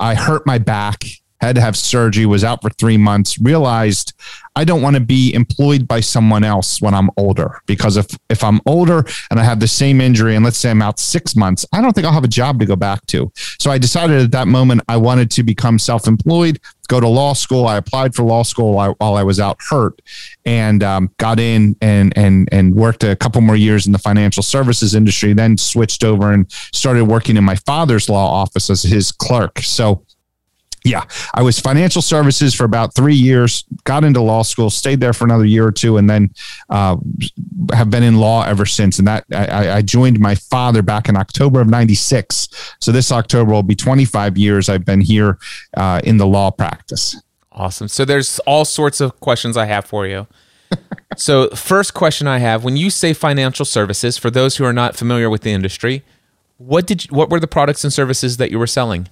[0.00, 1.04] I hurt my back,
[1.46, 3.38] had to have surgery, was out for three months.
[3.40, 4.12] Realized
[4.56, 8.44] I don't want to be employed by someone else when I'm older because if if
[8.44, 11.66] I'm older and I have the same injury and let's say I'm out six months,
[11.72, 13.32] I don't think I'll have a job to go back to.
[13.58, 17.66] So I decided at that moment I wanted to become self-employed, go to law school.
[17.66, 20.00] I applied for law school while while I was out hurt,
[20.44, 24.42] and um, got in and and and worked a couple more years in the financial
[24.42, 25.32] services industry.
[25.32, 29.58] Then switched over and started working in my father's law office as his clerk.
[29.58, 30.04] So
[30.84, 33.64] yeah, I was financial services for about three years.
[33.84, 36.30] Got into law school, stayed there for another year or two, and then
[36.68, 36.96] uh,
[37.72, 38.98] have been in law ever since.
[38.98, 42.76] And that I, I joined my father back in October of '96.
[42.80, 45.38] So this October will be 25 years I've been here
[45.74, 47.16] uh, in the law practice.
[47.50, 47.88] Awesome.
[47.88, 50.26] So there's all sorts of questions I have for you.
[51.16, 54.96] so first question I have: When you say financial services, for those who are not
[54.96, 56.02] familiar with the industry,
[56.58, 59.08] what did you, what were the products and services that you were selling?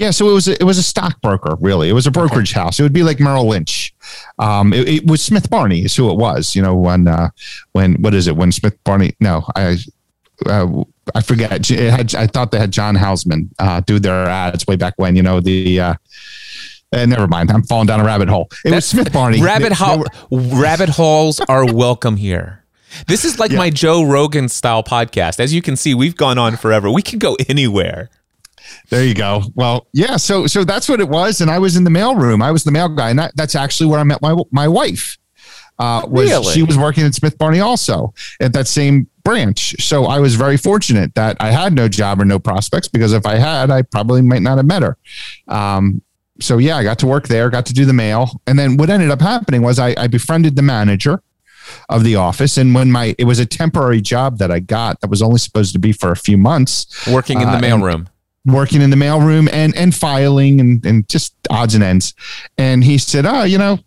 [0.00, 1.90] Yeah, so it was a, it was a stockbroker, really.
[1.90, 2.80] It was a brokerage house.
[2.80, 3.94] It would be like Merrill Lynch.
[4.38, 6.56] Um, it, it was Smith Barney is who it was.
[6.56, 7.28] You know when uh,
[7.72, 9.14] when what is it when Smith Barney?
[9.20, 9.76] No, I
[10.46, 11.70] uh, I forget.
[11.70, 15.16] It had, I thought they had John Houseman uh, do their ads way back when.
[15.16, 15.78] You know the.
[15.78, 15.94] Uh,
[16.94, 17.50] uh, never mind.
[17.52, 18.48] I'm falling down a rabbit hole.
[18.64, 19.42] It was Smith Barney.
[19.42, 20.06] Rabbit hole.
[20.30, 22.64] rabbit holes are welcome here.
[23.06, 23.58] This is like Yeah.
[23.58, 25.40] my Joe Rogan style podcast.
[25.40, 26.90] As you can see, we've gone on forever.
[26.90, 28.08] We can go anywhere.
[28.88, 29.42] There you go.
[29.54, 30.16] Well, yeah.
[30.16, 32.42] So so that's what it was, and I was in the mail room.
[32.42, 35.16] I was the mail guy, and that, that's actually where I met my my wife.
[35.78, 36.52] Uh, was Really?
[36.52, 39.74] she was working at Smith Barney also at that same branch.
[39.82, 43.24] So I was very fortunate that I had no job or no prospects because if
[43.24, 44.98] I had, I probably might not have met her.
[45.48, 46.02] Um,
[46.38, 48.90] so yeah, I got to work there, got to do the mail, and then what
[48.90, 51.22] ended up happening was I, I befriended the manager
[51.88, 55.08] of the office, and when my it was a temporary job that I got that
[55.08, 57.06] was only supposed to be for a few months.
[57.10, 58.06] Working in the Uh, mailroom.
[58.46, 62.14] Working in the mailroom and and filing and and just odds and ends.
[62.58, 63.78] And he said, "Oh, you know,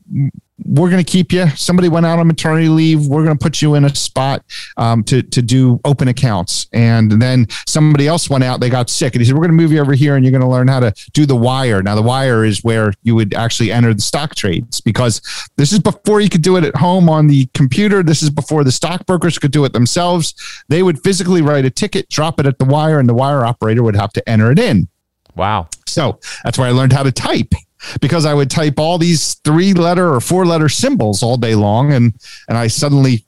[0.66, 1.48] we're going to keep you.
[1.50, 3.08] Somebody went out on maternity leave.
[3.08, 4.44] We're going to put you in a spot
[4.78, 6.68] um, to to do open accounts.
[6.74, 8.60] And then somebody else went out.
[8.60, 10.32] They got sick, and he said, "We're going to move you over here, and you're
[10.32, 13.34] going to learn how to do the wire." Now, the wire is where you would
[13.34, 15.22] actually enter the stock trades because
[15.58, 18.04] this is before you could do it at home on the computer.
[18.04, 20.34] This is before the stockbrokers could do it themselves.
[20.70, 23.84] They would physically write a ticket, drop it at the wire, and the wire operator
[23.84, 24.88] would have to enter it in.
[25.36, 25.68] Wow.
[25.88, 27.54] So that's where I learned how to type
[28.02, 31.94] because I would type all these three letter or four letter symbols all day long.
[31.94, 32.14] And,
[32.48, 33.26] and I suddenly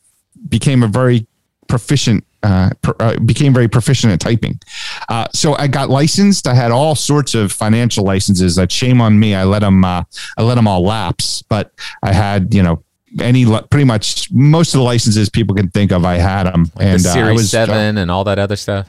[0.49, 1.27] became a very
[1.67, 2.69] proficient, uh,
[2.99, 4.59] uh, became very proficient at typing.
[5.09, 6.47] Uh, so I got licensed.
[6.47, 9.33] I had all sorts of financial licenses that shame on me.
[9.33, 10.03] I let them, uh,
[10.37, 11.71] I let them all lapse, but
[12.03, 12.83] I had, you know,
[13.19, 16.71] any pretty much most of the licenses people can think of, I had them.
[16.79, 18.87] and the Series uh, I was, seven and all that other stuff.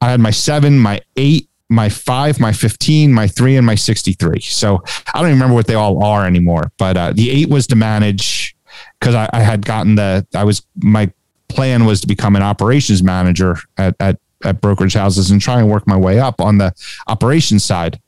[0.00, 4.40] I had my seven, my eight, my five, my 15, my three, and my 63.
[4.40, 4.82] So
[5.14, 6.70] I don't even remember what they all are anymore.
[6.78, 8.56] But uh, the eight was to manage
[9.00, 11.10] because I, I, had gotten the, I was, my
[11.48, 15.70] plan was to become an operations manager at, at, at brokerage houses and try and
[15.70, 16.74] work my way up on the
[17.06, 18.00] operations side.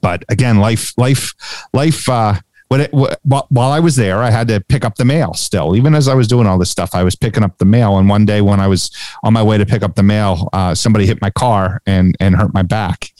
[0.00, 1.34] But again, life, life,
[1.72, 2.34] life, uh,
[2.80, 5.76] it, while I was there, I had to pick up the mail still.
[5.76, 7.98] Even as I was doing all this stuff, I was picking up the mail.
[7.98, 8.90] And one day when I was
[9.22, 12.36] on my way to pick up the mail, uh, somebody hit my car and, and
[12.36, 13.12] hurt my back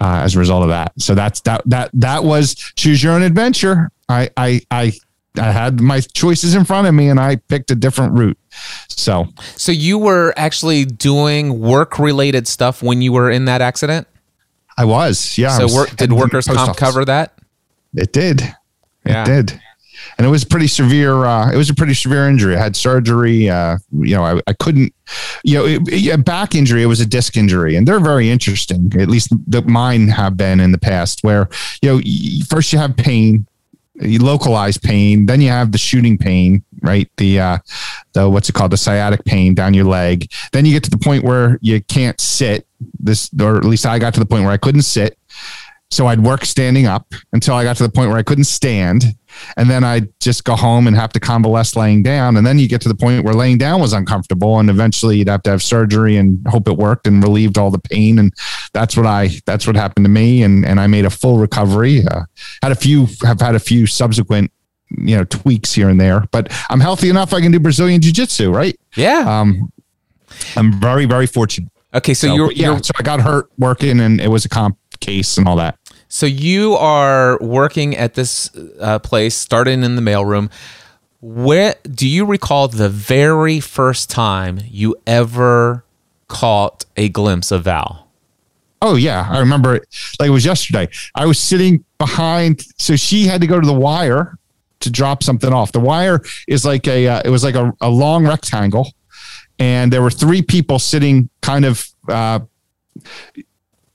[0.00, 0.92] uh, as a result of that.
[0.98, 3.90] So that's that, that, that was choose your own adventure.
[4.08, 4.92] I, I, I,
[5.36, 8.38] I had my choices in front of me and I picked a different route.
[8.88, 14.08] So, so you were actually doing work related stuff when you were in that accident?
[14.76, 15.56] I was, yeah.
[15.56, 16.76] So, was work, did workers' comp office.
[16.76, 17.38] cover that?
[17.94, 18.42] It did.
[19.04, 19.22] Yeah.
[19.22, 19.60] It did.
[20.16, 21.24] And it was pretty severe.
[21.24, 22.56] Uh, it was a pretty severe injury.
[22.56, 23.48] I had surgery.
[23.48, 24.94] Uh, you know, I, I couldn't,
[25.44, 27.76] you know, it, it, back injury, it was a disc injury.
[27.76, 28.92] And they're very interesting.
[28.98, 31.48] At least the mine have been in the past where,
[31.82, 32.00] you know,
[32.48, 33.46] first you have pain,
[33.94, 37.10] you localize pain, then you have the shooting pain, right?
[37.16, 37.58] The, uh,
[38.12, 38.70] the, what's it called?
[38.70, 40.30] The sciatic pain down your leg.
[40.52, 42.66] Then you get to the point where you can't sit
[43.00, 45.17] this, or at least I got to the point where I couldn't sit
[45.90, 49.04] so I'd work standing up until I got to the point where I couldn't stand.
[49.56, 52.36] And then I'd just go home and have to convalesce laying down.
[52.36, 54.58] And then you get to the point where laying down was uncomfortable.
[54.58, 57.78] And eventually you'd have to have surgery and hope it worked and relieved all the
[57.78, 58.18] pain.
[58.18, 58.32] And
[58.74, 60.42] that's what I, that's what happened to me.
[60.42, 62.06] And, and I made a full recovery.
[62.06, 62.22] Uh,
[62.62, 64.52] had a few, have had a few subsequent,
[64.90, 67.32] you know, tweaks here and there, but I'm healthy enough.
[67.32, 68.78] I can do Brazilian jiu jitsu, right?
[68.94, 69.24] Yeah.
[69.26, 69.72] Um,
[70.56, 71.70] I'm very, very fortunate.
[71.94, 72.12] Okay.
[72.14, 74.76] So, so you're, yeah, you're, so I got hurt working and it was a comp
[75.00, 75.77] case and all that.
[76.08, 80.50] So you are working at this uh, place, starting in the mailroom.
[81.20, 85.84] Where do you recall the very first time you ever
[86.28, 88.08] caught a glimpse of Val?
[88.80, 89.88] Oh yeah, I remember it
[90.20, 90.88] like it was yesterday.
[91.14, 94.38] I was sitting behind, so she had to go to the wire
[94.80, 95.72] to drop something off.
[95.72, 98.92] The wire is like a, uh, it was like a, a long rectangle,
[99.58, 102.38] and there were three people sitting kind of uh,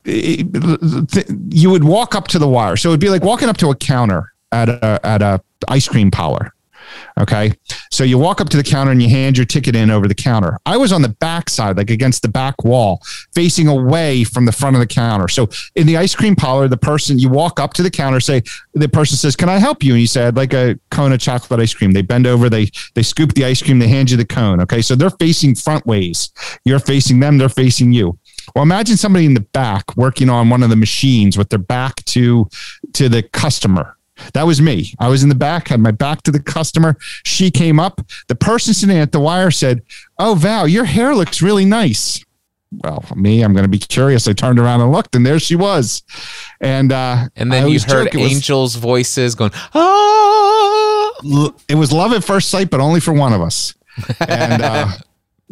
[0.06, 2.76] you would walk up to the wire.
[2.76, 6.12] So it'd be like walking up to a counter at a at a ice cream
[6.12, 6.54] parlor.
[7.20, 7.54] Okay.
[7.92, 10.16] So you walk up to the counter and you hand your ticket in over the
[10.16, 10.58] counter.
[10.66, 13.02] I was on the back side, like against the back wall,
[13.34, 15.28] facing away from the front of the counter.
[15.28, 18.42] So in the ice cream parlor, the person you walk up to the counter, say
[18.74, 19.94] the person says, Can I help you?
[19.94, 21.92] And you say, I'd like a cone of chocolate ice cream.
[21.92, 24.60] They bend over, they they scoop the ice cream, they hand you the cone.
[24.62, 24.82] Okay.
[24.82, 26.32] So they're facing front ways.
[26.66, 28.18] You're facing them, they're facing you.
[28.56, 32.04] Well, imagine somebody in the back working on one of the machines with their back
[32.06, 32.48] to
[32.94, 33.98] to the customer.
[34.34, 34.94] That was me.
[35.00, 36.96] I was in the back, had my back to the customer.
[37.24, 38.02] She came up.
[38.28, 39.82] The person sitting at the wire said,
[40.20, 42.24] "Oh, Val, your hair looks really nice."
[42.84, 44.28] Well, me, I'm going to be curious.
[44.28, 46.04] I turned around and looked, and there she was.
[46.62, 51.12] And uh, and then you heard angels' voices going, "Ah!"
[51.68, 53.74] It was love at first sight, but only for one of us.
[54.28, 54.88] And uh,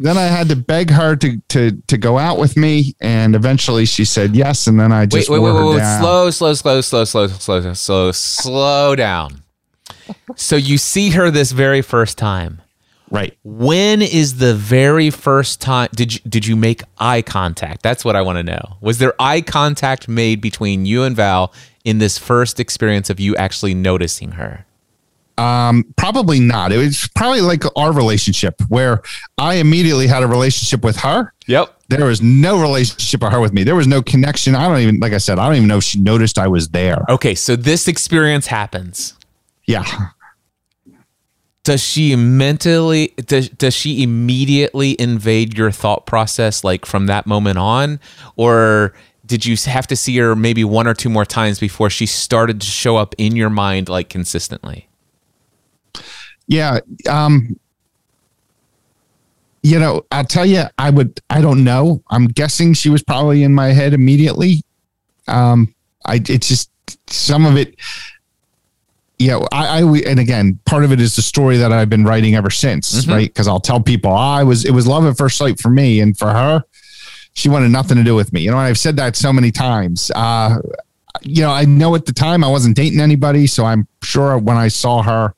[0.01, 3.85] then I had to beg her to to to go out with me, and eventually
[3.85, 4.67] she said yes.
[4.67, 5.99] And then I just wait, wait, wait, wait, wait.
[5.99, 9.43] slow, slow, slow, slow, slow, slow, slow, slow down.
[10.35, 12.61] so you see her this very first time,
[13.09, 13.37] right?
[13.43, 15.89] When is the very first time?
[15.93, 17.83] Did you did you make eye contact?
[17.83, 18.77] That's what I want to know.
[18.81, 21.53] Was there eye contact made between you and Val
[21.83, 24.65] in this first experience of you actually noticing her?
[25.41, 26.71] Um, probably not.
[26.71, 29.01] It was probably like our relationship where
[29.39, 31.33] I immediately had a relationship with her.
[31.47, 31.73] Yep.
[31.89, 33.63] There was no relationship of her with me.
[33.63, 34.53] There was no connection.
[34.53, 36.69] I don't even, like I said, I don't even know if she noticed I was
[36.69, 37.03] there.
[37.09, 37.33] Okay.
[37.33, 39.15] So this experience happens.
[39.65, 39.83] Yeah.
[41.63, 47.57] Does she mentally, does, does she immediately invade your thought process like from that moment
[47.57, 47.99] on?
[48.35, 48.93] Or
[49.25, 52.61] did you have to see her maybe one or two more times before she started
[52.61, 54.87] to show up in your mind like consistently?
[56.47, 56.79] Yeah.
[57.09, 57.59] Um,
[59.63, 62.03] you know, I'll tell you, I would, I don't know.
[62.09, 64.63] I'm guessing she was probably in my head immediately.
[65.27, 66.71] Um, I, it's just
[67.07, 67.75] some of it,
[69.19, 72.35] yeah, I, I, and again, part of it is the story that I've been writing
[72.35, 73.11] ever since, mm-hmm.
[73.11, 73.27] right?
[73.27, 75.99] Because I'll tell people, oh, I was, it was love at first sight for me,
[75.99, 76.63] and for her,
[77.33, 78.41] she wanted nothing to do with me.
[78.41, 80.11] You know, I've said that so many times.
[80.15, 80.57] Uh,
[81.21, 84.57] you know, I know at the time I wasn't dating anybody, so I'm sure when
[84.57, 85.33] I saw her,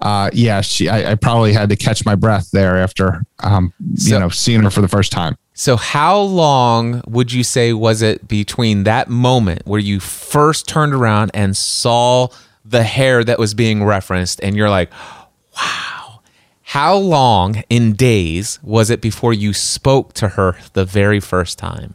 [0.00, 4.14] uh, yeah, she, I, I, probably had to catch my breath there after, um, so,
[4.14, 5.36] you know, seeing her for the first time.
[5.54, 10.92] So, how long would you say was it between that moment where you first turned
[10.92, 12.28] around and saw
[12.64, 14.90] the hair that was being referenced, and you're like,
[15.56, 16.20] wow?
[16.62, 21.94] How long in days was it before you spoke to her the very first time?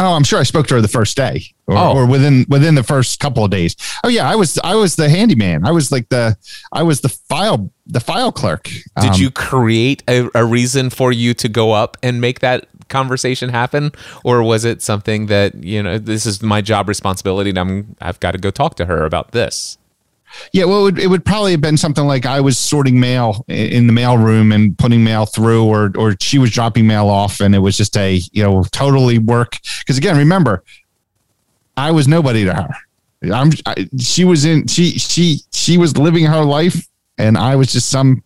[0.00, 1.96] Oh, I'm sure I spoke to her the first day, or, oh.
[1.96, 3.76] or, within within the first couple of days.
[4.02, 5.64] Oh yeah, I was I was the handyman.
[5.64, 6.36] I was like the
[6.72, 8.64] I was the file the file clerk.
[9.00, 12.66] Did um, you create a, a reason for you to go up and make that
[12.88, 13.92] conversation happen,
[14.24, 18.18] or was it something that you know this is my job responsibility and I'm I've
[18.18, 19.78] got to go talk to her about this?
[20.52, 23.44] Yeah, well, it would, it would probably have been something like I was sorting mail
[23.48, 27.40] in the mail room and putting mail through, or or she was dropping mail off,
[27.40, 29.58] and it was just a you know totally work.
[29.80, 30.64] Because again, remember,
[31.76, 32.68] I was nobody to her.
[33.32, 36.86] I'm I, she was in she she she was living her life,
[37.18, 38.22] and I was just some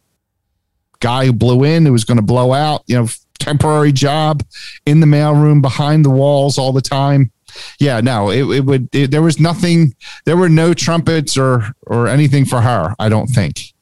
[1.01, 2.83] guy who blew in who was going to blow out.
[2.87, 3.09] You know,
[3.39, 4.43] temporary job
[4.85, 7.31] in the mail room behind the walls all the time
[7.79, 9.95] yeah, no, it, it would, it, there was nothing,
[10.25, 12.95] there were no trumpets or, or anything for her.
[12.99, 13.75] I don't think.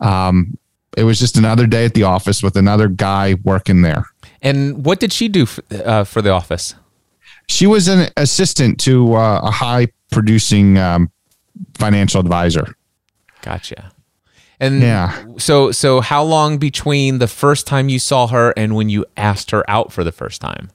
[0.00, 0.58] Um,
[0.96, 4.06] it was just another day at the office with another guy working there.
[4.42, 6.74] And what did she do for, uh, for the office?
[7.48, 11.10] She was an assistant to uh, a high producing um,
[11.78, 12.74] financial advisor.
[13.42, 13.92] Gotcha.
[14.60, 15.24] And yeah.
[15.38, 19.50] So so how long between the first time you saw her and when you asked
[19.52, 20.70] her out for the first time?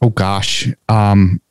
[0.00, 0.68] Oh gosh.
[0.88, 1.42] Um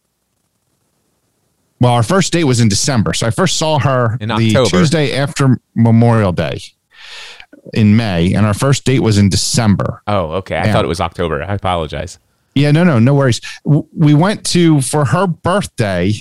[1.80, 3.14] well, our first date was in December.
[3.14, 4.70] So I first saw her in the October.
[4.70, 6.60] Tuesday after Memorial Day
[7.74, 10.02] in May, and our first date was in December.
[10.08, 10.58] Oh, okay.
[10.58, 11.44] I thought it was October.
[11.44, 12.20] I apologize.
[12.56, 13.42] Yeah, no, no, no worries.
[13.64, 16.14] We went to for her birthday.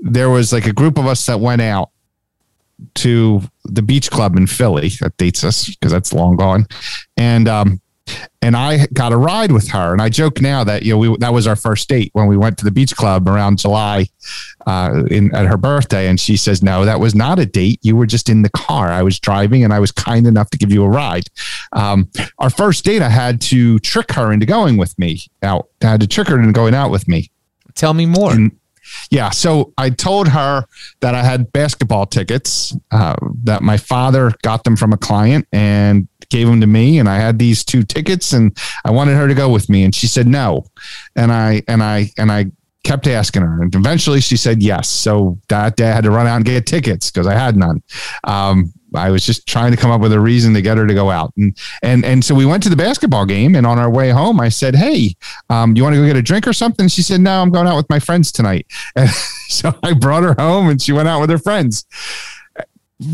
[0.00, 1.90] There was like a group of us that went out
[2.94, 6.66] to the beach club in Philly that dates us because that's long gone,
[7.16, 7.80] and um,
[8.44, 9.92] and I got a ride with her.
[9.92, 12.36] And I joke now that you know we that was our first date when we
[12.36, 14.06] went to the beach club around July,
[14.66, 16.08] uh, in at her birthday.
[16.08, 17.80] And she says, "No, that was not a date.
[17.82, 18.88] You were just in the car.
[18.92, 21.28] I was driving, and I was kind enough to give you a ride."
[21.72, 25.68] Um, our first date, I had to trick her into going with me out.
[25.82, 27.30] I had to trick her into going out with me.
[27.74, 28.32] Tell me more.
[28.32, 28.52] And,
[29.10, 29.30] yeah.
[29.30, 30.66] So I told her
[31.00, 36.08] that I had basketball tickets, uh, that my father got them from a client and
[36.28, 36.98] gave them to me.
[36.98, 39.84] And I had these two tickets and I wanted her to go with me.
[39.84, 40.66] And she said no.
[41.16, 42.46] And I, and I, and I,
[42.84, 46.26] kept asking her and eventually she said yes so that day i had to run
[46.26, 47.82] out and get tickets because i had none
[48.24, 50.94] um, I was just trying to come up with a reason to get her to
[50.94, 51.32] go out.
[51.36, 53.54] And and and so we went to the basketball game.
[53.54, 55.14] And on our way home, I said, "Hey,
[55.50, 57.66] um, you want to go get a drink or something?" She said, "No, I'm going
[57.66, 58.66] out with my friends tonight."
[58.96, 59.10] And
[59.48, 61.84] so I brought her home, and she went out with her friends.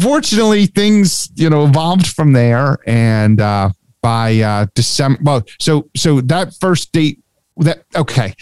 [0.00, 3.70] Fortunately, things you know evolved from there, and uh,
[4.02, 7.22] by uh, December, well, so so that first date
[7.56, 8.34] that okay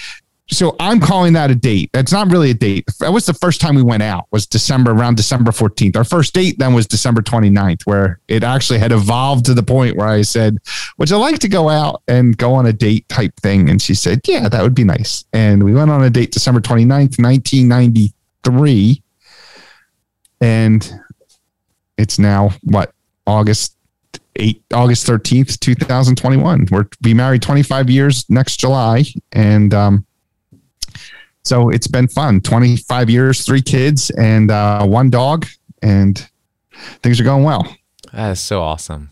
[0.51, 1.91] so I'm calling that a date.
[1.93, 2.87] That's not really a date.
[3.01, 5.95] That was the first time we went out was December around December 14th.
[5.95, 9.97] Our first date then was December 29th, where it actually had evolved to the point
[9.97, 10.57] where I said,
[10.97, 13.69] would you like to go out and go on a date type thing?
[13.69, 15.27] And she said, yeah, that would be nice.
[15.35, 19.03] And we went on a date December 29th, 1993.
[20.41, 20.93] And
[21.99, 22.93] it's now what
[23.27, 23.75] August
[24.37, 26.69] 8 August 13th, 2021.
[26.71, 29.05] We're be married 25 years next July.
[29.33, 30.07] And um
[31.49, 32.41] so it's been fun.
[32.43, 35.47] 25 years, three kids, and uh, one dog,
[35.83, 36.29] and
[37.03, 37.67] things are going well.
[38.13, 39.11] That is so awesome.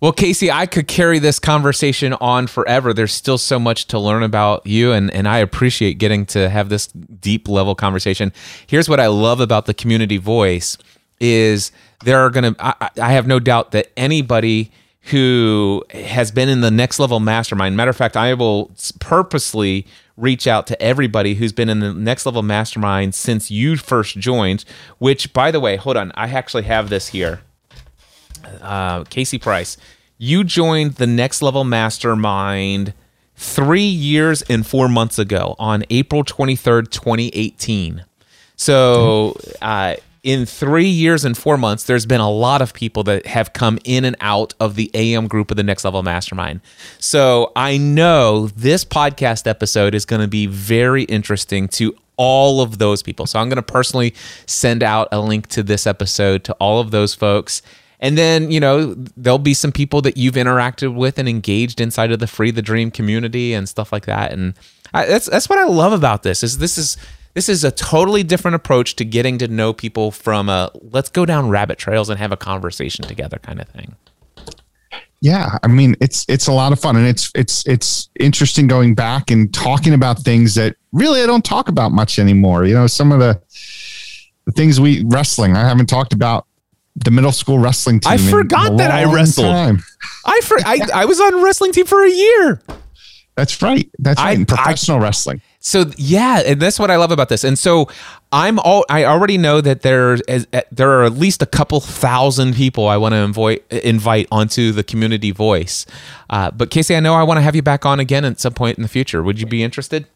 [0.00, 2.92] Well, Casey, I could carry this conversation on forever.
[2.92, 6.68] There's still so much to learn about you, and, and I appreciate getting to have
[6.68, 8.32] this deep level conversation.
[8.66, 10.78] Here's what I love about the community voice
[11.18, 11.72] is
[12.04, 14.70] there are going to, I, I have no doubt that anybody
[15.10, 18.70] who has been in the next level mastermind, matter of fact, I will
[19.00, 19.86] purposely
[20.16, 24.64] reach out to everybody who's been in the next level mastermind since you first joined.
[24.98, 27.40] Which, by the way, hold on, I actually have this here.
[28.60, 29.76] Uh, Casey Price,
[30.18, 32.94] you joined the next level mastermind
[33.36, 38.04] three years and four months ago on April 23rd, 2018.
[38.56, 43.26] So, uh, in three years and four months, there's been a lot of people that
[43.26, 46.62] have come in and out of the AM group of the Next Level Mastermind.
[46.98, 52.78] So I know this podcast episode is going to be very interesting to all of
[52.78, 53.26] those people.
[53.26, 54.16] So I'm going to personally
[54.46, 57.62] send out a link to this episode to all of those folks.
[58.00, 62.10] And then, you know, there'll be some people that you've interacted with and engaged inside
[62.10, 64.32] of the Free the Dream community and stuff like that.
[64.32, 64.54] And
[64.92, 66.96] I, that's that's what I love about this is this is
[67.36, 71.26] this is a totally different approach to getting to know people from a let's go
[71.26, 73.94] down rabbit trails and have a conversation together kind of thing.
[75.20, 78.94] Yeah, I mean it's it's a lot of fun and it's it's it's interesting going
[78.94, 82.64] back and talking about things that really I don't talk about much anymore.
[82.64, 83.38] You know, some of the
[84.46, 86.46] the things we wrestling I haven't talked about
[86.94, 88.12] the middle school wrestling team.
[88.12, 89.48] I forgot that I wrestled.
[89.48, 89.82] Time.
[90.24, 92.62] I, for, I I was on wrestling team for a year.
[93.34, 93.90] That's right.
[93.98, 94.48] That's right.
[94.48, 95.42] Professional I, wrestling.
[95.66, 97.42] So yeah, and that's what I love about this.
[97.42, 97.88] And so
[98.30, 102.54] I'm all I already know that there's eh, there are at least a couple thousand
[102.54, 105.84] people I want to invite invite onto the community voice.
[106.30, 108.54] Uh, but Casey, I know I want to have you back on again at some
[108.54, 109.24] point in the future.
[109.24, 110.06] Would you be interested?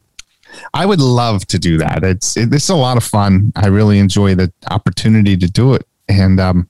[0.72, 2.04] I would love to do that.
[2.04, 3.52] It's it, it's a lot of fun.
[3.56, 6.68] I really enjoy the opportunity to do it, and um,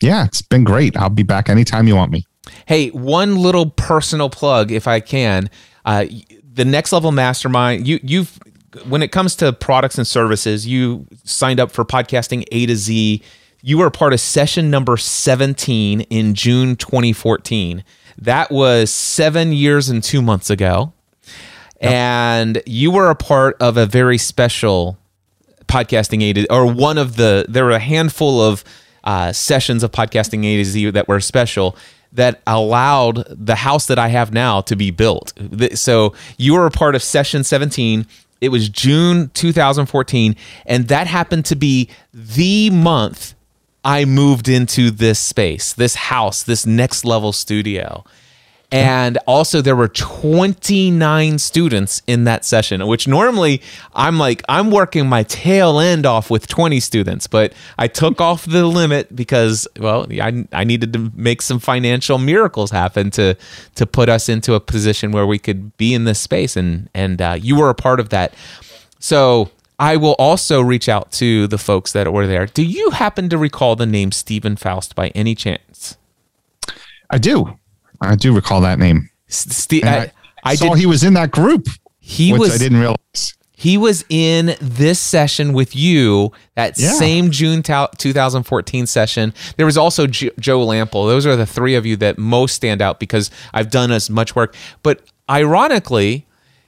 [0.00, 0.96] yeah, it's been great.
[0.96, 2.24] I'll be back anytime you want me.
[2.64, 5.50] Hey, one little personal plug, if I can.
[5.84, 6.06] Uh,
[6.56, 8.38] the next level mastermind you you've
[8.88, 13.22] when it comes to products and services you signed up for podcasting a to z.
[13.62, 17.84] You were a part of session number 17 in june 2014
[18.18, 20.92] that was seven years and two months ago.
[21.82, 21.92] Yep.
[21.92, 24.98] and you were a part of a very special
[25.66, 28.64] podcasting a to Z, or one of the there were a handful of
[29.04, 31.76] uh, sessions of podcasting a to z that were special
[32.12, 35.32] that allowed the house that I have now to be built.
[35.74, 38.06] So you were a part of session 17.
[38.40, 43.34] It was June 2014, and that happened to be the month
[43.84, 48.04] I moved into this space, this house, this next level studio.
[48.72, 53.62] And also, there were 29 students in that session, which normally
[53.94, 58.44] I'm like, I'm working my tail end off with 20 students, but I took off
[58.44, 63.36] the limit because, well, I, I needed to make some financial miracles happen to,
[63.76, 66.56] to put us into a position where we could be in this space.
[66.56, 68.34] And, and uh, you were a part of that.
[68.98, 72.46] So, I will also reach out to the folks that were there.
[72.46, 75.98] Do you happen to recall the name Stephen Faust by any chance?
[77.10, 77.58] I do.
[78.00, 79.10] I do recall that name.
[79.28, 80.12] Steve, I, I,
[80.44, 81.68] I, saw did, he was in that group.
[81.98, 82.54] He was.
[82.54, 83.34] I didn't realize.
[83.58, 86.92] He was in this session with you, that yeah.
[86.92, 89.32] same June 2014 session.
[89.56, 91.06] There was also Joe Lample.
[91.06, 94.36] Those are the three of you that most stand out because I've done as much
[94.36, 94.54] work.
[94.82, 95.00] But
[95.30, 96.26] ironically,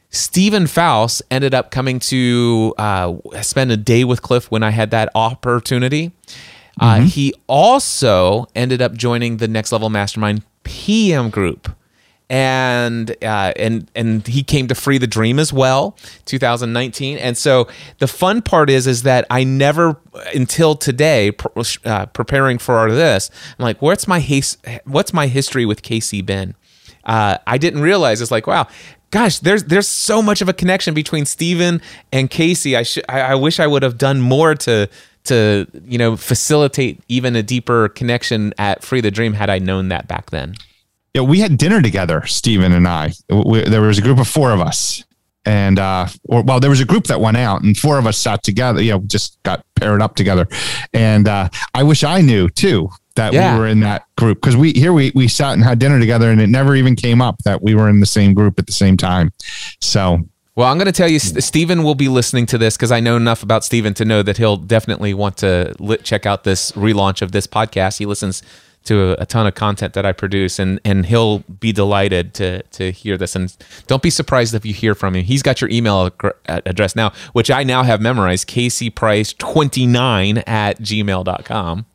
[0.08, 4.90] Stephen Faust ended up coming to uh, spend a day with Cliff when I had
[4.90, 6.12] that opportunity.
[6.80, 7.06] Uh, mm-hmm.
[7.06, 11.74] he also ended up joining the Next Level Mastermind PM group.
[12.30, 17.16] And uh, and and he came to Free the Dream as well, 2019.
[17.16, 17.68] And so
[18.00, 19.96] the fun part is is that I never
[20.34, 21.32] until today
[21.86, 24.20] uh, preparing for this, I'm like, what's my
[24.84, 26.54] what's my history with Casey Ben?
[27.02, 28.66] Uh, I didn't realize it's like, wow,
[29.10, 31.80] gosh, there's there's so much of a connection between Stephen
[32.12, 32.76] and Casey.
[32.76, 34.88] I should I, I, wish I would have done more to
[35.28, 39.88] to you know facilitate even a deeper connection at Free the Dream had I known
[39.88, 40.54] that back then.
[41.14, 43.12] Yeah, we had dinner together, Stephen and I.
[43.30, 45.04] We, there was a group of four of us,
[45.44, 48.18] and uh, or well, there was a group that went out, and four of us
[48.18, 48.82] sat together.
[48.82, 50.46] You know, just got paired up together.
[50.92, 53.54] And uh, I wish I knew too that yeah.
[53.54, 56.30] we were in that group because we here we we sat and had dinner together,
[56.30, 58.72] and it never even came up that we were in the same group at the
[58.72, 59.32] same time.
[59.80, 60.20] So
[60.58, 63.14] well, I'm going to tell you, Stephen will be listening to this because I know
[63.14, 67.22] enough about Stephen to know that he'll definitely want to li- check out this relaunch
[67.22, 67.98] of this podcast.
[67.98, 68.42] He listens
[68.86, 72.62] to a, a, ton of content that I produce, and and he'll be delighted to
[72.62, 73.36] to hear this.
[73.36, 73.56] And
[73.86, 75.24] don't be surprised if you hear from him.
[75.24, 76.10] He's got your email
[76.48, 81.86] address now, which I now have memorized: caseyprice29 at gmail.com.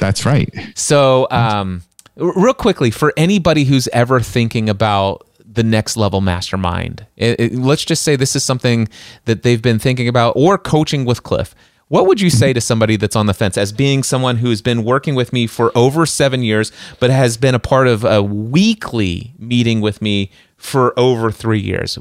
[0.00, 0.52] That's right.
[0.74, 1.82] So, um,
[2.16, 5.27] real quickly, for anybody who's ever thinking about
[5.58, 7.04] the next level mastermind.
[7.16, 8.88] It, it, let's just say this is something
[9.24, 11.52] that they've been thinking about or coaching with Cliff.
[11.88, 14.84] What would you say to somebody that's on the fence as being someone who's been
[14.84, 16.70] working with me for over seven years,
[17.00, 21.98] but has been a part of a weekly meeting with me for over three years?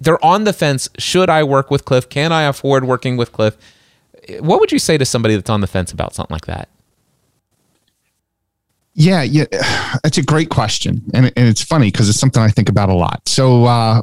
[0.00, 0.88] They're on the fence.
[0.98, 2.08] Should I work with Cliff?
[2.08, 3.56] Can I afford working with Cliff?
[4.38, 6.68] What would you say to somebody that's on the fence about something like that?
[8.94, 9.44] Yeah, yeah,
[10.02, 12.94] that's a great question, and and it's funny because it's something I think about a
[12.94, 13.28] lot.
[13.28, 14.02] So uh,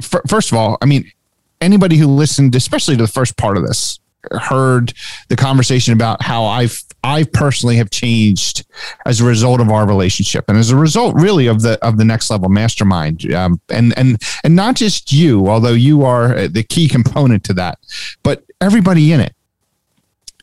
[0.00, 1.10] f- first of all, I mean,
[1.60, 3.98] anybody who listened, especially to the first part of this,
[4.32, 4.92] heard
[5.28, 8.66] the conversation about how I've I personally have changed
[9.06, 12.04] as a result of our relationship, and as a result, really of the of the
[12.04, 16.88] next level mastermind, um, and and and not just you, although you are the key
[16.88, 17.78] component to that,
[18.22, 19.34] but everybody in it.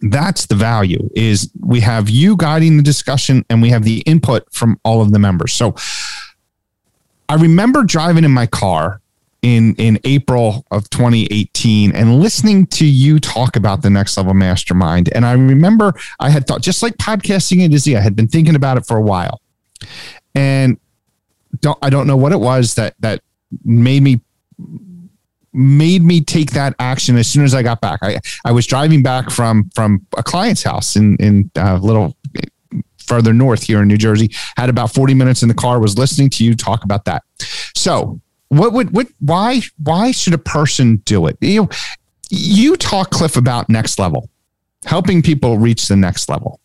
[0.02, 1.10] That's the value.
[1.16, 5.12] Is we have you guiding the discussion, and we have the input from all of
[5.12, 5.54] the members.
[5.54, 5.76] So,
[7.30, 9.02] I remember driving in my car
[9.42, 15.10] in in April of 2018 and listening to you talk about the next level mastermind
[15.14, 18.56] and I remember I had thought just like podcasting and to i had been thinking
[18.56, 19.40] about it for a while
[20.34, 20.80] and
[21.62, 23.22] don't I don't know what it was that that
[23.64, 24.22] made me
[25.58, 29.04] made me take that action as soon as I got back I I was driving
[29.04, 32.16] back from from a client's house in in a uh, little
[33.06, 36.30] further north here in New Jersey had about 40 minutes in the car was listening
[36.32, 37.24] to you talk about that
[37.74, 38.20] so
[38.50, 41.38] what would what why why should a person do it?
[41.42, 41.70] You
[42.30, 44.30] you talk Cliff about next level,
[44.86, 46.60] helping people reach the next level.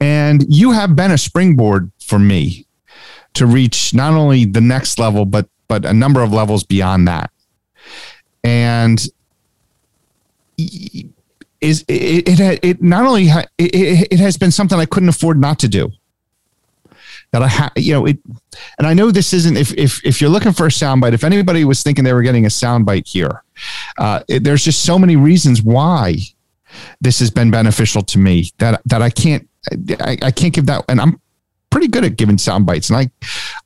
[0.00, 2.66] And you have been a springboard for me
[3.34, 7.30] to reach not only the next level but but a number of levels beyond that.
[8.44, 9.00] And
[11.60, 15.40] is it, it, it not only ha, it, it has been something I couldn't afford
[15.40, 15.90] not to do
[17.32, 18.18] that I have, you know, it,
[18.78, 21.64] and I know this isn't, if, if, if you're looking for a soundbite, if anybody
[21.64, 23.42] was thinking they were getting a soundbite here,
[23.98, 26.16] uh, it, there's just so many reasons why
[27.00, 29.48] this has been beneficial to me that, that I can't,
[30.00, 30.84] I, I can't give that.
[30.88, 31.20] And I'm
[31.70, 33.10] pretty good at giving sound bites and I,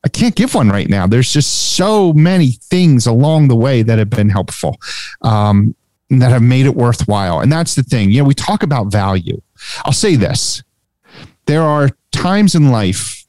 [0.04, 1.06] I can't give one right now.
[1.06, 4.76] There's just so many things along the way that have been helpful.
[5.22, 5.74] Um,
[6.10, 7.40] that have made it worthwhile.
[7.40, 8.10] And that's the thing.
[8.10, 9.40] You know, we talk about value.
[9.84, 10.62] I'll say this.
[11.46, 13.24] There are times in life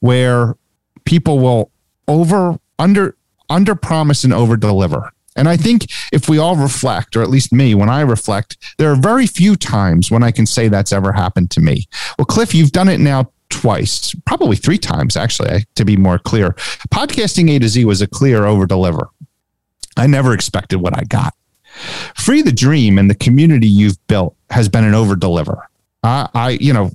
[0.00, 0.56] where
[1.04, 1.70] people will
[2.08, 3.16] over under
[3.48, 5.10] under promise and over deliver.
[5.36, 8.90] And I think if we all reflect, or at least me, when I reflect, there
[8.90, 11.84] are very few times when I can say that's ever happened to me.
[12.18, 16.50] Well, Cliff, you've done it now twice, probably three times, actually, to be more clear.
[16.92, 19.08] Podcasting A to Z was a clear over deliver.
[19.96, 21.34] I never expected what I got.
[22.14, 25.68] Free the Dream and the community you've built has been an over deliver.
[26.02, 26.90] I, I, you know,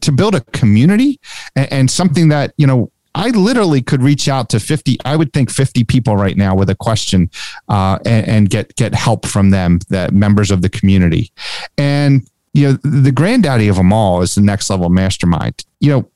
[0.00, 1.20] to build a community
[1.54, 5.32] and, and something that you know I literally could reach out to 50, I would
[5.32, 7.30] think 50 people right now with a question
[7.68, 11.32] uh, and, and, get, get help from them, that members of the community.
[11.76, 15.64] And, you know, the granddaddy of them all is the next level mastermind.
[15.80, 16.10] You know,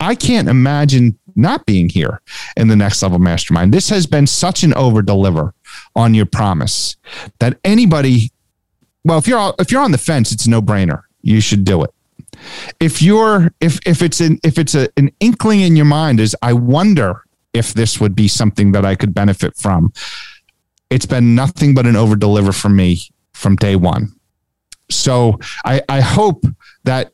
[0.00, 2.20] I can't imagine not being here
[2.56, 3.72] in the next level mastermind.
[3.72, 5.54] This has been such an over deliver
[5.96, 6.96] on your promise
[7.38, 8.30] that anybody,
[9.04, 11.90] well, if you're, if you're on the fence, it's no brainer you should do it.
[12.78, 16.36] If you're if if it's an if it's a, an inkling in your mind is
[16.42, 17.22] I wonder
[17.54, 19.92] if this would be something that I could benefit from.
[20.90, 23.00] It's been nothing but an over deliver for me
[23.32, 24.13] from day one.
[24.90, 26.44] So I, I hope
[26.84, 27.12] that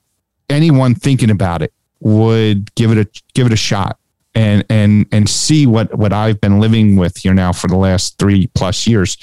[0.49, 3.99] anyone thinking about it would give it a give it a shot
[4.35, 8.19] and and and see what what I've been living with here now for the last
[8.19, 9.17] three plus years.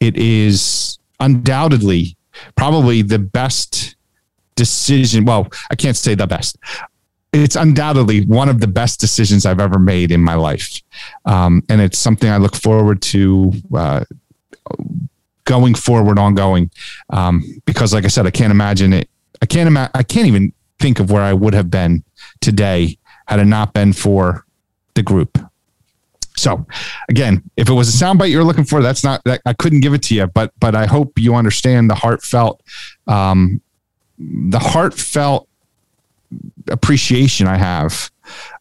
[0.00, 2.16] It is undoubtedly
[2.54, 3.96] probably the best
[4.54, 5.24] decision.
[5.24, 6.58] Well, I can't say the best.
[7.32, 10.82] It's undoubtedly one of the best decisions I've ever made in my life.
[11.24, 14.04] Um, and it's something I look forward to uh,
[15.50, 16.70] going forward, ongoing.
[17.10, 19.10] Um, because, like I said, I can't imagine it.
[19.42, 19.90] I can't imagine.
[19.94, 22.04] I can't even think of where I would have been
[22.40, 22.96] today
[23.26, 24.46] had it not been for
[24.94, 25.38] the group.
[26.36, 26.64] So,
[27.08, 29.22] again, if it was a soundbite you're looking for, that's not.
[29.24, 32.62] That, I couldn't give it to you, but but I hope you understand the heartfelt
[33.08, 33.60] um,
[34.18, 35.48] the heartfelt
[36.68, 38.08] appreciation I have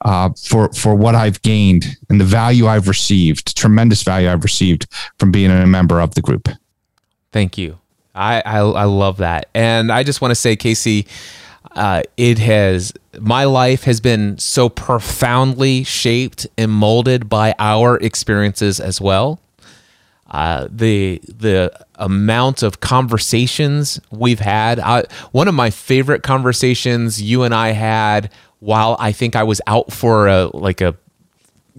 [0.02, 4.88] uh, for for what I've gained and the value I've received, tremendous value I've received
[5.20, 6.49] from being a member of the group.
[7.31, 7.80] Thank you.
[8.15, 11.07] I I, I love that, and I just want to say, Casey,
[11.73, 18.80] uh, it has my life has been so profoundly shaped and molded by our experiences
[18.80, 19.39] as well.
[20.30, 24.80] Uh, the the amount of conversations we've had.
[24.80, 29.60] I, one of my favorite conversations you and I had while I think I was
[29.65, 30.95] out for a like a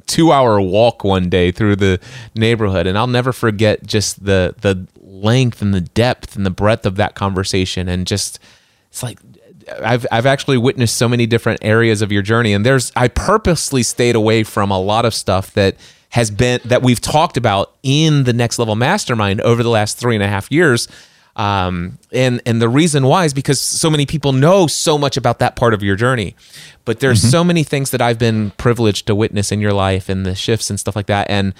[0.06, 2.00] two hour walk one day through the
[2.34, 6.86] neighborhood, and I'll never forget just the the length and the depth and the breadth
[6.86, 8.38] of that conversation, and just
[8.88, 9.18] it's like
[9.82, 13.82] I've I've actually witnessed so many different areas of your journey, and there's I purposely
[13.82, 15.76] stayed away from a lot of stuff that
[16.10, 20.14] has been that we've talked about in the next level mastermind over the last three
[20.14, 20.88] and a half years.
[21.36, 25.38] Um, and and the reason why is because so many people know so much about
[25.38, 26.34] that part of your journey,
[26.84, 30.26] but there's so many things that I've been privileged to witness in your life and
[30.26, 31.30] the shifts and stuff like that.
[31.30, 31.54] And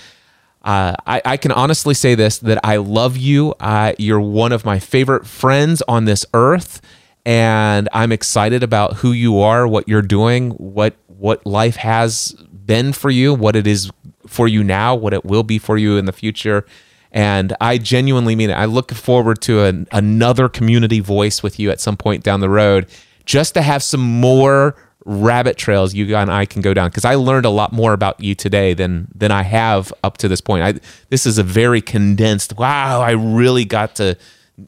[0.62, 3.54] uh, I, I can honestly say this that I love you.
[3.60, 6.80] Uh, you're one of my favorite friends on this earth,
[7.24, 12.92] and I'm excited about who you are, what you're doing, what what life has been
[12.92, 13.90] for you, what it is
[14.26, 16.64] for you now, what it will be for you in the future.
[17.12, 18.54] And I genuinely mean it.
[18.54, 22.48] I look forward to an, another community voice with you at some point down the
[22.48, 22.86] road,
[23.24, 27.14] just to have some more rabbit trails you and I can go down because I
[27.14, 30.62] learned a lot more about you today than than I have up to this point.
[30.62, 32.58] I this is a very condensed.
[32.58, 34.16] Wow, I really got to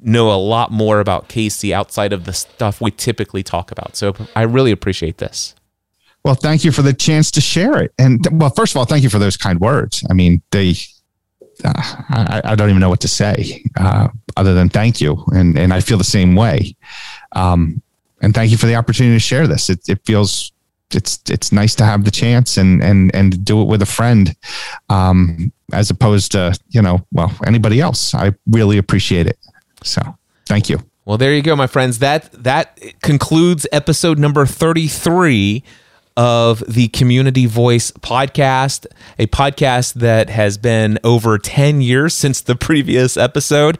[0.01, 3.97] know a lot more about Casey outside of the stuff we typically talk about.
[3.97, 5.55] So I really appreciate this.
[6.25, 7.93] Well, thank you for the chance to share it.
[7.99, 10.05] And well, first of all, thank you for those kind words.
[10.09, 10.75] I mean, they,
[11.65, 15.25] uh, I, I, don't even know what to say uh, other than thank you.
[15.35, 16.77] And, and I feel the same way.
[17.33, 17.82] Um,
[18.23, 19.69] and thank you for the opportunity to share this.
[19.69, 20.53] It, it feels,
[20.93, 24.35] it's, it's nice to have the chance and, and, and do it with a friend,
[24.89, 28.15] um, as opposed to, you know, well, anybody else.
[28.15, 29.39] I really appreciate it.
[29.83, 30.01] So
[30.47, 30.79] thank you.
[31.05, 31.99] Well, there you go, my friends.
[31.99, 35.65] That that concludes episode number 33
[36.17, 38.87] of the Community Voice podcast,
[39.19, 43.79] a podcast that has been over 10 years since the previous episode.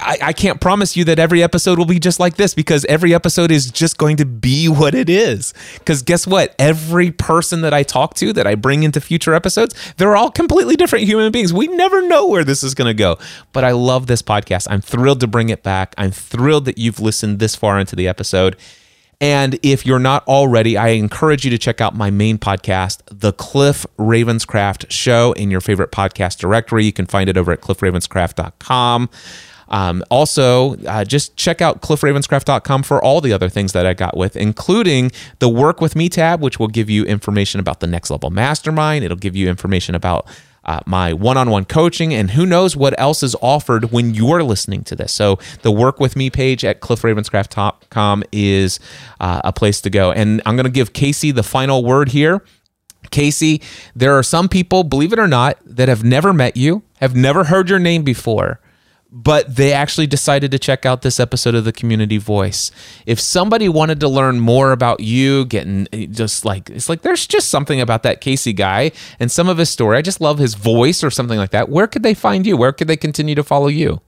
[0.00, 3.14] I, I, can't promise you that every episode will be just like this because every
[3.14, 5.52] episode is just going to be what it is.
[5.78, 6.54] Because guess what?
[6.58, 10.76] Every person that I talk to that I bring into future episodes, they're all completely
[10.76, 11.52] different human beings.
[11.52, 13.18] We never know where this is going to go.
[13.52, 14.66] But I love this podcast.
[14.70, 15.94] I'm thrilled to bring it back.
[15.98, 18.56] I'm thrilled that you've listened this far into the episode.
[19.20, 23.32] And if you're not already, I encourage you to check out my main podcast, The
[23.32, 26.84] Cliff Ravenscraft Show, in your favorite podcast directory.
[26.84, 29.08] You can find it over at cliffravenscraft.com.
[29.68, 34.16] Um, also, uh, just check out cliffravenscraft.com for all the other things that I got
[34.16, 38.10] with, including the Work With Me tab, which will give you information about the Next
[38.10, 39.04] Level Mastermind.
[39.04, 40.28] It'll give you information about
[40.64, 44.42] uh, my one on one coaching, and who knows what else is offered when you're
[44.42, 45.12] listening to this.
[45.12, 48.80] So, the Work With Me page at cliffravenscraft.com is
[49.20, 50.10] uh, a place to go.
[50.12, 52.42] And I'm going to give Casey the final word here.
[53.10, 53.60] Casey,
[53.94, 57.44] there are some people, believe it or not, that have never met you, have never
[57.44, 58.60] heard your name before
[59.16, 62.72] but they actually decided to check out this episode of the community voice.
[63.06, 67.48] If somebody wanted to learn more about you getting just like it's like there's just
[67.48, 69.96] something about that casey guy and some of his story.
[69.96, 71.68] I just love his voice or something like that.
[71.68, 72.56] Where could they find you?
[72.56, 74.00] Where could they continue to follow you?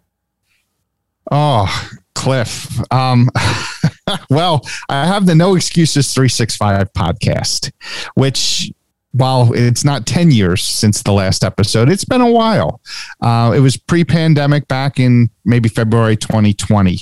[1.31, 2.81] Oh cliff.
[2.93, 3.31] Um
[4.31, 7.73] well i have the no excuses 365 podcast
[8.15, 8.73] which
[9.17, 12.81] while it's not 10 years since the last episode, it's been a while.
[13.23, 16.99] Uh, it was pre pandemic back in maybe February 2020.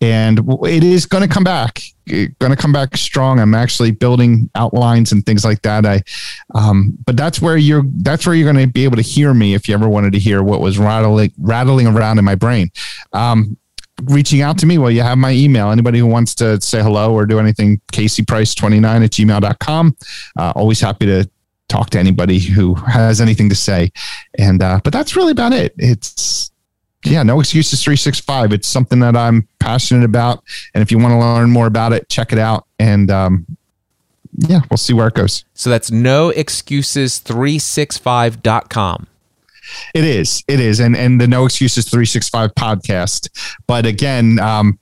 [0.00, 3.38] And it is going to come back, going to come back strong.
[3.38, 5.84] I'm actually building outlines and things like that.
[5.84, 6.02] I,
[6.54, 9.54] um, but that's where you're, that's where you're going to be able to hear me
[9.54, 12.70] if you ever wanted to hear what was rattling, rattling around in my brain.
[13.12, 13.58] Um,
[14.04, 15.70] reaching out to me, well, you have my email.
[15.70, 19.96] Anybody who wants to say hello or do anything, caseyprice29 at gmail.com.
[20.38, 21.28] Uh, always happy to
[21.68, 23.92] talk to anybody who has anything to say.
[24.38, 25.74] And uh, but that's really about it.
[25.78, 26.50] It's
[27.04, 28.52] yeah, no excuses 365.
[28.52, 30.42] It's something that I'm passionate about.
[30.74, 32.66] And if you want to learn more about it, check it out.
[32.78, 33.46] And um,
[34.36, 35.44] yeah, we'll see where it goes.
[35.54, 39.06] So that's no excuses 365.com.
[39.94, 40.42] It is.
[40.48, 40.80] It is.
[40.80, 43.28] And and the No Excuses 365 podcast.
[43.66, 44.78] But again, um,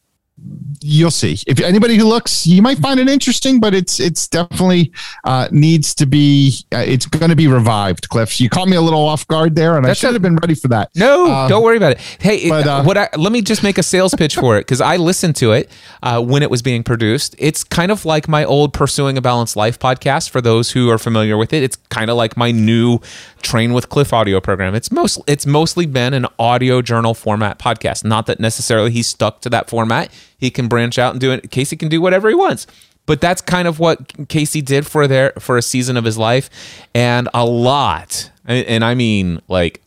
[0.82, 1.38] you'll see.
[1.46, 4.92] If anybody who looks, you might find it interesting, but it's it's definitely
[5.24, 6.54] uh, needs to be.
[6.72, 8.08] Uh, it's going to be revived.
[8.08, 10.22] Cliff, you caught me a little off guard there, and That's I should a, have
[10.22, 10.90] been ready for that.
[10.94, 12.00] No, uh, don't worry about it.
[12.20, 12.96] Hey, but, uh, what?
[12.96, 15.70] I, let me just make a sales pitch for it because I listened to it
[16.02, 17.34] uh, when it was being produced.
[17.38, 20.30] It's kind of like my old "Pursuing a Balanced Life" podcast.
[20.30, 23.00] For those who are familiar with it, it's kind of like my new
[23.42, 24.74] Train with Cliff audio program.
[24.74, 28.04] It's most it's mostly been an audio journal format podcast.
[28.04, 31.50] Not that necessarily he's stuck to that format he can branch out and do it.
[31.50, 32.66] Casey can do whatever he wants.
[33.06, 36.50] But that's kind of what Casey did for there for a season of his life,
[36.92, 38.32] and a lot.
[38.44, 39.80] And, I mean, like,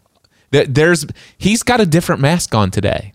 [0.52, 1.06] there's
[1.38, 3.14] he's got a different mask on today.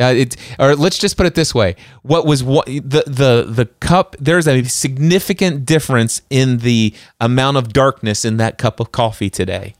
[0.00, 3.66] Uh, it, or let's just put it this way: what was what the the the
[3.80, 4.16] cup?
[4.18, 9.74] There's a significant difference in the amount of darkness in that cup of coffee today.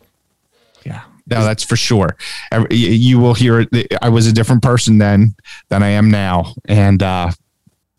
[1.27, 2.17] No, that's for sure.
[2.71, 3.67] You will hear.
[4.03, 5.35] I was a different person then
[5.69, 7.31] than I am now, and uh,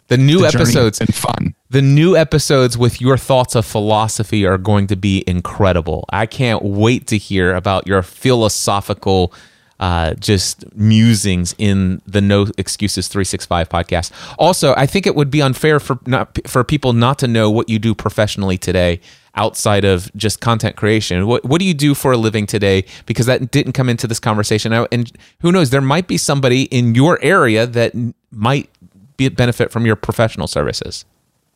[0.08, 1.56] the new the episodes been fun.
[1.70, 6.06] The new episodes with your thoughts of philosophy are going to be incredible.
[6.12, 9.34] I can't wait to hear about your philosophical
[9.80, 14.12] uh, just musings in the No Excuses 365 podcast.
[14.38, 17.68] Also, I think it would be unfair for not for people not to know what
[17.68, 19.02] you do professionally today
[19.36, 21.28] outside of just content creation.
[21.28, 22.86] What what do you do for a living today?
[23.06, 24.74] Because that didn't come into this conversation.
[24.74, 27.94] And who knows, there might be somebody in your area that
[28.32, 28.70] might
[29.18, 31.06] be benefit from your professional services.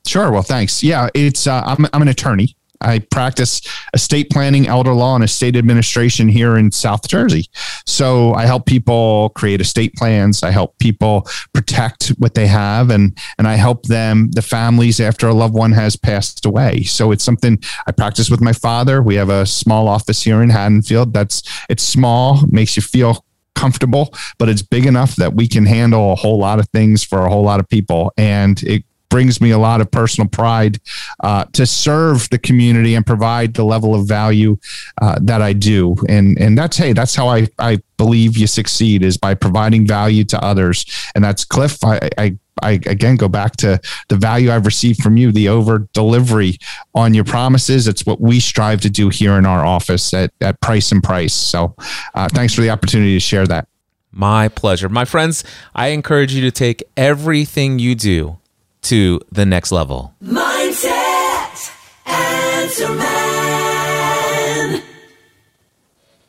[0.05, 0.31] Sure.
[0.31, 0.83] Well, thanks.
[0.83, 2.55] Yeah, it's uh, I'm I'm an attorney.
[2.81, 3.61] I practice
[3.93, 7.45] estate planning, elder law, and estate administration here in South Jersey.
[7.85, 10.43] So I help people create estate plans.
[10.43, 15.27] I help people protect what they have, and and I help them, the families, after
[15.27, 16.83] a loved one has passed away.
[16.83, 19.01] So it's something I practice with my father.
[19.01, 21.13] We have a small office here in Haddonfield.
[21.13, 23.25] That's it's small, makes you feel
[23.55, 27.25] comfortable, but it's big enough that we can handle a whole lot of things for
[27.25, 30.79] a whole lot of people, and it brings me a lot of personal pride
[31.21, 34.57] uh, to serve the community and provide the level of value
[35.01, 35.95] uh, that I do.
[36.07, 40.23] And and that's hey, that's how I I believe you succeed is by providing value
[40.25, 40.85] to others.
[41.15, 41.83] And that's Cliff.
[41.83, 43.79] I, I I again go back to
[44.09, 46.57] the value I've received from you, the over delivery
[46.93, 47.87] on your promises.
[47.87, 51.33] It's what we strive to do here in our office at, at Price and Price.
[51.33, 51.75] So
[52.13, 53.67] uh, thanks for the opportunity to share that.
[54.11, 54.89] My pleasure.
[54.89, 55.43] My friends,
[55.75, 58.38] I encourage you to take everything you do
[58.83, 60.13] to the next level.
[60.23, 61.71] Mindset
[62.05, 64.83] Answer Man.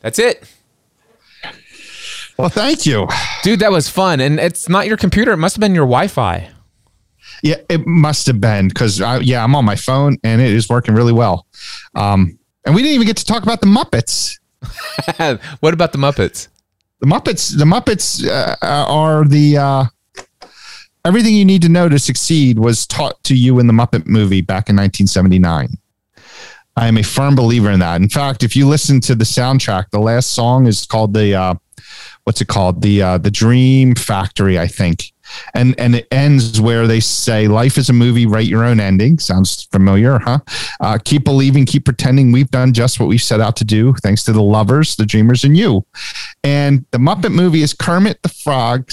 [0.00, 0.50] That's it.
[2.38, 3.06] Well, thank you.
[3.42, 4.20] Dude, that was fun.
[4.20, 6.48] And it's not your computer, it must have been your Wi Fi.
[7.42, 10.94] Yeah, it must have been because, yeah, I'm on my phone and it is working
[10.94, 11.46] really well.
[11.94, 14.38] Um, and we didn't even get to talk about the Muppets.
[15.60, 16.48] what about the Muppets?
[17.00, 19.84] The Muppets, the Muppets uh, are the uh,
[21.04, 24.40] everything you need to know to succeed was taught to you in the Muppet movie
[24.40, 25.76] back in 1979.
[26.76, 28.00] I am a firm believer in that.
[28.00, 31.54] In fact, if you listen to the soundtrack, the last song is called the uh,
[32.24, 32.82] what's it called?
[32.82, 35.12] The uh, the Dream Factory, I think.
[35.54, 38.26] And and it ends where they say, "Life is a movie.
[38.26, 40.40] Write your own ending." Sounds familiar, huh?
[40.80, 42.32] Uh, keep believing, keep pretending.
[42.32, 45.44] We've done just what we set out to do, thanks to the lovers, the dreamers,
[45.44, 45.84] and you.
[46.42, 48.90] And the Muppet movie is Kermit the Frog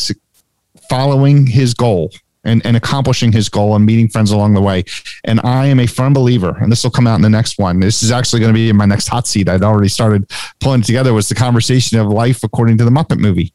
[0.90, 2.12] following his goal
[2.44, 4.84] and, and accomplishing his goal and meeting friends along the way.
[5.26, 7.80] And I am a firm believer, and this will come out in the next one.
[7.80, 9.50] This is actually going to be in my next hot seat.
[9.50, 13.54] I'd already started pulling together was the conversation of life according to the Muppet movie.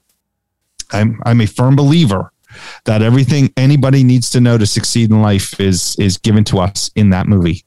[0.92, 2.32] I'm I'm a firm believer
[2.84, 6.90] that everything anybody needs to know to succeed in life is is given to us
[6.94, 7.64] in that movie.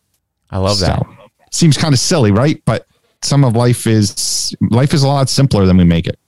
[0.52, 1.00] I love that.
[1.00, 1.08] So,
[1.52, 2.62] seems kind of silly, right?
[2.66, 2.86] But
[3.24, 6.20] some of life is life is a lot simpler than we make it.